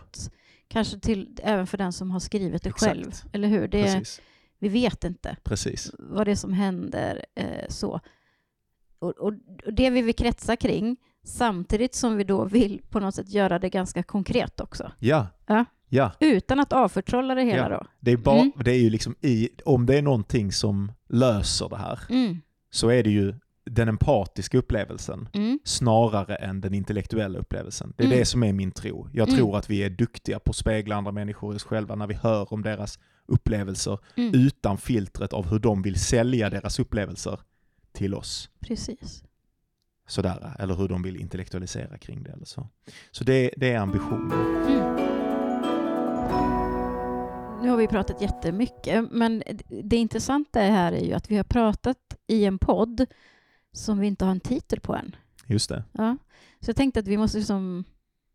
Kanske 0.68 1.00
till, 1.00 1.38
även 1.44 1.68
för 1.68 1.78
den 1.78 1.94
som 1.94 2.12
har 2.12 2.20
skrivit 2.20 2.64
det 2.64 2.70
Exakt. 2.70 2.94
själv, 2.96 3.12
eller 3.34 3.48
hur? 3.48 3.68
Det, 3.68 3.82
är- 3.88 4.04
vi 4.60 4.70
vet 4.70 5.04
inte 5.04 5.38
Precis. 5.44 5.92
vad 6.00 6.28
det 6.28 6.32
är 6.32 6.36
som 6.36 6.54
händer. 6.54 7.26
Eh, 7.36 7.66
så. 7.70 8.00
Och, 9.00 9.10
och, 9.18 9.34
och 9.66 9.74
det 9.74 9.90
vill 9.90 10.06
vi 10.06 10.14
kretsa 10.14 10.56
kring, 10.56 10.98
samtidigt 11.24 11.96
som 11.96 12.18
vi 12.18 12.24
då 12.24 12.46
vill 12.46 12.82
på 12.90 13.00
något 13.00 13.16
sätt 13.16 13.30
göra 13.30 13.60
det 13.60 13.70
ganska 13.70 14.04
konkret 14.04 14.60
också. 14.60 14.92
Ja. 15.00 15.28
Ja. 15.46 15.66
Ja. 15.94 16.12
Utan 16.20 16.60
att 16.60 16.74
avförtrolla 16.74 17.36
det 17.36 17.44
hela 17.44 17.70
Ja. 17.70 17.70
då. 17.70 17.86
Det 18.00 18.12
är, 18.12 18.18
bara, 18.18 18.40
Mm. 18.40 18.52
det 18.66 18.72
är 18.72 18.80
ju 18.80 18.90
liksom 18.90 19.16
i, 19.22 19.50
om 19.66 19.86
det 19.86 19.98
är 19.98 20.02
någonting 20.02 20.52
som 20.52 20.92
löser 21.10 21.70
det 21.70 21.78
här 21.78 22.00
Mm. 22.10 22.42
så 22.70 22.90
är 22.90 23.04
det 23.04 23.10
ju 23.10 23.34
den 23.66 23.88
empatiska 23.88 24.58
upplevelsen 24.58 25.30
Mm. 25.34 25.60
snarare 25.64 26.36
än 26.36 26.62
den 26.62 26.74
intellektuella 26.74 27.40
upplevelsen. 27.40 27.94
Det 27.98 28.04
är 28.04 28.08
Mm. 28.08 28.20
det 28.20 28.26
som 28.26 28.44
är 28.44 28.54
min 28.54 28.72
tro. 28.72 29.08
Jag 29.14 29.28
Mm. 29.28 29.38
tror 29.40 29.58
att 29.58 29.70
vi 29.70 29.84
är 29.84 29.90
duktiga 29.90 30.40
på 30.40 30.50
att 30.50 30.56
spegla 30.56 30.96
andra 30.96 31.12
människor 31.12 31.54
i 31.54 31.56
oss 31.58 31.64
själva 31.64 31.96
när 31.96 32.08
vi 32.08 32.14
hör 32.14 32.54
om 32.54 32.62
deras 32.64 33.00
upplevelser 33.26 33.98
Mm. 34.16 34.32
utan 34.36 34.78
filtret 34.78 35.34
av 35.34 35.50
hur 35.50 35.60
de 35.60 35.82
vill 35.82 36.00
sälja 36.00 36.50
deras 36.50 36.80
upplevelser 36.80 37.40
till 37.94 38.14
oss. 38.16 38.50
Precis. 38.60 39.24
Sådär, 40.08 40.56
eller 40.60 40.76
hur 40.76 40.88
de 40.88 41.02
vill 41.04 41.16
intellektualisera 41.16 41.98
kring 41.98 42.24
det 42.24 42.32
eller 42.32 42.46
så. 42.46 42.68
Så 43.12 43.24
det, 43.24 43.52
det 43.58 43.72
är 43.72 43.78
ambitionen. 43.80 45.11
Nu 47.62 47.70
har 47.70 47.78
vi 47.78 47.88
pratat 47.88 48.22
jättemycket, 48.22 49.12
men 49.12 49.44
det 49.84 49.96
intressanta 49.98 50.60
här 50.60 50.92
är 50.94 51.06
ju 51.06 51.14
att 51.14 51.32
vi 51.32 51.38
har 51.38 51.44
pratat 51.44 51.98
i 52.28 52.46
en 52.46 52.58
podd 52.60 53.06
som 53.72 54.00
vi 54.00 54.08
inte 54.08 54.26
har 54.26 54.32
en 54.32 54.40
titel 54.40 54.80
på 54.80 54.96
än. 54.96 55.16
Just 55.46 55.70
det. 55.70 55.84
Ja. 55.92 56.18
Så 56.60 56.70
jag 56.70 56.76
tänkte 56.76 57.00
att 57.00 57.08
vi 57.08 57.18
måste, 57.18 57.38
liksom, 57.38 57.84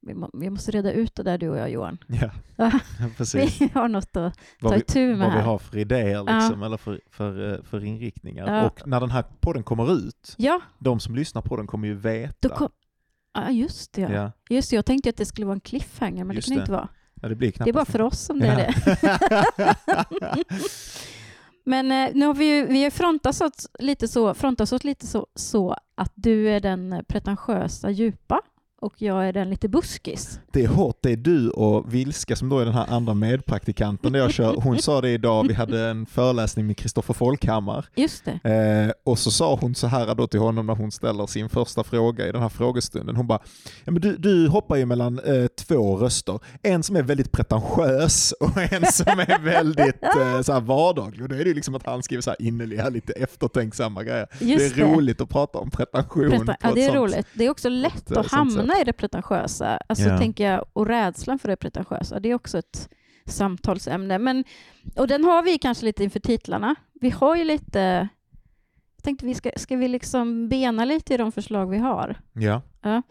vi 0.01 0.15
må, 0.15 0.31
vi 0.33 0.51
måste 0.51 0.71
reda 0.71 0.93
ut 0.93 1.15
det 1.15 1.23
där 1.23 1.39
du 1.39 1.49
och 1.49 1.59
jag 1.59 1.71
Johan. 1.71 1.99
Ja, 2.07 2.31
Ja. 2.57 2.71
precis. 3.17 3.61
Vi 3.61 3.71
har 3.75 3.89
något 3.89 4.17
att 4.17 4.39
Vad 4.61 4.73
ta 4.73 4.77
vi, 4.77 4.81
itu 4.83 5.07
med 5.09 5.19
vad 5.19 5.27
vi 5.33 5.39
här. 5.39 5.43
har 5.45 5.59
för 5.59 5.79
idéer 5.79 6.25
Ja. 6.27 6.39
liksom, 6.39 6.63
eller 6.63 6.77
för, 6.77 7.01
för, 7.11 7.55
eh, 7.55 7.63
för 7.63 7.85
inriktningar. 7.85 8.55
Ja. 8.55 8.67
Och 8.67 8.87
när 8.89 9.01
den 9.01 9.11
här 9.11 9.25
podden 9.41 9.63
kommer 9.65 9.93
ut, 9.93 10.35
Ja, 10.39 10.61
de 10.79 11.01
som 11.01 11.15
lyssnar 11.15 11.43
på 11.43 11.57
den 11.57 11.67
kommer 11.67 11.89
ju 11.89 11.95
veta. 11.95 12.49
kom... 12.49 12.69
Ja, 13.35 13.51
just 13.51 13.93
det. 13.93 14.01
Ja. 14.01 14.11
ja. 14.13 14.33
Just 14.51 14.71
det, 14.71 14.77
jag 14.77 14.87
tänkte 14.87 15.11
att 15.11 15.17
det 15.17 15.27
skulle 15.27 15.47
vara 15.47 15.55
en 15.55 15.61
cliffhanger, 15.61 16.25
men 16.25 16.37
Just 16.37 16.49
det 16.49 16.55
kan 16.55 16.57
det. 16.59 16.63
inte 16.63 16.73
vara. 16.73 16.89
Ja, 17.27 17.31
det 17.31 17.35
blir 17.35 17.53
Det 17.59 17.71
är 17.71 17.73
bara 17.73 17.85
för 17.85 18.03
oss 18.03 18.21
som 18.21 18.39
det 18.39 18.47
är 18.47 18.57
det. 18.57 19.75
Men 21.65 21.93
eh, 21.93 22.15
nu 22.15 22.27
har 22.27 22.35
vi 22.35 22.45
ju 22.45 22.67
vi 22.67 22.83
har 22.83 22.91
frontat 22.91 23.41
oss 23.41 23.69
lite, 23.79 24.09
så, 24.09 24.35
frontat 24.35 24.73
oss 24.73 24.85
lite 24.85 25.07
så, 25.07 25.27
så 25.35 25.77
att 25.95 26.13
du 26.15 26.51
är 26.51 26.61
den 26.61 27.05
pretentiösa 27.09 27.91
djupa 27.91 28.41
och 28.81 29.03
jag 29.03 29.29
är 29.29 29.33
den 29.33 29.51
lite 29.51 29.69
buskis. 29.69 30.41
Det 30.53 30.65
är 30.65 30.69
hårt, 30.69 30.99
det 31.01 31.13
är 31.13 31.17
du 31.17 31.51
och 31.51 31.95
Vilska 31.95 32.37
som 32.37 32.49
då 32.49 32.59
är 32.59 32.65
den 32.65 32.75
här 32.75 32.87
andra 32.89 33.15
medpraktikanten 33.15 34.15
jag 34.15 34.31
kör. 34.31 34.55
Hon 34.55 34.79
sa 34.79 35.01
det 35.01 35.11
idag, 35.11 35.49
vi 35.49 35.55
hade 35.55 35.81
en 35.81 36.07
föreläsning 36.07 36.67
med 36.67 36.77
Kristoffer 36.77 37.15
Folkhammar 37.15 37.87
Just 37.95 38.25
det. 38.25 38.51
Eh, 38.87 38.93
och 39.05 39.19
så 39.19 39.31
sa 39.31 39.59
hon 39.61 39.75
så 39.75 39.87
här 39.87 40.15
då 40.15 40.27
till 40.27 40.41
honom 40.41 40.67
när 40.67 40.75
hon 40.75 40.93
ställer 40.93 41.27
sin 41.27 41.49
första 41.49 41.85
fråga 41.85 42.29
i 42.29 42.33
den 42.33 42.43
här 42.43 42.49
frågestunden. 42.49 43.17
Hon 43.17 43.27
bara, 43.27 43.39
ja, 43.85 43.93
men 43.93 44.01
du, 44.01 44.17
du 44.17 44.49
hoppar 44.49 44.77
ju 44.77 44.87
mellan 44.87 45.19
eh, 45.19 45.47
två 45.47 45.97
röster. 45.97 46.39
En 46.63 46.83
som 46.83 46.97
är 46.97 47.03
väldigt 47.03 47.33
pretentiös 47.33 48.33
och 48.33 48.59
en 48.73 48.87
som 48.87 49.19
är 49.21 49.45
väldigt 49.45 50.03
eh, 50.17 50.41
så 50.43 50.53
här 50.53 50.61
vardaglig. 50.61 51.23
Och 51.23 51.29
då 51.29 51.35
är 51.35 51.45
det 51.45 51.49
ju 51.49 51.55
liksom 51.55 51.75
att 51.75 51.87
han 51.87 52.03
skriver 52.03 52.23
så 52.23 52.31
här 52.31 52.43
innerliga, 52.43 52.89
lite 52.89 53.13
eftertänksamma 53.13 54.03
grejer. 54.03 54.27
Just 54.39 54.75
det 54.75 54.83
är 54.83 54.87
roligt 54.87 55.21
att 55.21 55.29
prata 55.29 55.59
om 55.59 55.71
pretension. 55.71 56.31
Preta- 56.31 56.45
på 56.45 56.57
ja, 56.61 56.73
det 56.75 56.85
är 56.85 56.95
roligt. 56.95 57.27
Det 57.35 57.45
är 57.45 57.51
också 57.51 57.69
lätt 57.69 58.11
eh, 58.11 58.19
att 58.19 58.31
sånt 58.31 58.66
hamna 58.67 58.81
i 58.81 58.85
det 58.85 58.93
pretentiösa. 58.93 59.79
Alltså, 59.89 60.09
Ja. 60.09 60.19
tänker 60.19 60.51
jag, 60.53 60.65
och 60.73 60.87
rädslan 60.87 61.39
för 61.39 61.49
det 61.49 61.57
pretentiösa, 61.57 62.21
det 62.21 62.29
är 62.31 62.35
också 62.35 62.59
ett 62.59 62.89
samtalsämne. 63.27 64.19
Men, 64.19 64.45
och 64.97 65.09
den 65.09 65.25
har 65.25 65.43
vi 65.43 65.59
kanske 65.59 65.85
lite 65.85 66.05
inför 66.05 66.21
titlarna. 66.21 66.75
Vi 67.01 67.11
har 67.11 67.37
ju 67.37 67.45
lite... 67.45 68.09
Jag 68.97 69.03
tänkte 69.05 69.27
vi 69.27 69.35
ska, 69.35 69.51
ska 69.57 69.77
vi 69.77 69.89
liksom 69.89 70.49
bena 70.49 70.85
lite 70.85 71.15
i 71.15 71.17
de 71.17 71.33
förslag 71.33 71.67
vi 71.71 71.79
har. 71.79 72.21
Ja, 72.33 73.03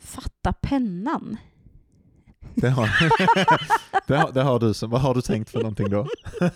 Fatta 0.00 0.52
pennan. 0.52 1.36
Det 2.54 2.68
har, 2.68 2.88
det, 4.06 4.16
har, 4.16 4.32
det 4.32 4.42
har 4.42 4.58
du. 4.58 4.74
Så, 4.74 4.86
vad 4.86 5.00
har 5.00 5.14
du 5.14 5.20
tänkt 5.22 5.50
för 5.50 5.58
någonting 5.58 5.90
då? 5.90 6.06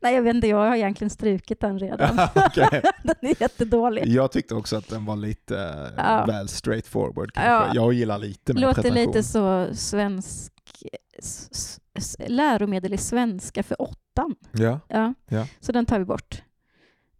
Nej, 0.00 0.14
jag 0.14 0.22
vet 0.22 0.34
inte, 0.34 0.46
jag 0.46 0.56
har 0.56 0.76
egentligen 0.76 1.10
strukit 1.10 1.60
den 1.60 1.78
redan. 1.78 2.16
Den 3.02 3.30
är 3.30 3.42
jättedålig. 3.42 4.06
Jag 4.06 4.32
tyckte 4.32 4.54
också 4.54 4.76
att 4.76 4.88
den 4.88 5.04
var 5.04 5.16
lite 5.16 5.58
eh, 5.58 6.04
Ja. 6.04 6.24
väl 6.26 6.48
straightforward. 6.48 7.30
Ja. 7.34 7.66
Jag 7.74 7.92
gillar 7.92 8.18
lite 8.18 8.54
mer 8.54 8.60
Låter 8.60 8.82
pretension. 8.82 9.06
lite 9.06 9.22
så 9.22 9.68
svensk, 9.74 10.52
läromedel 12.26 12.94
i 12.94 12.98
svenska 12.98 13.62
för 13.62 13.82
åttan. 13.82 14.34
Ja. 14.52 14.80
Ja. 14.88 15.14
Ja. 15.28 15.46
Så 15.60 15.72
den 15.72 15.86
tar 15.86 15.98
vi 15.98 16.04
bort. 16.04 16.42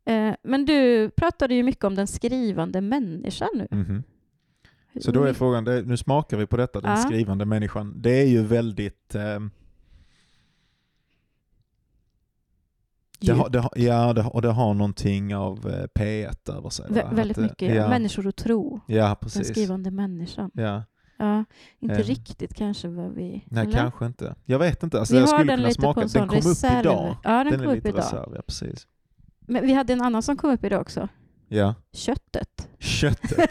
Eh, 0.06 0.34
men 0.42 0.64
du 0.64 1.10
pratade 1.10 1.54
ju 1.54 1.62
mycket 1.62 1.84
om 1.84 1.94
den 1.94 2.06
skrivande 2.06 2.80
människan 2.80 3.48
nu. 3.54 3.66
Mhm. 3.70 4.02
Så 5.00 5.10
då 5.12 5.22
är 5.24 5.32
frågan, 5.32 5.64
nu 5.64 5.96
smakar 5.96 6.36
vi 6.36 6.46
på 6.46 6.56
detta, 6.56 6.80
den 6.80 6.90
Ja. 6.90 6.96
skrivande 6.96 7.44
människan. 7.44 7.94
Det 8.02 8.10
är 8.22 8.26
ju 8.26 8.42
väldigt... 8.42 9.14
ehm, 9.14 9.50
det 13.20 13.32
har, 13.32 13.48
det 13.48 13.58
har, 13.60 13.70
ja, 13.76 14.12
det, 14.12 14.22
och 14.22 14.42
det 14.42 14.48
har 14.52 14.74
någonting 14.74 15.36
av 15.36 15.68
eh, 15.68 16.00
P1 16.00 16.56
över 16.58 16.70
sig. 16.70 16.86
Vä- 16.90 17.14
väldigt 17.14 17.38
Att, 17.38 17.42
eh, 17.44 17.48
mycket. 17.50 17.74
Ja, 17.74 17.88
Människor 17.88 18.26
och 18.26 18.36
tro. 18.36 18.80
ja 18.86 19.06
Den 19.06 19.16
precis. 19.16 19.48
skrivande 19.48 19.90
människan. 19.90 20.50
Ja. 20.54 20.82
Ja, 21.18 21.44
inte 21.80 21.94
Eh. 21.94 22.02
riktigt 22.04 22.54
kanske 22.54 22.88
vad 22.88 23.10
vi... 23.14 23.44
Nej, 23.46 23.62
eller? 23.64 23.72
kanske 23.78 24.06
inte. 24.06 24.34
Jag 24.44 24.58
vet 24.58 24.82
inte. 24.82 24.98
Alltså, 24.98 25.14
vi 25.14 25.20
jag 25.20 25.26
har 25.26 25.38
skulle 25.38 25.52
den 25.52 25.56
kunna 25.58 25.68
lite 25.68 25.80
smaka. 25.80 26.00
Den 26.00 26.28
kom 26.28 26.38
upp 26.38 26.44
reserv. 26.46 26.80
idag. 26.80 27.16
Ja, 27.24 27.30
den, 27.44 27.46
Den 27.52 27.58
kom 27.60 27.68
är 27.68 27.70
upp 27.70 27.74
lite 27.76 27.88
idag. 27.88 27.98
reserv, 27.98 28.32
ja 28.34 28.42
precis. 28.46 28.86
Men 29.40 29.66
vi 29.66 29.72
hade 29.72 29.92
en 29.92 30.00
annan 30.02 30.22
som 30.22 30.36
kom 30.36 30.50
upp 30.50 30.64
idag 30.64 30.80
också. 30.80 31.08
Ja. 31.48 31.74
Köttet. 32.38 32.68
Köttet. 32.78 33.50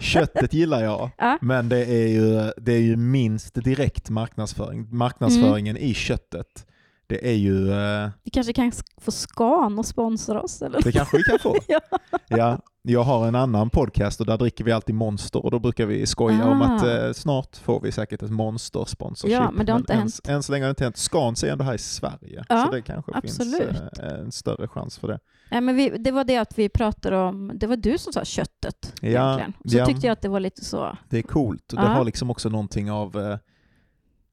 Köttet 0.00 0.52
gillar 0.52 0.84
jag, 0.84 1.10
Ja. 1.18 1.38
men 1.40 1.68
det 1.68 1.84
är, 1.84 2.08
ju, 2.08 2.52
det 2.56 2.72
är 2.72 2.80
ju 2.80 2.96
minst 2.96 3.54
direkt 3.54 4.10
marknadsföring. 4.10 4.96
Marknadsföringen 4.96 5.76
Mm. 5.76 5.88
i 5.90 5.94
köttet, 5.94 6.66
det 7.06 7.28
är 7.28 7.34
ju, 7.34 7.72
eh, 7.72 8.10
Vi 8.24 8.30
kanske 8.30 8.52
kan 8.52 8.72
få 9.00 9.10
Scan 9.10 9.78
och 9.78 9.86
sponsra 9.86 10.42
oss? 10.42 10.62
Eller? 10.62 10.82
det 10.82 10.92
kanske 10.92 11.16
vi 11.16 11.22
kan 11.22 11.38
få. 11.38 11.56
Ja. 11.68 11.80
Ja, 12.28 12.58
jag 12.86 13.02
har 13.02 13.28
en 13.28 13.34
annan 13.34 13.70
podcast 13.70 14.20
och 14.20 14.26
där 14.26 14.38
dricker 14.38 14.64
vi 14.64 14.72
alltid 14.72 14.94
Monster 14.94 15.44
och 15.44 15.50
då 15.50 15.58
brukar 15.58 15.86
vi 15.86 16.06
skoja 16.06 16.44
om 16.48 16.62
Ah. 16.62 16.64
att 16.76 16.82
eh, 16.86 17.12
snart 17.12 17.56
får 17.56 17.80
vi 17.80 17.92
säkert 17.92 18.22
ett 18.22 18.30
Monster-sponsorship. 18.30 19.32
Ja, 19.32 19.50
men 19.50 19.66
det 19.66 19.72
har 19.72 19.78
inte 19.78 19.92
än, 19.92 19.98
hänt. 19.98 20.20
Än 20.28 20.42
så 20.42 20.52
länge 20.52 20.64
har 20.64 20.68
det 20.68 20.70
inte 20.70 20.84
hänt. 20.84 20.96
Scans 20.96 21.44
är 21.44 21.52
ändå 21.52 21.64
här 21.64 21.74
i 21.74 21.78
Sverige, 21.78 22.44
Ja, 22.48 22.64
så 22.66 22.70
det 22.72 22.82
kanske 22.82 23.12
absolut. 23.14 23.68
finns 23.68 23.98
eh, 23.98 24.18
en 24.20 24.32
större 24.32 24.68
chans 24.68 24.98
för 24.98 25.08
det. 25.08 25.18
Nej, 25.50 25.60
men 25.60 25.76
vi, 25.76 25.88
det 25.98 26.10
var 26.10 26.24
det 26.24 26.36
att 26.36 26.58
vi 26.58 26.68
pratade 26.68 27.16
om, 27.18 27.52
det 27.54 27.66
var 27.66 27.76
du 27.76 27.98
som 27.98 28.12
sa 28.12 28.24
köttet 28.24 28.92
Ja, 29.00 29.08
egentligen. 29.08 29.52
Så 29.64 29.76
ja. 29.76 29.86
tyckte 29.86 30.06
jag 30.06 30.12
att 30.12 30.22
det 30.22 30.28
var 30.28 30.40
lite 30.40 30.64
så, 30.64 30.96
Det 31.08 31.18
är 31.18 31.22
coolt 31.22 31.72
och 31.72 31.78
det 31.78 31.84
Ja. 31.84 31.88
har 31.92 32.04
liksom 32.04 32.30
också 32.30 32.48
någonting 32.48 32.90
av, 32.90 33.16
eh, 33.20 33.22
ja, 33.26 33.38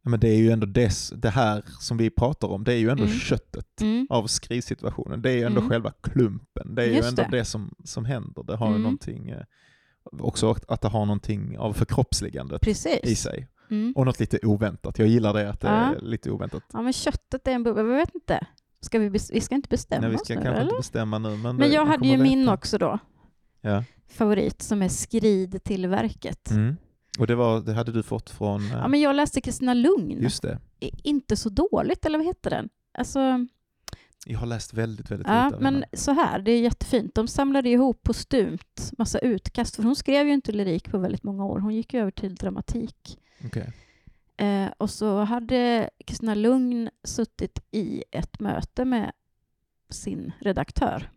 men 0.03 0.19
det 0.19 0.27
är 0.29 0.37
ju 0.37 0.51
ändå 0.51 0.65
des, 0.65 1.13
det 1.15 1.29
här 1.29 1.63
som 1.79 1.97
vi 1.97 2.09
pratar 2.09 2.47
om, 2.47 2.63
det 2.63 2.73
är 2.73 2.77
ju 2.77 2.89
ändå 2.89 3.03
Mm. 3.03 3.15
köttet 3.15 3.81
mm, 3.81 4.07
av 4.09 4.27
skrivsituationen. 4.27 5.21
Det 5.21 5.31
är 5.31 5.35
ju 5.37 5.43
ändå 5.43 5.59
Mm. 5.59 5.69
själva 5.69 5.91
klumpen. 6.01 6.75
Det 6.75 6.83
är 6.83 6.87
ju 6.87 6.93
Just 6.95 7.09
ändå 7.09 7.23
det. 7.31 7.37
det, 7.37 7.45
som, 7.45 7.75
som 7.83 8.05
händer. 8.05 8.43
Det 8.43 8.55
har 8.55 8.67
ju 8.67 8.71
Mm. 8.71 8.81
någonting, 8.81 9.29
eh, 9.29 9.43
också 10.19 10.55
att 10.67 10.81
det 10.81 10.87
har 10.87 11.05
någonting 11.05 11.57
av 11.57 11.73
förkroppsligandet 11.73 12.61
i 12.63 12.65
precis. 12.65 13.21
sig. 13.21 13.47
Mm. 13.71 13.93
Och 13.95 14.05
något 14.05 14.19
lite 14.19 14.39
oväntat. 14.43 14.99
Jag 14.99 15.07
gillar 15.07 15.33
det 15.33 15.49
att 15.49 15.61
det 15.61 15.67
Ja. 15.67 15.95
är 15.95 15.99
lite 16.01 16.31
oväntat. 16.31 16.63
Ja, 16.73 16.81
men 16.81 16.93
köttet 16.93 17.47
är 17.47 17.51
en 17.51 17.63
bubbla, 17.63 17.81
jag 17.83 17.97
vet 17.97 18.15
inte. 18.15 18.47
Ska 18.81 18.99
vi, 18.99 19.09
vi 19.09 19.41
ska 19.41 19.55
inte 19.55 19.69
bestämma 19.69 20.01
Nej, 20.01 20.09
vi 20.09 20.15
oss 20.15 20.23
ska 20.25 20.33
nu, 20.35 20.41
kanske 20.41 20.51
eller? 20.61 20.63
inte 20.71 20.77
bestämma 20.79 21.17
nu. 21.19 21.37
Men, 21.37 21.55
Men 21.55 21.71
jag 21.71 21.85
vi 21.85 21.91
hade 21.91 22.07
ju 22.07 22.17
min 22.17 22.49
också 22.49 22.77
då, 22.77 22.99
Ja. 23.61 23.83
favorit, 24.09 24.61
som 24.61 24.81
är 24.81 24.87
Skrid 24.89 25.63
till 25.63 25.87
verket. 25.87 26.49
Och 27.19 27.27
det, 27.27 27.35
var, 27.35 27.61
det 27.61 27.73
hade 27.73 27.91
du 27.91 28.03
fått 28.03 28.29
från... 28.29 28.61
eh, 28.65 28.71
Ja, 28.71 28.87
men 28.87 29.01
jag 29.01 29.15
läste 29.15 29.41
Kristina 29.41 29.73
Lugn. 29.73 30.21
Just 30.21 30.41
det. 30.41 30.59
Inte 31.03 31.37
så 31.37 31.49
dåligt, 31.49 32.05
eller 32.05 32.17
vad 32.17 32.27
heter 32.27 32.49
den? 32.49 32.69
Alltså, 32.93 33.45
Jag 34.25 34.39
har 34.39 34.45
läst 34.47 34.73
väldigt, 34.73 35.11
väldigt 35.11 35.27
ja, 35.27 35.43
lite 35.45 35.55
av 35.55 35.61
men 35.61 35.73
henne. 35.73 35.85
så 35.93 36.11
här, 36.11 36.39
det 36.39 36.51
är 36.51 36.61
jättefint. 36.61 37.15
De 37.15 37.27
samlade 37.27 37.69
ihop 37.69 38.03
postumt 38.03 38.91
massa 38.97 39.19
utkast, 39.19 39.75
för 39.75 39.83
hon 39.83 39.95
skrev 39.95 40.27
ju 40.27 40.33
inte 40.33 40.51
lyrik 40.51 40.91
på 40.91 40.97
väldigt 40.97 41.23
många 41.23 41.45
år. 41.45 41.59
Hon 41.59 41.75
gick 41.75 41.93
ju 41.93 41.99
över 42.01 42.11
till 42.11 42.35
dramatik. 42.35 43.19
Okej. 43.45 43.73
Eh, 44.37 44.67
och 44.77 44.89
så 44.89 45.19
hade 45.23 45.89
Kristina 46.05 46.35
Lugn 46.35 46.89
suttit 47.03 47.59
i 47.71 48.03
ett 48.11 48.39
möte 48.39 48.85
med 48.85 49.11
sin 49.89 50.31
redaktör. 50.39 51.09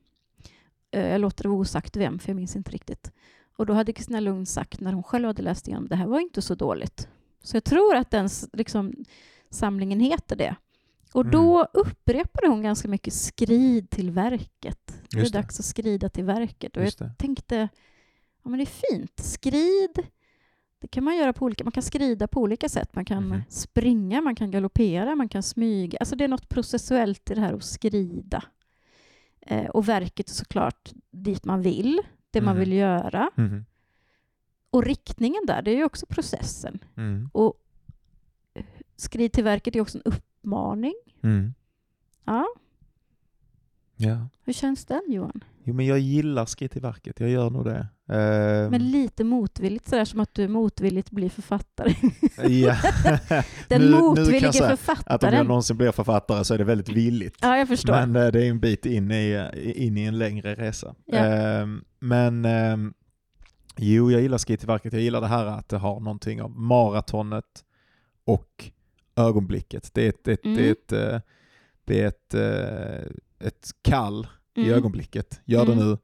Eh, 0.90 1.06
jag 1.08 1.20
låter 1.20 1.42
det 1.42 1.48
vara 1.48 1.58
osagt 1.60 1.96
vem, 1.96 2.18
för 2.18 2.28
jag 2.28 2.36
minns 2.36 2.56
inte 2.56 2.70
riktigt. 2.70 3.12
Och 3.56 3.66
då 3.66 3.72
hade 3.72 3.92
Kristina 3.92 4.20
Lugn 4.20 4.46
sagt, 4.46 4.80
när 4.80 4.92
hon 4.92 5.02
själv 5.02 5.26
hade 5.26 5.42
läst 5.42 5.68
igenom, 5.68 5.88
det 5.88 5.96
här 5.96 6.06
var 6.06 6.20
inte 6.20 6.42
så 6.42 6.54
dåligt. 6.54 7.08
Så 7.42 7.56
jag 7.56 7.64
tror 7.64 7.94
att 7.96 8.10
den 8.10 8.28
liksom, 8.52 8.92
samlingen 9.50 10.00
heter 10.00 10.36
det. 10.36 10.56
Och 11.12 11.26
då 11.26 11.64
upprepade 11.72 12.48
hon 12.48 12.62
ganska 12.62 12.88
mycket 12.88 13.14
skrid 13.14 13.90
till 13.90 14.10
verket. 14.10 14.94
Det 15.10 15.18
är 15.18 15.22
det. 15.24 15.28
dags 15.30 15.58
att 15.60 15.64
skrida 15.66 16.08
till 16.08 16.24
verket. 16.24 16.76
Och 16.76 16.82
jag 16.82 16.86
Just 16.86 16.98
det. 16.98 17.12
tänkte, 17.18 17.56
ja 18.42 18.50
men 18.50 18.58
det 18.58 18.62
är 18.64 18.92
fint. 18.92 19.20
Skrid, 19.20 20.06
det 20.80 20.88
kan 20.88 21.04
man 21.04 21.16
göra 21.16 21.32
på 21.32 21.44
olika, 21.44 21.64
man 21.64 21.72
kan 21.72 21.82
skrida 21.82 22.28
på 22.28 22.40
olika 22.40 22.68
sätt. 22.68 22.94
Man 22.94 23.04
kan 23.04 23.28
Mhm. 23.28 23.42
springa, 23.48 24.20
man 24.20 24.34
kan 24.36 24.50
galoppera, 24.50 25.14
man 25.16 25.28
kan 25.28 25.42
smyga. 25.42 25.98
Alltså 26.00 26.16
det 26.16 26.24
är 26.24 26.28
något 26.28 26.48
processuellt 26.48 27.30
i 27.30 27.34
det 27.34 27.40
här 27.40 27.52
att 27.54 27.64
skrida. 27.64 28.44
Eh, 29.40 29.66
och 29.66 29.88
verket 29.88 30.28
är 30.30 30.34
såklart 30.34 30.92
dit 31.10 31.44
man 31.44 31.62
vill, 31.62 32.02
det 32.34 32.40
man 32.40 32.54
Mhm. 32.54 32.60
vill 32.60 32.72
göra. 32.72 33.30
Mhm. 33.34 33.64
Och 34.70 34.84
riktningen 34.84 35.42
där, 35.46 35.62
det 35.62 35.70
är 35.70 35.76
ju 35.76 35.84
också 35.84 36.06
processen. 36.06 36.78
Mm. 36.96 37.30
Och 37.32 37.54
skrid 38.96 39.32
till 39.32 39.44
verket 39.44 39.76
är 39.76 39.80
också 39.80 39.98
en 39.98 40.02
uppmaning. 40.12 40.94
Mm. 41.22 41.54
Ja, 42.24 42.46
Ja. 43.96 44.28
hur 44.42 44.52
känns 44.52 44.84
den 44.84 45.02
Johan? 45.08 45.44
Jo, 45.64 45.74
men 45.74 45.86
jag 45.86 45.98
gillar 45.98 46.46
skritt 46.46 46.72
till 46.72 46.82
verket. 46.82 47.20
Jag 47.20 47.30
gör 47.30 47.50
nog 47.50 47.64
det. 47.64 47.86
Ehm, 48.08 48.70
Men 48.70 48.90
lite 48.90 49.24
motvilligt, 49.24 49.88
sådär 49.88 50.04
som 50.04 50.20
att 50.20 50.34
du 50.34 50.48
motvilligt 50.48 51.10
blir 51.10 51.28
författare. 51.30 51.94
ja. 52.48 52.76
Den 53.68 53.80
Nu- 53.80 53.86
nu 53.86 53.92
kan 53.92 54.00
motvillige 54.00 54.44
jag 54.46 54.54
säga 54.54 54.68
författaren. 54.76 55.14
Att 55.16 55.24
om 55.24 55.32
jag 55.34 55.46
någonsin 55.46 55.76
blir 55.76 55.92
författare 55.92 56.44
så 56.44 56.54
är 56.54 56.58
det 56.58 56.64
väldigt 56.64 56.88
villigt. 56.88 57.36
Ja, 57.42 57.58
jag 57.58 57.68
förstår. 57.68 57.92
Men 58.06 58.16
eh, 58.16 58.32
det 58.32 58.46
är 58.46 58.50
en 58.50 58.60
bit 58.60 58.86
in 58.86 59.10
i, 59.10 59.50
in 59.76 59.98
i 59.98 60.02
en 60.04 60.18
längre 60.18 60.54
resa. 60.54 60.94
Ja. 61.06 61.18
Ehm, 61.18 61.84
men 61.98 62.44
ehm, 62.44 62.94
jo, 63.76 64.10
jag 64.10 64.22
gillar 64.22 64.38
skritt 64.38 64.60
till 64.60 64.66
verket. 64.66 64.92
Jag 64.92 65.02
gillar 65.02 65.20
det 65.20 65.26
här 65.26 65.46
att 65.46 65.68
det 65.68 65.78
har 65.78 66.00
någonting 66.00 66.42
av 66.42 66.50
maratonet 66.50 67.64
och 68.24 68.70
ögonblicket. 69.16 69.90
Det 69.94 70.04
är 70.04 70.08
ett, 70.08 70.28
ett, 70.28 70.44
Mm. 70.44 70.56
det 70.56 70.68
är 70.68 70.72
ett, 70.72 70.92
eh, 70.92 71.20
det 71.84 72.00
är 72.02 72.08
ett, 72.08 72.34
eh, 72.34 73.46
ett 73.48 73.70
kall 73.82 74.26
i 74.56 74.60
Mm. 74.62 74.74
ögonblicket. 74.74 75.40
Gör 75.44 75.66
det 75.66 75.72
Mm. 75.72 75.88
nu. 75.88 75.98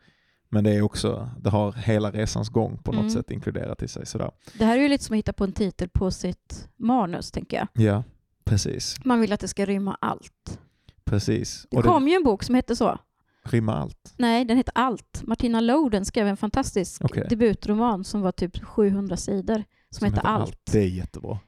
Men 0.52 0.64
det 0.64 0.70
är 0.70 0.82
också, 0.82 1.30
det 1.40 1.50
har 1.50 1.72
hela 1.72 2.10
resans 2.10 2.48
gång 2.48 2.78
på 2.82 2.92
något 2.92 3.00
Mm. 3.00 3.10
sätt 3.10 3.30
inkluderat 3.30 3.82
i 3.82 3.88
sig. 3.88 4.06
Sådär. 4.06 4.30
Det 4.58 4.64
här 4.64 4.78
är 4.78 4.82
ju 4.82 4.88
lite 4.88 5.04
som 5.04 5.14
att 5.14 5.18
hitta 5.18 5.32
på 5.32 5.44
en 5.44 5.52
titel 5.52 5.88
på 5.88 6.10
sitt 6.10 6.68
manus, 6.76 7.30
tänker 7.30 7.56
jag. 7.56 7.68
Ja, 7.86 8.04
precis. 8.44 8.96
Man 9.04 9.20
vill 9.20 9.32
att 9.32 9.40
det 9.40 9.48
ska 9.48 9.64
rymma 9.66 9.96
allt. 10.00 10.58
precis. 11.04 11.66
Det 11.70 11.76
Och 11.76 11.84
kom 11.84 12.08
ju 12.08 12.14
en 12.14 12.22
bok 12.24 12.42
som 12.42 12.54
hette 12.54 12.76
så. 12.76 12.98
det 13.44 13.50
rimmar 13.50 13.76
allt. 13.76 14.14
Nej, 14.16 14.44
den 14.44 14.56
heter 14.56 14.72
Allt. 14.74 15.22
Martina 15.26 15.60
Loden 15.60 16.04
skrev 16.04 16.26
en 16.26 16.36
fantastisk 16.36 17.04
Okej. 17.04 17.26
debutroman 17.30 18.04
som 18.04 18.20
var 18.20 18.32
typ 18.32 18.64
700 18.64 19.16
sidor, 19.16 19.64
som, 19.90 20.04
heter 20.06 20.20
Allt. 20.26 20.60
Det 20.72 20.78
är 20.78 20.88
jättebra. 20.88 21.38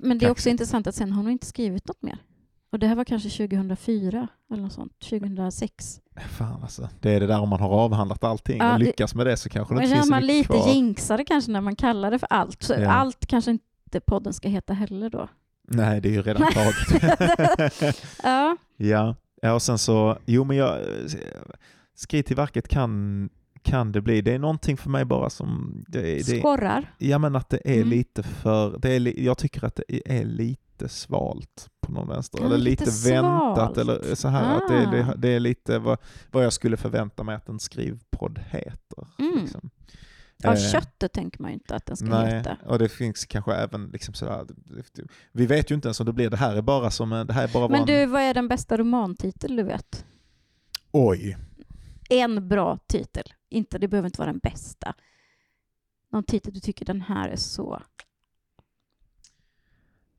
Men 0.00 0.18
det 0.18 0.26
är 0.26 0.30
också 0.30 0.48
intressant 0.48 0.86
att 0.86 0.94
sen 0.94 1.12
har 1.12 1.22
hon 1.22 1.32
inte 1.32 1.46
skrivit 1.46 1.88
något 1.88 2.02
mer. 2.02 2.18
Och 2.72 2.78
det 2.78 2.86
här 2.86 2.94
var 2.94 3.04
kanske 3.04 3.28
2004 3.30 4.28
eller 4.52 4.62
något 4.62 4.72
sånt, 4.72 4.92
2006. 5.00 6.00
Fan 6.20 6.62
alltså. 6.62 6.88
Det 7.00 7.10
är 7.10 7.20
det 7.20 7.26
där 7.26 7.40
om 7.40 7.48
man 7.48 7.60
har 7.60 7.68
avhandlat 7.68 8.24
allting 8.24 8.58
Ja, 8.58 8.72
och 8.72 8.78
lyckas 8.78 9.14
med 9.14 9.26
det 9.26 9.36
så 9.36 9.48
kanske 9.48 9.74
det 9.74 9.82
inte 9.82 9.94
finns 9.94 10.06
så 10.06 10.10
man 10.10 10.26
lite 10.26 10.46
kvar. 10.46 10.68
jinxade 10.68 11.24
kanske 11.24 11.50
när 11.52 11.60
man 11.60 11.76
kallar 11.76 12.10
det 12.10 12.18
för 12.18 12.28
allt. 12.30 12.62
Så 12.62 12.72
Ja. 12.78 12.90
Allt 12.90 13.26
kanske 13.26 13.50
inte 13.50 14.00
podden 14.00 14.32
ska 14.32 14.48
heta 14.48 14.72
heller 14.72 15.10
då. 15.10 15.28
Nej, 15.68 16.00
det 16.00 16.08
är 16.08 16.12
ju 16.12 16.22
redan 16.22 16.52
taget. 16.52 18.02
Ja, 18.22 18.56
ja. 18.76 19.14
ja, 19.42 19.52
och 19.54 19.62
sen 19.62 19.78
så, 19.78 20.18
jo 20.26 20.44
men 20.44 20.56
jag, 20.56 20.78
skriv 21.94 22.22
till 22.22 22.36
verket 22.36 22.68
kan, 22.68 23.28
kan 23.62 23.92
det 23.92 24.00
bli. 24.00 24.20
Det 24.22 24.32
är 24.34 24.38
någonting 24.38 24.76
för 24.76 24.90
mig 24.90 25.04
bara 25.04 25.30
som, 25.30 25.74
det, 25.88 25.98
är- 25.98 26.16
det, 26.16 26.40
skorrar. 26.40 26.94
ja 26.98 27.18
men 27.18 27.36
att 27.36 27.48
det 27.50 27.60
är 27.64 27.76
Mm. 27.76 27.88
lite 27.88 28.22
för, 28.22 28.78
det 28.78 28.90
är, 28.90 29.20
jag 29.20 29.38
tycker 29.38 29.64
att 29.64 29.80
det 29.88 30.02
är 30.18 30.24
lite 30.24 30.88
svalt 30.88 31.68
på 31.80 31.92
någon 31.92 32.08
vänster. 32.08 32.44
Eller 32.44 32.58
lite 32.58 32.84
lite, 32.84 33.10
väntat 33.10 33.78
eller 33.78 34.14
så 34.14 34.28
här 34.28 34.56
att 34.56 34.68
det, 34.68 34.90
det, 34.90 35.04
Ah. 35.04 35.14
det 35.16 35.28
är 35.28 35.40
lite 35.40 35.78
vad, 35.78 35.98
vad 36.30 36.44
jag 36.44 36.52
skulle 36.52 36.76
förvänta 36.76 37.22
mig 37.22 37.34
att 37.34 37.48
en 37.48 37.58
skrivpodd 37.60 38.38
heter. 38.50 39.06
Mm. 39.18 39.38
Liksom. 39.42 39.70
Ja, 40.44 40.52
Eh, 40.52 40.70
köttet 40.72 41.12
tänker 41.12 41.42
man 41.42 41.50
ju 41.50 41.54
inte 41.54 41.74
att 41.74 41.86
den 41.86 41.96
ska 41.96 42.06
Nej, 42.08 42.34
heta. 42.34 42.56
och 42.66 42.78
det 42.78 42.88
finns 42.88 43.24
kanske 43.24 43.54
även 43.54 43.86
liksom 43.92 44.14
sådär, 44.14 44.46
vi 45.32 45.46
vet 45.46 45.70
ju 45.70 45.74
inte 45.74 45.88
ens 45.88 46.00
om 46.00 46.06
det 46.06 46.12
blir, 46.12 46.30
det 46.30 46.36
här 46.36 46.56
är 46.56 46.62
bara 46.62 46.90
som 46.90 47.12
en, 47.12 47.26
det 47.26 47.32
här 47.32 47.44
är 47.48 47.52
bara 47.52 47.68
Men 47.68 47.80
en, 47.80 47.86
du, 47.86 48.06
vad 48.06 48.22
är 48.22 48.34
den 48.34 48.48
bästa 48.48 48.76
romantitel 48.76 49.56
du 49.56 49.62
vet? 49.62 50.04
oj, 50.92 51.36
En 52.12 52.48
bra 52.48 52.78
titel. 52.86 53.24
Inte, 53.48 53.78
det 53.78 53.88
behöver 53.88 54.06
inte 54.08 54.20
vara 54.20 54.32
den 54.32 54.38
bästa. 54.38 54.94
Någon 56.12 56.24
titel 56.24 56.54
du 56.54 56.60
tycker 56.60 56.84
den 56.84 57.00
här 57.00 57.28
är 57.28 57.36
så... 57.36 57.82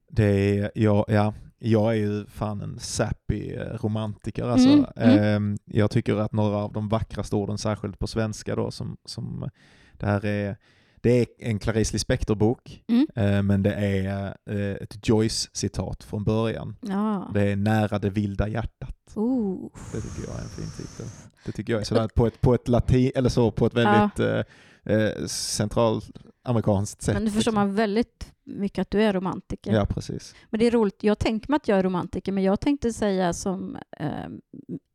det 0.08 0.24
är, 0.24 0.72
ja, 0.76 1.06
ja, 1.08 1.34
jag 1.60 1.92
är 1.92 1.98
ju 1.98 2.26
fan 2.26 2.62
en 2.62 2.80
sappy 2.80 3.54
eh, 3.54 3.78
romantiker 3.82 4.44
alltså. 4.44 4.70
Mm, 4.70 4.86
mm. 4.96 5.24
Ehm, 5.24 5.58
jag 5.66 5.92
tycker 5.92 6.16
att 6.16 6.34
några 6.34 6.58
av 6.58 6.74
de 6.74 6.90
vackraste 6.90 7.36
orden, 7.36 7.58
särskilt 7.58 8.00
på 8.00 8.08
svenska 8.08 8.56
då, 8.56 8.72
som, 8.72 8.98
som 9.06 9.50
det 9.94 10.06
här 10.06 10.26
är 10.26 10.58
det 11.04 11.12
är 11.12 11.26
en 11.38 11.60
Clarice 11.60 11.94
Lispector-bok, 11.94 12.84
Mm. 12.88 13.08
eh, 13.16 13.44
men 13.44 13.64
det 13.64 13.74
är 13.74 14.36
eh, 14.50 14.76
ett 14.84 15.08
Joyce-citat 15.08 16.04
från 16.04 16.24
början. 16.24 16.76
Ja. 16.82 17.32
Det 17.34 17.42
är 17.42 17.56
Nära 17.56 18.00
det 18.00 18.10
vilda 18.10 18.48
hjärtat. 18.48 19.14
Oh. 19.16 19.70
Det 19.94 20.02
tycker 20.02 20.30
jag 20.30 20.40
är 20.40 20.44
en 20.44 20.50
fin 20.50 20.72
titel. 20.78 21.06
Det 21.46 21.52
tycker 21.52 21.74
jag 21.74 21.80
är 21.82 21.86
sådär 21.86 22.08
på 22.16 22.28
ett, 22.28 22.42
på 22.42 22.54
ett 22.54 22.68
latin, 22.68 23.12
eller 23.16 23.30
så, 23.30 23.52
på 23.52 23.66
ett 23.66 23.74
väldigt 23.74 24.20
eh, 24.20 24.96
eh, 24.96 25.26
centralamerikanskt 25.28 27.02
sätt. 27.02 27.14
Men 27.14 27.24
nu 27.24 27.32
förstår 27.32 27.52
liksom. 27.52 27.56
man 27.56 27.76
väldigt 27.76 28.34
mycket 28.46 28.82
att 28.82 28.92
du 28.92 29.02
är 29.04 29.14
romantiker. 29.14 29.74
Ja, 29.74 29.86
precis. 29.86 30.36
Men 30.50 30.60
det 30.60 30.68
är 30.68 30.72
roligt, 30.72 31.04
jag 31.04 31.20
tänker 31.20 31.50
mig 31.50 31.56
att 31.58 31.68
jag 31.68 31.80
är 31.80 31.84
romantiker, 31.84 32.32
men 32.32 32.44
jag 32.44 32.60
tänkte 32.60 32.94
säga 32.94 33.34
som 33.34 33.78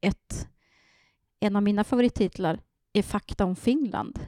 ett, 0.00 0.48
en 1.40 1.56
av 1.56 1.62
mina 1.62 1.84
favorittitlar 1.84 2.61
är 2.92 3.02
Fakta 3.02 3.44
om 3.44 3.56
Finland 3.56 4.18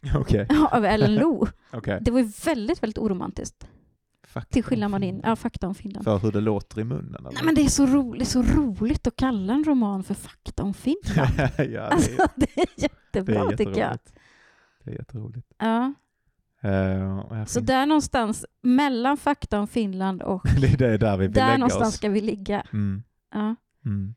Okej. 0.16 0.46
av 0.70 0.84
Ellen 0.84 1.14
Lo. 1.14 1.46
okej. 1.72 1.98
Det 2.00 2.10
var 2.10 2.20
ju 2.20 2.30
väldigt, 2.44 2.82
väldigt 2.82 2.98
oromantiskt. 2.98 3.68
Fakta 4.26 4.52
Till 4.52 4.64
skillnad 4.64 4.90
från 4.90 5.00
din, 5.00 5.20
ja, 5.24 5.36
Fakta 5.36 5.66
om 5.68 5.74
Finland. 5.74 6.04
För 6.04 6.18
hur 6.18 6.32
det 6.32 6.40
låter 6.40 6.80
i 6.80 6.84
munnen? 6.84 7.14
Eller? 7.14 7.30
Nej, 7.30 7.42
men 7.44 7.54
det 7.54 7.60
är 7.60 7.68
så 7.68 7.86
roligt, 7.86 8.28
så 8.28 8.42
roligt 8.42 9.06
att 9.06 9.16
kalla 9.16 9.52
en 9.52 9.64
roman 9.64 10.02
för 10.04 10.14
Fakta 10.14 10.62
om 10.62 10.74
Finland. 10.74 11.30
ja, 11.38 11.48
det 11.56 11.74
är, 11.76 11.78
Alltså, 11.78 12.10
det 12.36 12.50
är 12.60 12.66
det 12.76 12.82
jättebra 12.82 13.40
är 13.52 13.56
tycker 13.56 13.64
jag. 13.64 13.78
jätteroligt. 13.78 14.12
Det 14.84 14.90
är 14.90 14.94
jätteroligt. 14.94 15.46
Ja. 15.58 15.94
Jag 17.30 17.48
Så 17.50 17.60
där 17.60 17.86
någonstans, 17.86 18.46
mellan 18.62 19.16
Fakta 19.16 19.60
om 19.60 19.68
Finland 19.68 20.22
och 20.22 20.42
det 20.60 20.66
är 20.72 20.76
det 20.76 20.98
där 20.98 21.16
vi 21.16 21.26
vill 21.26 21.34
där 21.34 21.46
lägga 21.46 21.58
någonstans 21.58 21.88
oss. 21.88 21.94
ska 21.94 22.08
vi 22.08 22.20
ligga. 22.20 22.66
Mm, 22.72 23.02
Ja. 23.34 23.54
mm. 23.84 24.14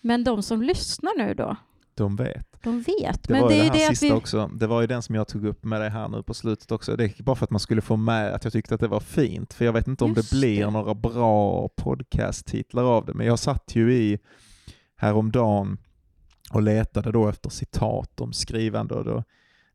Men 0.00 0.24
de 0.24 0.42
som 0.42 0.62
lyssnar 0.62 1.18
nu 1.18 1.34
då, 1.34 1.56
De 1.94 2.16
vet. 2.16 2.51
De 2.62 2.80
vet. 2.82 3.22
Det 3.22 3.32
Men 3.32 3.42
var 3.42 3.48
det 3.48 3.54
ju 3.56 3.62
det 3.62 3.78
här 3.78 3.90
det 3.90 3.96
sista 3.96 4.06
vi... 4.06 4.12
också. 4.20 4.50
Det 4.54 4.66
var 4.66 4.80
ju 4.80 4.86
den 4.86 5.02
som 5.02 5.14
jag 5.14 5.28
tog 5.28 5.46
upp 5.46 5.64
med 5.64 5.80
dig 5.80 5.90
här 5.90 6.08
nu 6.08 6.22
på 6.22 6.34
slutet 6.34 6.72
också. 6.72 6.96
Det 6.96 7.04
är 7.04 7.22
bara 7.22 7.36
för 7.36 7.44
att 7.44 7.50
man 7.50 7.60
skulle 7.60 7.80
få 7.80 7.96
med 7.96 8.34
att 8.34 8.44
jag 8.44 8.52
tyckte 8.52 8.74
att 8.74 8.80
det 8.80 8.88
var 8.88 9.00
fint. 9.00 9.52
För 9.54 9.64
jag 9.64 9.72
vet 9.72 9.86
inte 9.88 10.04
om 10.04 10.12
Just 10.16 10.30
det 10.30 10.36
blir 10.36 10.64
det. 10.64 10.70
några 10.70 10.94
bra 10.94 11.68
podcast-titlar 11.68 12.82
av 12.84 13.06
det. 13.06 13.14
Men 13.14 13.26
jag 13.26 13.38
satt 13.38 13.76
ju 13.76 13.94
i 13.94 14.18
häromdagen 14.96 15.78
och 16.52 16.62
letade 16.62 17.12
då 17.12 17.28
efter 17.28 17.50
citat 17.50 18.20
om 18.20 18.32
skrivande 18.32 18.94
och 18.94 19.04
då 19.04 19.24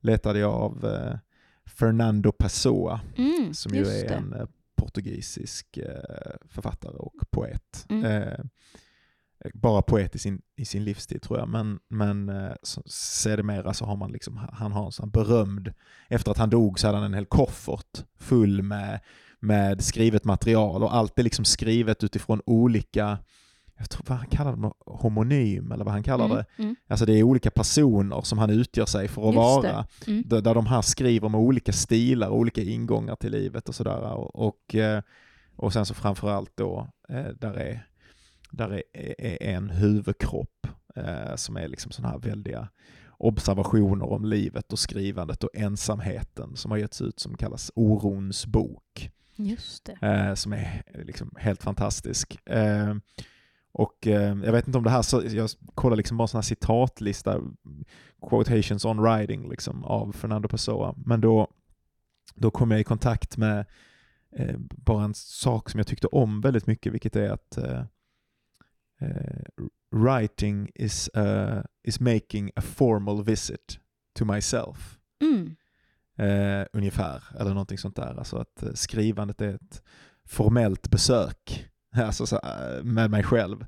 letade 0.02 0.40
jag 0.40 0.54
av 0.54 0.86
eh, 0.86 1.18
Fernando 1.66 2.32
Pessoa 2.32 3.00
Mm, 3.18 3.54
som 3.54 3.76
ju 3.76 3.82
är 3.86 4.08
det. 4.08 4.14
en 4.16 4.34
eh, 4.34 4.46
portugisisk 4.76 5.78
eh, 5.78 6.36
författare 6.50 6.96
och 6.98 7.14
poet. 7.32 7.86
Mm. 7.90 8.50
Bara 9.54 9.82
poet 9.82 10.16
i 10.16 10.20
sin, 10.20 10.42
i 10.56 10.66
sin 10.66 10.84
livstid 10.84 11.22
tror 11.22 11.40
jag, 11.40 11.50
men, 11.50 11.80
men 11.90 12.30
eh, 12.30 12.52
så- 12.64 12.84
sedermera 12.86 13.74
så 13.74 13.86
har 13.86 13.96
man 13.96 14.12
liksom, 14.12 14.38
han 14.54 14.72
har 14.72 14.86
en 14.86 14.92
sån 14.92 15.10
berömd, 15.10 15.74
efter 16.10 16.32
att 16.32 16.38
han 16.38 16.50
dog 16.50 16.80
så 16.80 16.88
hade 16.88 16.98
han 16.98 17.06
en 17.06 17.14
hel 17.14 17.26
koffert 17.26 18.04
full 18.20 18.62
med, 18.62 19.00
med 19.40 19.84
skrivet 19.84 20.24
material 20.24 20.84
och 20.84 20.96
allt 20.96 21.20
är 21.20 21.24
liksom 21.24 21.46
skrivet 21.46 22.04
utifrån 22.04 22.42
olika, 22.46 23.18
jag 23.78 23.90
tror 23.90 24.04
vad 24.08 24.18
han 24.18 24.28
kallar 24.28 24.56
det, 24.56 24.72
homonym 24.86 25.72
eller 25.72 25.86
vad 25.86 25.94
han 25.94 26.04
kallar 26.04 26.28
det. 26.28 26.34
Mm, 26.34 26.46
mm, 26.58 26.76
Alltså 26.88 27.06
det 27.06 27.14
är 27.20 27.24
olika 27.24 27.52
personer 27.52 28.22
som 28.22 28.38
han 28.38 28.50
utgör 28.50 28.86
sig 28.86 29.08
för 29.08 29.22
att 29.22 29.36
Just 29.36 29.38
vara. 29.38 29.86
mm. 30.08 30.24
Där, 30.26 30.42
där 30.42 30.54
de 30.56 30.66
här 30.66 30.82
skriver 30.82 31.30
med 31.30 31.40
olika 31.42 31.74
stilar, 31.74 32.30
olika 32.30 32.62
ingångar 32.62 33.16
till 33.16 33.32
livet 33.32 33.70
och 33.70 33.76
sådär. 33.76 34.14
Och, 34.14 34.36
och, 34.48 34.76
eh, 34.76 35.02
och 35.56 35.74
sen 35.74 35.86
så 35.86 35.94
framförallt 35.94 36.52
då, 36.58 36.88
eh, 37.10 37.26
där 37.40 37.54
är, 37.54 37.88
där 38.52 38.84
är, 38.94 39.44
en 39.44 39.70
huvudkropp 39.70 40.68
eh, 40.96 41.36
som 41.36 41.58
är 41.58 41.68
liksom 41.68 41.92
sådana 41.92 42.12
här 42.12 42.20
väldiga 42.20 42.68
observationer 43.18 44.06
om 44.12 44.26
livet 44.26 44.74
och 44.74 44.80
skrivandet 44.80 45.44
och 45.44 45.50
ensamheten 45.54 46.56
som 46.56 46.72
har 46.72 46.78
getts 46.78 47.02
ut 47.02 47.20
som 47.20 47.38
kallas 47.38 47.72
Orons 47.76 48.46
bok 48.46 49.12
Just 49.36 49.86
det. 49.86 50.08
eh, 50.08 50.34
som 50.34 50.54
är 50.54 50.84
liksom 50.94 51.32
helt 51.38 51.64
fantastisk. 51.64 52.50
Eh, 52.50 52.96
och 53.72 53.98
jag 54.06 54.52
vet 54.52 54.68
inte 54.68 54.78
om 54.78 54.84
det 54.84 54.90
här, 54.90 55.02
så, 55.02 55.22
jag 55.26 55.50
kollar 55.76 55.96
liksom 55.96 56.18
bara 56.18 56.28
sån 56.28 56.38
här 56.38 56.44
citatlista, 56.44 57.42
quotations 58.30 58.86
on 58.86 59.02
writing 59.02 59.50
liksom, 59.50 59.84
av 59.84 60.12
Fernando 60.12 60.48
Pessoa, 60.48 60.96
men 61.06 61.22
då, 61.22 61.48
då 62.36 62.52
kom 62.52 62.72
jag 62.72 62.80
i 62.80 62.84
kontakt 62.84 63.38
med 63.38 63.66
eh, 64.32 64.56
bara 64.60 65.04
en 65.04 65.14
sak 65.14 65.70
som 65.70 65.78
jag 65.78 65.88
tyckte 65.88 66.08
om 66.08 66.42
väldigt 66.42 66.68
mycket, 66.68 66.94
vilket 66.94 67.16
är 67.16 67.30
att 67.30 67.58
eh, 67.58 67.84
writing 69.92 70.70
is, 70.76 71.10
uh, 71.18 71.62
is 71.84 72.00
making 72.00 72.52
a 72.56 72.62
formal 72.62 73.24
visit 73.24 73.80
to 74.20 74.26
myself 74.26 74.98
Mm. 75.24 75.56
eh, 76.18 76.66
ungefär, 76.74 77.24
eller 77.40 77.50
någonting 77.52 77.78
sånt 77.78 77.96
där. 77.96 78.16
Alltså 78.18 78.38
att 78.38 78.64
eh, 78.64 78.72
skrivandet 78.74 79.42
är 79.42 79.54
ett 79.54 79.84
formellt 80.26 80.90
besök 80.90 81.66
alltså, 81.96 82.26
så, 82.26 82.36
eh, 82.36 82.84
med 82.84 83.12
mig 83.12 83.24
själv. 83.24 83.66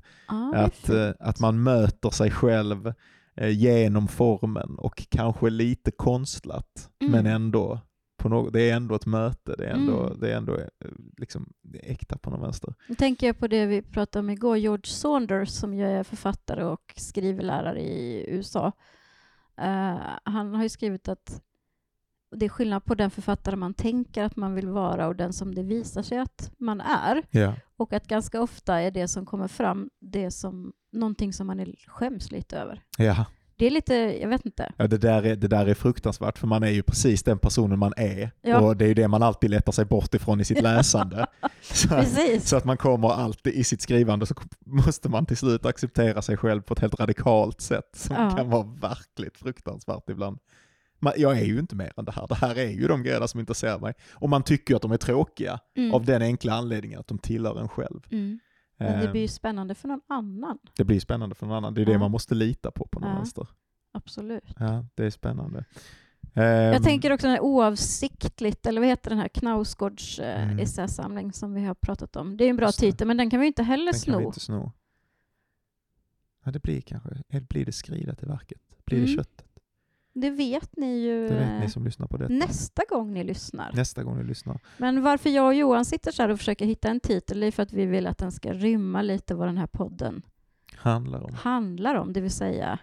Är 0.54 0.64
Att, 0.64 0.88
eh, 0.88 1.10
att 1.20 1.40
man 1.40 1.62
möter 1.62 2.10
sig 2.10 2.30
själv 2.30 2.92
eh, 3.36 3.48
genom 3.58 4.08
formen 4.08 4.74
och 4.78 5.06
kanske 5.10 5.50
lite 5.50 5.90
konstlat, 5.90 6.90
Mm. 7.00 7.12
men 7.12 7.26
ändå 7.26 7.80
på 8.20 8.28
något, 8.28 8.52
det 8.52 8.70
är 8.70 8.76
ändå 8.76 8.94
ett 8.94 9.06
möte, 9.06 9.54
det 9.58 9.66
är 9.66 9.70
ändå, 9.74 10.06
Mm. 10.06 10.20
det 10.20 10.32
är 10.32 10.36
ändå 10.36 10.56
eh, 10.56 10.66
liksom, 11.16 11.52
det 11.62 11.86
är 11.88 11.92
äkta 11.92 12.18
på 12.18 12.30
något 12.30 12.40
vänster. 12.42 12.74
Nu 12.88 12.94
tänker 12.94 13.26
jag 13.26 13.38
på 13.38 13.46
det 13.46 13.66
vi 13.66 13.82
pratade 13.82 14.20
om 14.20 14.30
igår, 14.30 14.56
George 14.58 14.86
Saunders 14.86 15.48
som 15.48 15.74
ju 15.74 15.84
är 15.86 16.02
författare 16.02 16.64
och 16.64 16.94
skrivlärare 16.96 17.80
i 17.80 18.24
USA. 18.30 18.72
Eh, 19.60 19.96
han 20.24 20.54
har 20.54 20.62
ju 20.62 20.68
skrivit 20.68 21.08
att 21.08 21.42
det 22.36 22.44
är 22.44 22.48
skillnad 22.48 22.84
på 22.84 22.94
den 22.94 23.10
författare 23.10 23.56
man 23.56 23.74
tänker 23.74 24.24
att 24.24 24.36
man 24.36 24.54
vill 24.54 24.68
vara 24.68 25.08
och 25.08 25.16
den 25.16 25.32
som 25.32 25.54
det 25.54 25.62
visar 25.62 26.02
sig 26.02 26.18
att 26.18 26.52
man 26.58 26.80
är. 26.80 27.22
Ja. 27.30 27.54
Och 27.76 27.92
att 27.92 28.06
ganska 28.06 28.42
ofta 28.42 28.80
är 28.80 28.90
det 28.90 29.08
som 29.08 29.26
kommer 29.26 29.48
fram 29.48 29.90
det 30.00 30.30
som 30.30 30.72
någonting 30.92 31.32
som 31.32 31.46
man 31.46 31.60
är 31.60 31.74
skäms 31.86 32.30
lite 32.30 32.58
över. 32.58 32.82
Ja. 32.98 33.24
Det 33.60 33.66
är 33.66 33.70
lite, 33.70 33.94
jag 33.94 34.28
vet 34.28 34.46
inte. 34.46 34.72
Ja, 34.76 34.86
det, 34.86 34.98
där 34.98 35.22
är, 35.26 35.36
det 35.36 35.48
där 35.48 35.66
är 35.66 35.74
fruktansvärt, 35.74 36.38
för 36.38 36.46
man 36.46 36.62
är 36.62 36.70
ju 36.70 36.82
precis 36.82 37.22
den 37.22 37.38
personen 37.38 37.78
man 37.78 37.92
är. 37.96 38.30
Ja. 38.42 38.60
Och 38.60 38.76
det 38.76 38.84
är 38.84 38.88
ju 38.88 38.94
det 38.94 39.08
man 39.08 39.22
alltid 39.22 39.50
letar 39.50 39.72
sig 39.72 39.84
bort 39.84 40.14
ifrån 40.14 40.40
i 40.40 40.44
sitt 40.44 40.62
läsande. 40.62 41.26
så, 41.62 41.88
Precis. 41.88 42.48
så 42.48 42.56
att 42.56 42.64
man 42.64 42.76
kommer 42.76 43.08
alltid 43.08 43.52
i 43.54 43.64
sitt 43.64 43.80
skrivande 43.82 44.26
så 44.26 44.34
måste 44.66 45.08
man 45.08 45.26
till 45.26 45.36
slut 45.36 45.66
acceptera 45.66 46.22
sig 46.22 46.36
själv 46.36 46.62
på 46.62 46.72
ett 46.74 46.80
helt 46.80 47.00
radikalt 47.00 47.60
sätt 47.60 47.90
som 47.96 48.16
Ja. 48.16 48.30
kan 48.36 48.50
vara 48.50 48.62
verkligt 48.80 49.36
fruktansvärt 49.38 50.10
ibland. 50.10 50.38
Man, 51.00 51.12
jag 51.16 51.38
är 51.38 51.44
ju 51.44 51.58
inte 51.58 51.76
mer 51.76 51.92
än 51.96 52.04
det 52.04 52.12
här. 52.12 52.26
Det 52.28 52.34
här 52.34 52.58
är 52.58 52.68
ju 52.70 52.88
de 52.88 53.02
grejerna 53.02 53.28
som 53.28 53.40
intresserar 53.40 53.78
mig. 53.78 53.94
Och 54.14 54.28
man 54.28 54.42
tycker 54.42 54.72
ju 54.74 54.76
att 54.76 54.82
de 54.82 54.92
är 54.92 54.96
tråkiga 54.96 55.58
Mm. 55.76 55.94
av 55.94 56.04
den 56.04 56.22
enkla 56.22 56.52
anledningen 56.52 57.00
att 57.00 57.06
de 57.08 57.18
tillhör 57.18 57.60
en 57.60 57.68
själv. 57.68 58.00
Mm. 58.10 58.38
Men 58.80 59.00
det 59.00 59.08
blir 59.08 59.20
ju 59.22 59.28
spännande 59.28 59.74
för 59.74 59.88
någon 59.88 60.00
annan. 60.06 60.58
det 60.76 60.84
blir 60.84 61.00
spännande 61.00 61.34
för 61.34 61.46
någon 61.46 61.56
annan. 61.56 61.74
Det 61.74 61.80
är 61.82 61.86
det 61.86 61.92
Ja. 61.92 61.98
man 61.98 62.10
måste 62.10 62.34
lita 62.34 62.70
på 62.70 62.86
på 62.86 63.00
något 63.00 63.08
Ja. 63.08 63.14
vänster. 63.16 63.46
Absolut. 63.92 64.44
Ja, 64.58 64.86
det 64.94 65.04
är 65.04 65.10
spännande. 65.10 65.64
Jag 66.34 66.74
Ehm, 66.76 66.82
tänker 66.82 67.12
också 67.12 67.36
oavsiktligt, 67.38 68.66
eller 68.66 68.80
vad 68.80 68.88
heter 68.88 69.10
den 69.10 69.18
här 69.18 69.28
Knausgårds 69.28 70.18
eh, 70.18 70.42
Mm. 70.44 70.58
essäsamling 70.58 71.32
som 71.32 71.54
vi 71.54 71.64
har 71.64 71.74
pratat 71.74 72.16
om. 72.16 72.36
Det 72.36 72.44
är 72.44 72.50
en 72.50 72.56
bra 72.56 72.66
det. 72.66 72.72
titel, 72.72 73.06
men 73.06 73.16
den 73.16 73.30
kan 73.30 73.40
vi 73.40 73.46
inte 73.46 73.62
heller 73.62 73.92
Den 73.92 74.00
kan 74.00 74.12
vi 74.18 74.20
sno. 74.22 74.26
inte 74.28 74.40
sno. 74.40 74.72
Ja, 76.44 76.50
det 76.50 76.62
blir 76.62 76.80
kanske, 76.80 77.08
eller 77.28 77.46
blir 77.46 77.64
det 77.66 77.72
skrivet 77.72 78.22
i 78.22 78.26
verket? 78.26 78.60
Blir 78.84 78.98
det 79.00 79.04
Mm. 79.04 79.16
köttet? 79.16 79.46
Det 80.12 80.30
vet 80.30 80.76
ni 80.76 80.98
ju 81.00 81.26
vet 81.28 81.60
ni 81.60 81.70
som 81.70 81.84
lyssnar 81.84 82.06
på 82.06 82.16
detta. 82.16 82.32
nästa 82.34 82.82
gång 82.88 83.14
ni 83.14 83.24
lyssnar. 83.24 83.72
Nästa 83.72 84.02
gång 84.02 84.18
ni 84.18 84.24
lyssnar. 84.24 84.60
Men 84.78 85.02
varför 85.02 85.30
jag 85.30 85.46
och 85.46 85.54
Johan 85.54 85.84
sitter 85.84 86.12
så 86.12 86.22
här 86.22 86.28
och 86.28 86.38
försöker 86.38 86.66
hitta 86.66 86.88
en 86.88 87.00
titel, 87.00 87.42
är 87.42 87.50
för 87.50 87.62
att 87.62 87.72
vi 87.72 87.86
vill 87.86 88.06
att 88.06 88.18
den 88.18 88.32
ska 88.32 88.52
rymma 88.52 89.02
lite 89.02 89.34
vad 89.34 89.48
den 89.48 89.58
här 89.58 89.66
podden 89.66 90.22
Handlar 90.76 91.22
om. 91.22 91.34
handlar 91.34 91.94
om, 91.94 92.12
det 92.12 92.20
vill 92.20 92.30
säga 92.30 92.78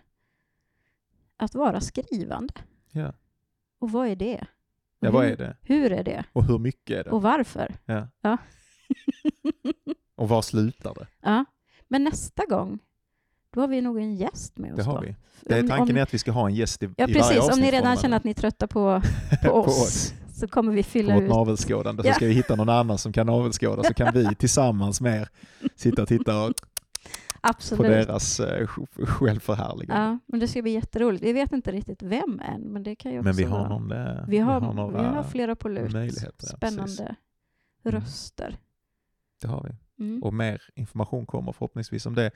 att 1.37 1.55
vara 1.55 1.81
skrivande. 1.81 2.53
Ja. 2.91 3.13
Och 3.79 3.91
vad 3.91 4.07
är 4.07 4.15
det? 4.15 4.47
ja, 4.99 5.11
vad 5.11 5.25
är 5.25 5.37
det? 5.37 5.57
Hur 5.61 5.91
är 5.91 6.03
det? 6.03 6.23
Och 6.33 6.43
hur 6.45 6.59
mycket 6.59 6.97
är 6.99 7.03
det? 7.03 7.09
Och 7.09 7.21
varför? 7.21 7.75
Ja. 7.85 8.07
Ja. 8.21 8.37
Och 10.15 10.29
var 10.29 10.41
slutar 10.41 10.93
det? 10.93 11.07
ja. 11.21 11.45
Men 11.87 12.03
nästa 12.03 12.45
gång, 12.45 12.79
då 13.57 13.61
har 13.63 13.67
vi 13.67 13.81
nog 13.81 13.97
en 13.97 14.15
gäst 14.15 14.57
med 14.57 14.71
oss. 14.71 14.77
Det 14.77 14.83
har 14.83 14.95
då. 14.95 15.01
vi. 15.01 15.15
Det 15.41 15.55
är 15.55 15.61
Om- 15.61 15.67
tanken 15.69 15.95
om, 15.95 15.97
är 15.97 16.01
att 16.03 16.13
vi 16.13 16.17
ska 16.19 16.31
ha 16.31 16.47
en 16.47 16.55
gäst 16.55 16.83
i, 16.83 16.85
Ja, 16.85 16.91
i 16.91 16.95
varje 16.97 17.13
precis. 17.13 17.37
Om 17.37 17.43
avsnitt 17.49 17.65
ni 17.65 17.71
från 17.71 17.81
redan 17.81 17.97
känner 17.97 18.17
att 18.17 18.23
ni 18.23 18.29
är 18.31 18.35
trötta 18.35 18.67
på, 18.67 19.01
på, 19.43 19.47
På 19.49 19.53
oss, 19.53 19.67
oss. 19.87 20.13
så 20.39 20.47
kommer 20.47 20.71
vi 20.73 20.83
På 20.83 20.89
fylla 20.89 21.13
vårt 21.13 21.23
ut. 21.23 21.29
navelskådande 21.29 22.03
så 22.03 22.09
Ja. 22.09 22.13
ska 22.13 22.25
vi 22.25 22.33
hitta 22.33 22.55
någon 22.55 22.69
annan 22.69 22.97
som 22.97 23.13
kan 23.13 23.27
navelskåda 23.27 23.83
så 23.83 23.93
kan 23.93 24.13
vi 24.13 24.35
tillsammans 24.39 25.01
med 25.01 25.21
er 25.21 25.29
sitta 25.75 26.01
och 26.01 26.07
titta 26.07 26.43
och- 26.43 26.53
på 26.55 27.49
Absolut. 27.49 27.91
deras 28.07 28.39
eh, 28.39 28.65
sj- 28.67 29.05
självförhärligande. 29.05 30.03
Ja, 30.03 30.19
men 30.25 30.39
det 30.39 30.47
ska 30.47 30.61
bli 30.61 30.71
jätteroligt. 30.71 31.23
Vi 31.23 31.33
vet 31.33 31.51
inte 31.51 31.71
riktigt 31.71 32.03
vem 32.03 32.39
än, 32.45 32.61
men 32.61 32.83
det 32.83 32.95
kan 32.95 33.11
ju 33.11 33.17
också 33.19 33.25
Men 33.27 33.35
vi 33.35 33.43
har, 33.43 33.59
vara... 33.59 33.69
någon, 33.69 33.91
eh, 33.91 34.23
vi 34.27 34.37
har, 34.37 34.61
vi 34.61 34.75
några, 34.75 35.01
har 35.09 35.23
flera 35.23 35.55
på 35.55 35.69
lut. 35.69 35.91
ja, 35.93 36.29
Spännande 36.37 36.83
precis. 36.85 36.99
Mm. 36.99 37.15
röster. 37.83 38.57
det 39.41 39.47
har 39.47 39.63
vi. 39.63 40.03
Mm. 40.03 40.23
och 40.23 40.33
mer 40.33 40.61
information 40.75 41.25
kommer 41.25 41.51
förhoppningsvis 41.51 42.05
om 42.05 42.15
det. 42.15 42.31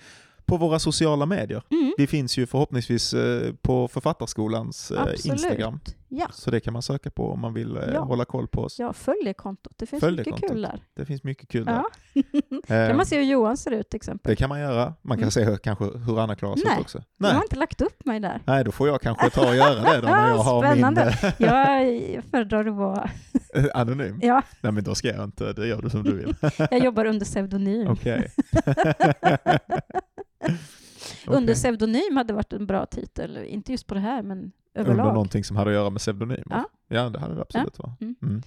På 0.46 0.58
våra 0.58 0.80
sociala 0.80 1.26
medier. 1.26 1.64
Mm, 1.70 1.94
Vi 1.98 2.08
finns 2.08 2.38
ju 2.38 2.48
förhoppningsvis 2.48 3.14
eh, 3.14 3.54
på 3.62 3.88
Författarskolans 3.88 4.92
eh, 4.92 5.02
absolut. 5.02 5.26
Instagram. 5.26 5.80
Ja. 6.14 6.28
Så 6.34 6.52
det 6.52 6.60
kan 6.60 6.74
man 6.74 6.82
söka 6.82 7.12
på 7.12 7.32
om 7.32 7.40
man 7.40 7.54
vill 7.54 7.78
eh, 7.78 7.84
Ja. 7.94 8.00
hålla 8.02 8.26
koll 8.26 8.48
på 8.48 8.62
oss. 8.62 8.80
ja, 8.80 8.94
följ 8.94 9.18
det 9.26 9.34
kontot. 9.34 9.74
Det 9.78 9.86
finns 9.86 10.00
Följ 10.00 10.18
mycket 10.18 10.34
kontot. 10.34 10.50
kul 10.52 10.62
där. 10.62 10.84
Det 10.96 11.06
finns 11.06 11.24
mycket 11.24 11.50
kul 11.50 11.64
Ja. 11.68 11.90
där. 12.68 12.88
Kan 12.88 12.98
man 12.98 13.06
se 13.06 13.16
hur 13.18 13.24
Johan 13.24 13.58
ser 13.58 13.72
ut 13.72 13.90
till 13.90 13.98
exempel. 13.98 14.30
Det 14.30 14.36
kan 14.36 14.50
man 14.50 14.60
göra. 14.60 14.94
Man 15.02 15.18
kan 15.18 15.24
Mm. 15.24 15.32
se 15.32 15.44
hur, 15.44 15.58
kanske 15.58 15.86
hur 15.86 16.20
Anna 16.20 16.36
klarar 16.36 16.56
sig 16.56 16.66
Nej. 16.66 16.76
ut 16.76 16.82
också. 16.82 16.98
Jag 16.98 17.06
Nej. 17.18 17.34
har 17.34 17.42
inte 17.44 17.56
lagt 17.56 17.82
upp 17.82 18.06
mig 18.06 18.20
där. 18.20 18.42
Nej, 18.46 18.64
då 18.64 18.72
får 18.72 18.88
jag 18.88 19.02
kanske 19.02 19.30
ta 19.30 19.50
och 19.50 19.56
göra 19.56 19.94
det 19.94 20.02
då 20.02 20.08
när 20.08 20.28
jag 20.30 20.36
har 20.38 20.62
min 20.62 20.72
Spännande. 20.72 21.02
eh, 21.24 21.34
Jag 22.16 22.24
föredrar 22.32 22.66
att 22.66 22.76
vara... 22.76 23.10
anonym. 23.74 24.20
Ja, 24.22 24.42
Nej 24.62 24.72
men 24.72 24.84
då 24.84 24.96
ska 24.96 25.08
jag 25.08 25.24
inte, 25.24 25.54
det 25.54 25.68
gör 25.68 25.82
du 25.82 25.90
som 25.90 26.04
du 26.04 26.18
vill. 26.18 26.36
jag 26.58 26.80
jobbar 26.84 27.06
under 27.06 27.26
pseudonym. 27.26 27.88
Okej. 27.88 28.32
Under 31.28 31.44
Okej. 31.44 31.56
pseudonym 31.56 32.18
hade 32.18 32.34
varit 32.34 32.54
en 32.54 32.66
bra 32.66 32.86
titel. 32.86 33.38
Inte 33.38 33.72
just 33.72 33.88
på 33.88 33.94
det 33.94 34.00
här, 34.00 34.24
men 34.24 34.38
Under 34.38 34.52
överlag. 34.92 35.14
någonting 35.14 35.44
som 35.44 35.56
hade 35.58 35.70
att 35.70 35.76
göra 35.76 35.90
med 35.90 36.00
pseudonymer? 36.00 36.44
Ja. 36.50 36.70
ja 36.88 37.10
det 37.10 37.20
hade 37.20 37.36
det 37.36 37.42
absolut 37.42 37.80
va? 37.80 37.94
Mm. 38.02 38.16
Mm. 38.22 38.42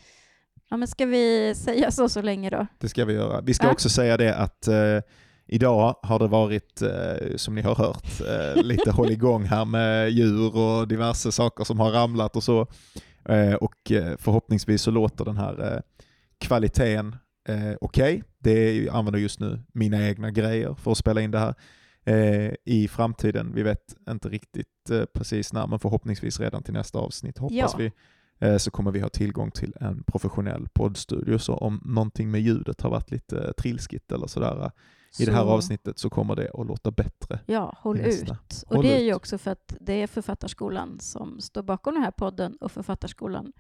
Ja, 0.69 0.77
men 0.77 0.89
ska 0.89 1.07
vi 1.07 1.55
säga 1.57 1.91
så 1.91 2.09
så 2.09 2.23
länge 2.23 2.51
då? 2.51 2.67
Det 2.79 2.89
ska 2.89 3.05
vi 3.05 3.13
göra. 3.15 3.41
Vi 3.41 3.55
ska 3.55 3.67
Ja. 3.67 3.73
också 3.73 3.89
säga 3.89 4.17
det 4.17 4.35
att 4.37 4.69
eh, 4.69 4.99
idag 5.47 5.97
har 6.03 6.19
det 6.19 6.27
varit, 6.29 6.83
eh, 6.83 7.37
som 7.37 7.55
ni 7.55 7.63
har 7.63 7.75
hört, 7.75 8.21
eh, 8.21 8.63
lite 8.63 8.91
hålligång 8.91 9.45
här 9.45 9.65
med 9.65 10.11
djur 10.11 10.57
och 10.57 10.89
diverse 10.89 11.33
saker 11.33 11.65
som 11.65 11.81
har 11.81 11.91
ramlat 11.91 12.37
och 12.37 12.43
så. 12.43 12.67
Eh, 13.29 13.55
och 13.55 13.93
eh, 13.93 14.17
förhoppningsvis 14.19 14.83
så 14.83 14.91
låter 14.91 15.25
den 15.25 15.37
här 15.37 15.73
eh, 15.75 15.81
kvaliteten 16.39 17.17
eh, 17.49 17.73
okej. 17.81 18.23
Det 18.39 18.51
är, 18.69 18.73
ju- 18.73 18.85
jag 18.87 18.95
använder 18.95 19.21
just 19.21 19.41
nu 19.41 19.63
mina 19.73 20.09
egna 20.09 20.31
grejer 20.31 20.75
för 20.75 20.91
att 20.93 20.99
spela 20.99 21.21
in 21.21 21.31
det 21.31 21.39
här. 21.39 21.55
Eh, 22.05 22.53
I 22.65 22.89
framtiden, 22.89 23.53
vi 23.55 23.63
vet 23.63 23.97
inte 24.09 24.29
riktigt 24.29 24.91
eh, 24.91 25.05
precis 25.05 25.53
när, 25.53 25.67
men 25.67 25.79
förhoppningsvis 25.79 26.41
redan 26.41 26.63
till 26.63 26.73
nästa 26.75 26.99
avsnitt 26.99 27.39
hoppas 27.39 27.55
Ja. 27.57 27.75
vi 27.79 27.93
eh, 28.39 28.57
så 28.57 28.71
kommer 28.71 28.91
vi 28.91 29.01
ha 29.01 29.09
tillgång 29.09 29.51
till 29.51 29.75
en 29.81 30.05
professionell 30.07 30.69
poddstudio. 30.75 31.39
Så 31.39 31.55
om 31.55 31.81
någonting 31.85 32.31
med 32.31 32.41
ljudet 32.41 32.81
har 32.81 32.91
varit 32.91 33.11
lite 33.11 33.53
trilskigt 33.53 34.13
eller 34.13 34.27
sådär 34.27 34.65
eh, 34.65 34.71
i 35.23 35.25
det 35.25 35.33
här 35.33 35.43
Så- 35.43 35.49
avsnittet 35.51 35.99
så 35.99 36.11
kommer 36.11 36.37
det 36.37 36.51
att 36.55 36.67
låta 36.67 36.91
bättre. 36.91 37.41
Ja, 37.47 37.77
håll 37.79 38.01
ut. 38.01 38.29
Och 38.67 38.77
Håll 38.77 38.85
det 38.85 38.97
är 38.97 39.03
ju 39.03 39.15
också 39.15 39.39
för 39.39 39.51
att 39.51 39.77
det 39.81 39.93
är 39.93 40.07
Författarskolan 40.07 41.01
som 41.01 41.41
står 41.41 41.63
bakom 41.63 41.95
den 41.95 42.03
här 42.03 42.11
podden 42.11 42.57
och 42.61 42.73
Författarskolan 42.73 43.53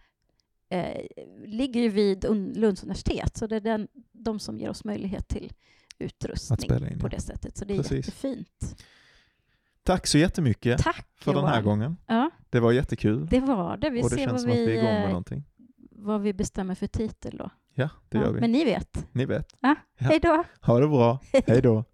eh, 0.68 1.00
ligger 1.46 1.80
ju 1.80 1.88
vid 1.88 2.24
Un- 2.24 2.52
Lunds 2.56 2.82
universitet, 2.82 3.36
så 3.36 3.46
det 3.46 3.56
är 3.56 3.60
den, 3.60 3.88
de 4.12 4.38
som 4.38 4.58
ger 4.58 4.70
oss 4.70 4.84
möjlighet 4.84 5.28
till 5.28 5.52
utrustning 5.98 6.92
in, 6.92 6.98
på 6.98 7.08
det 7.08 7.20
sättet. 7.20 7.56
Så 7.56 7.64
det 7.64 7.74
är 7.74 7.78
Precis. 7.78 7.96
jättefint. 8.06 8.84
Tack 9.82 10.06
så 10.06 10.18
jättemycket 10.18 10.82
Tack 10.82 11.06
för 11.16 11.32
Johan. 11.32 11.44
den 11.44 11.54
här 11.54 11.62
gången. 11.62 11.96
Ja, 12.06 12.30
Det 12.50 12.60
var 12.60 12.72
jättekul. 12.72 13.26
det 13.26 13.40
var 13.40 13.76
det. 13.76 13.90
Vi 13.90 14.02
och 14.02 14.10
det 14.10 14.16
ser 14.16 14.24
känns 14.24 14.32
vad 14.32 14.40
som 14.40 14.50
att 14.50 14.56
vi 14.56 14.66
vi, 14.66 14.72
är 14.72 14.78
igång 14.78 14.92
med 14.94 15.02
eh, 15.04 15.08
någonting. 15.08 15.44
vad 15.90 16.20
vi 16.20 16.32
bestämmer 16.32 16.74
för 16.74 16.86
titel 16.86 17.36
då. 17.36 17.50
Ja, 17.74 17.88
det 18.08 18.18
Ja, 18.18 18.24
gör 18.24 18.32
vi. 18.32 18.40
Men 18.40 18.52
ni 18.52 18.64
vet. 18.64 19.08
Ni 19.12 19.24
vet. 19.26 19.54
Ja. 19.60 19.74
Hej 19.98 20.20
då! 20.20 20.44
Ha 20.60 20.80
det 20.80 20.88
bra. 20.88 21.20
Hej 21.46 21.62
då. 21.62 21.84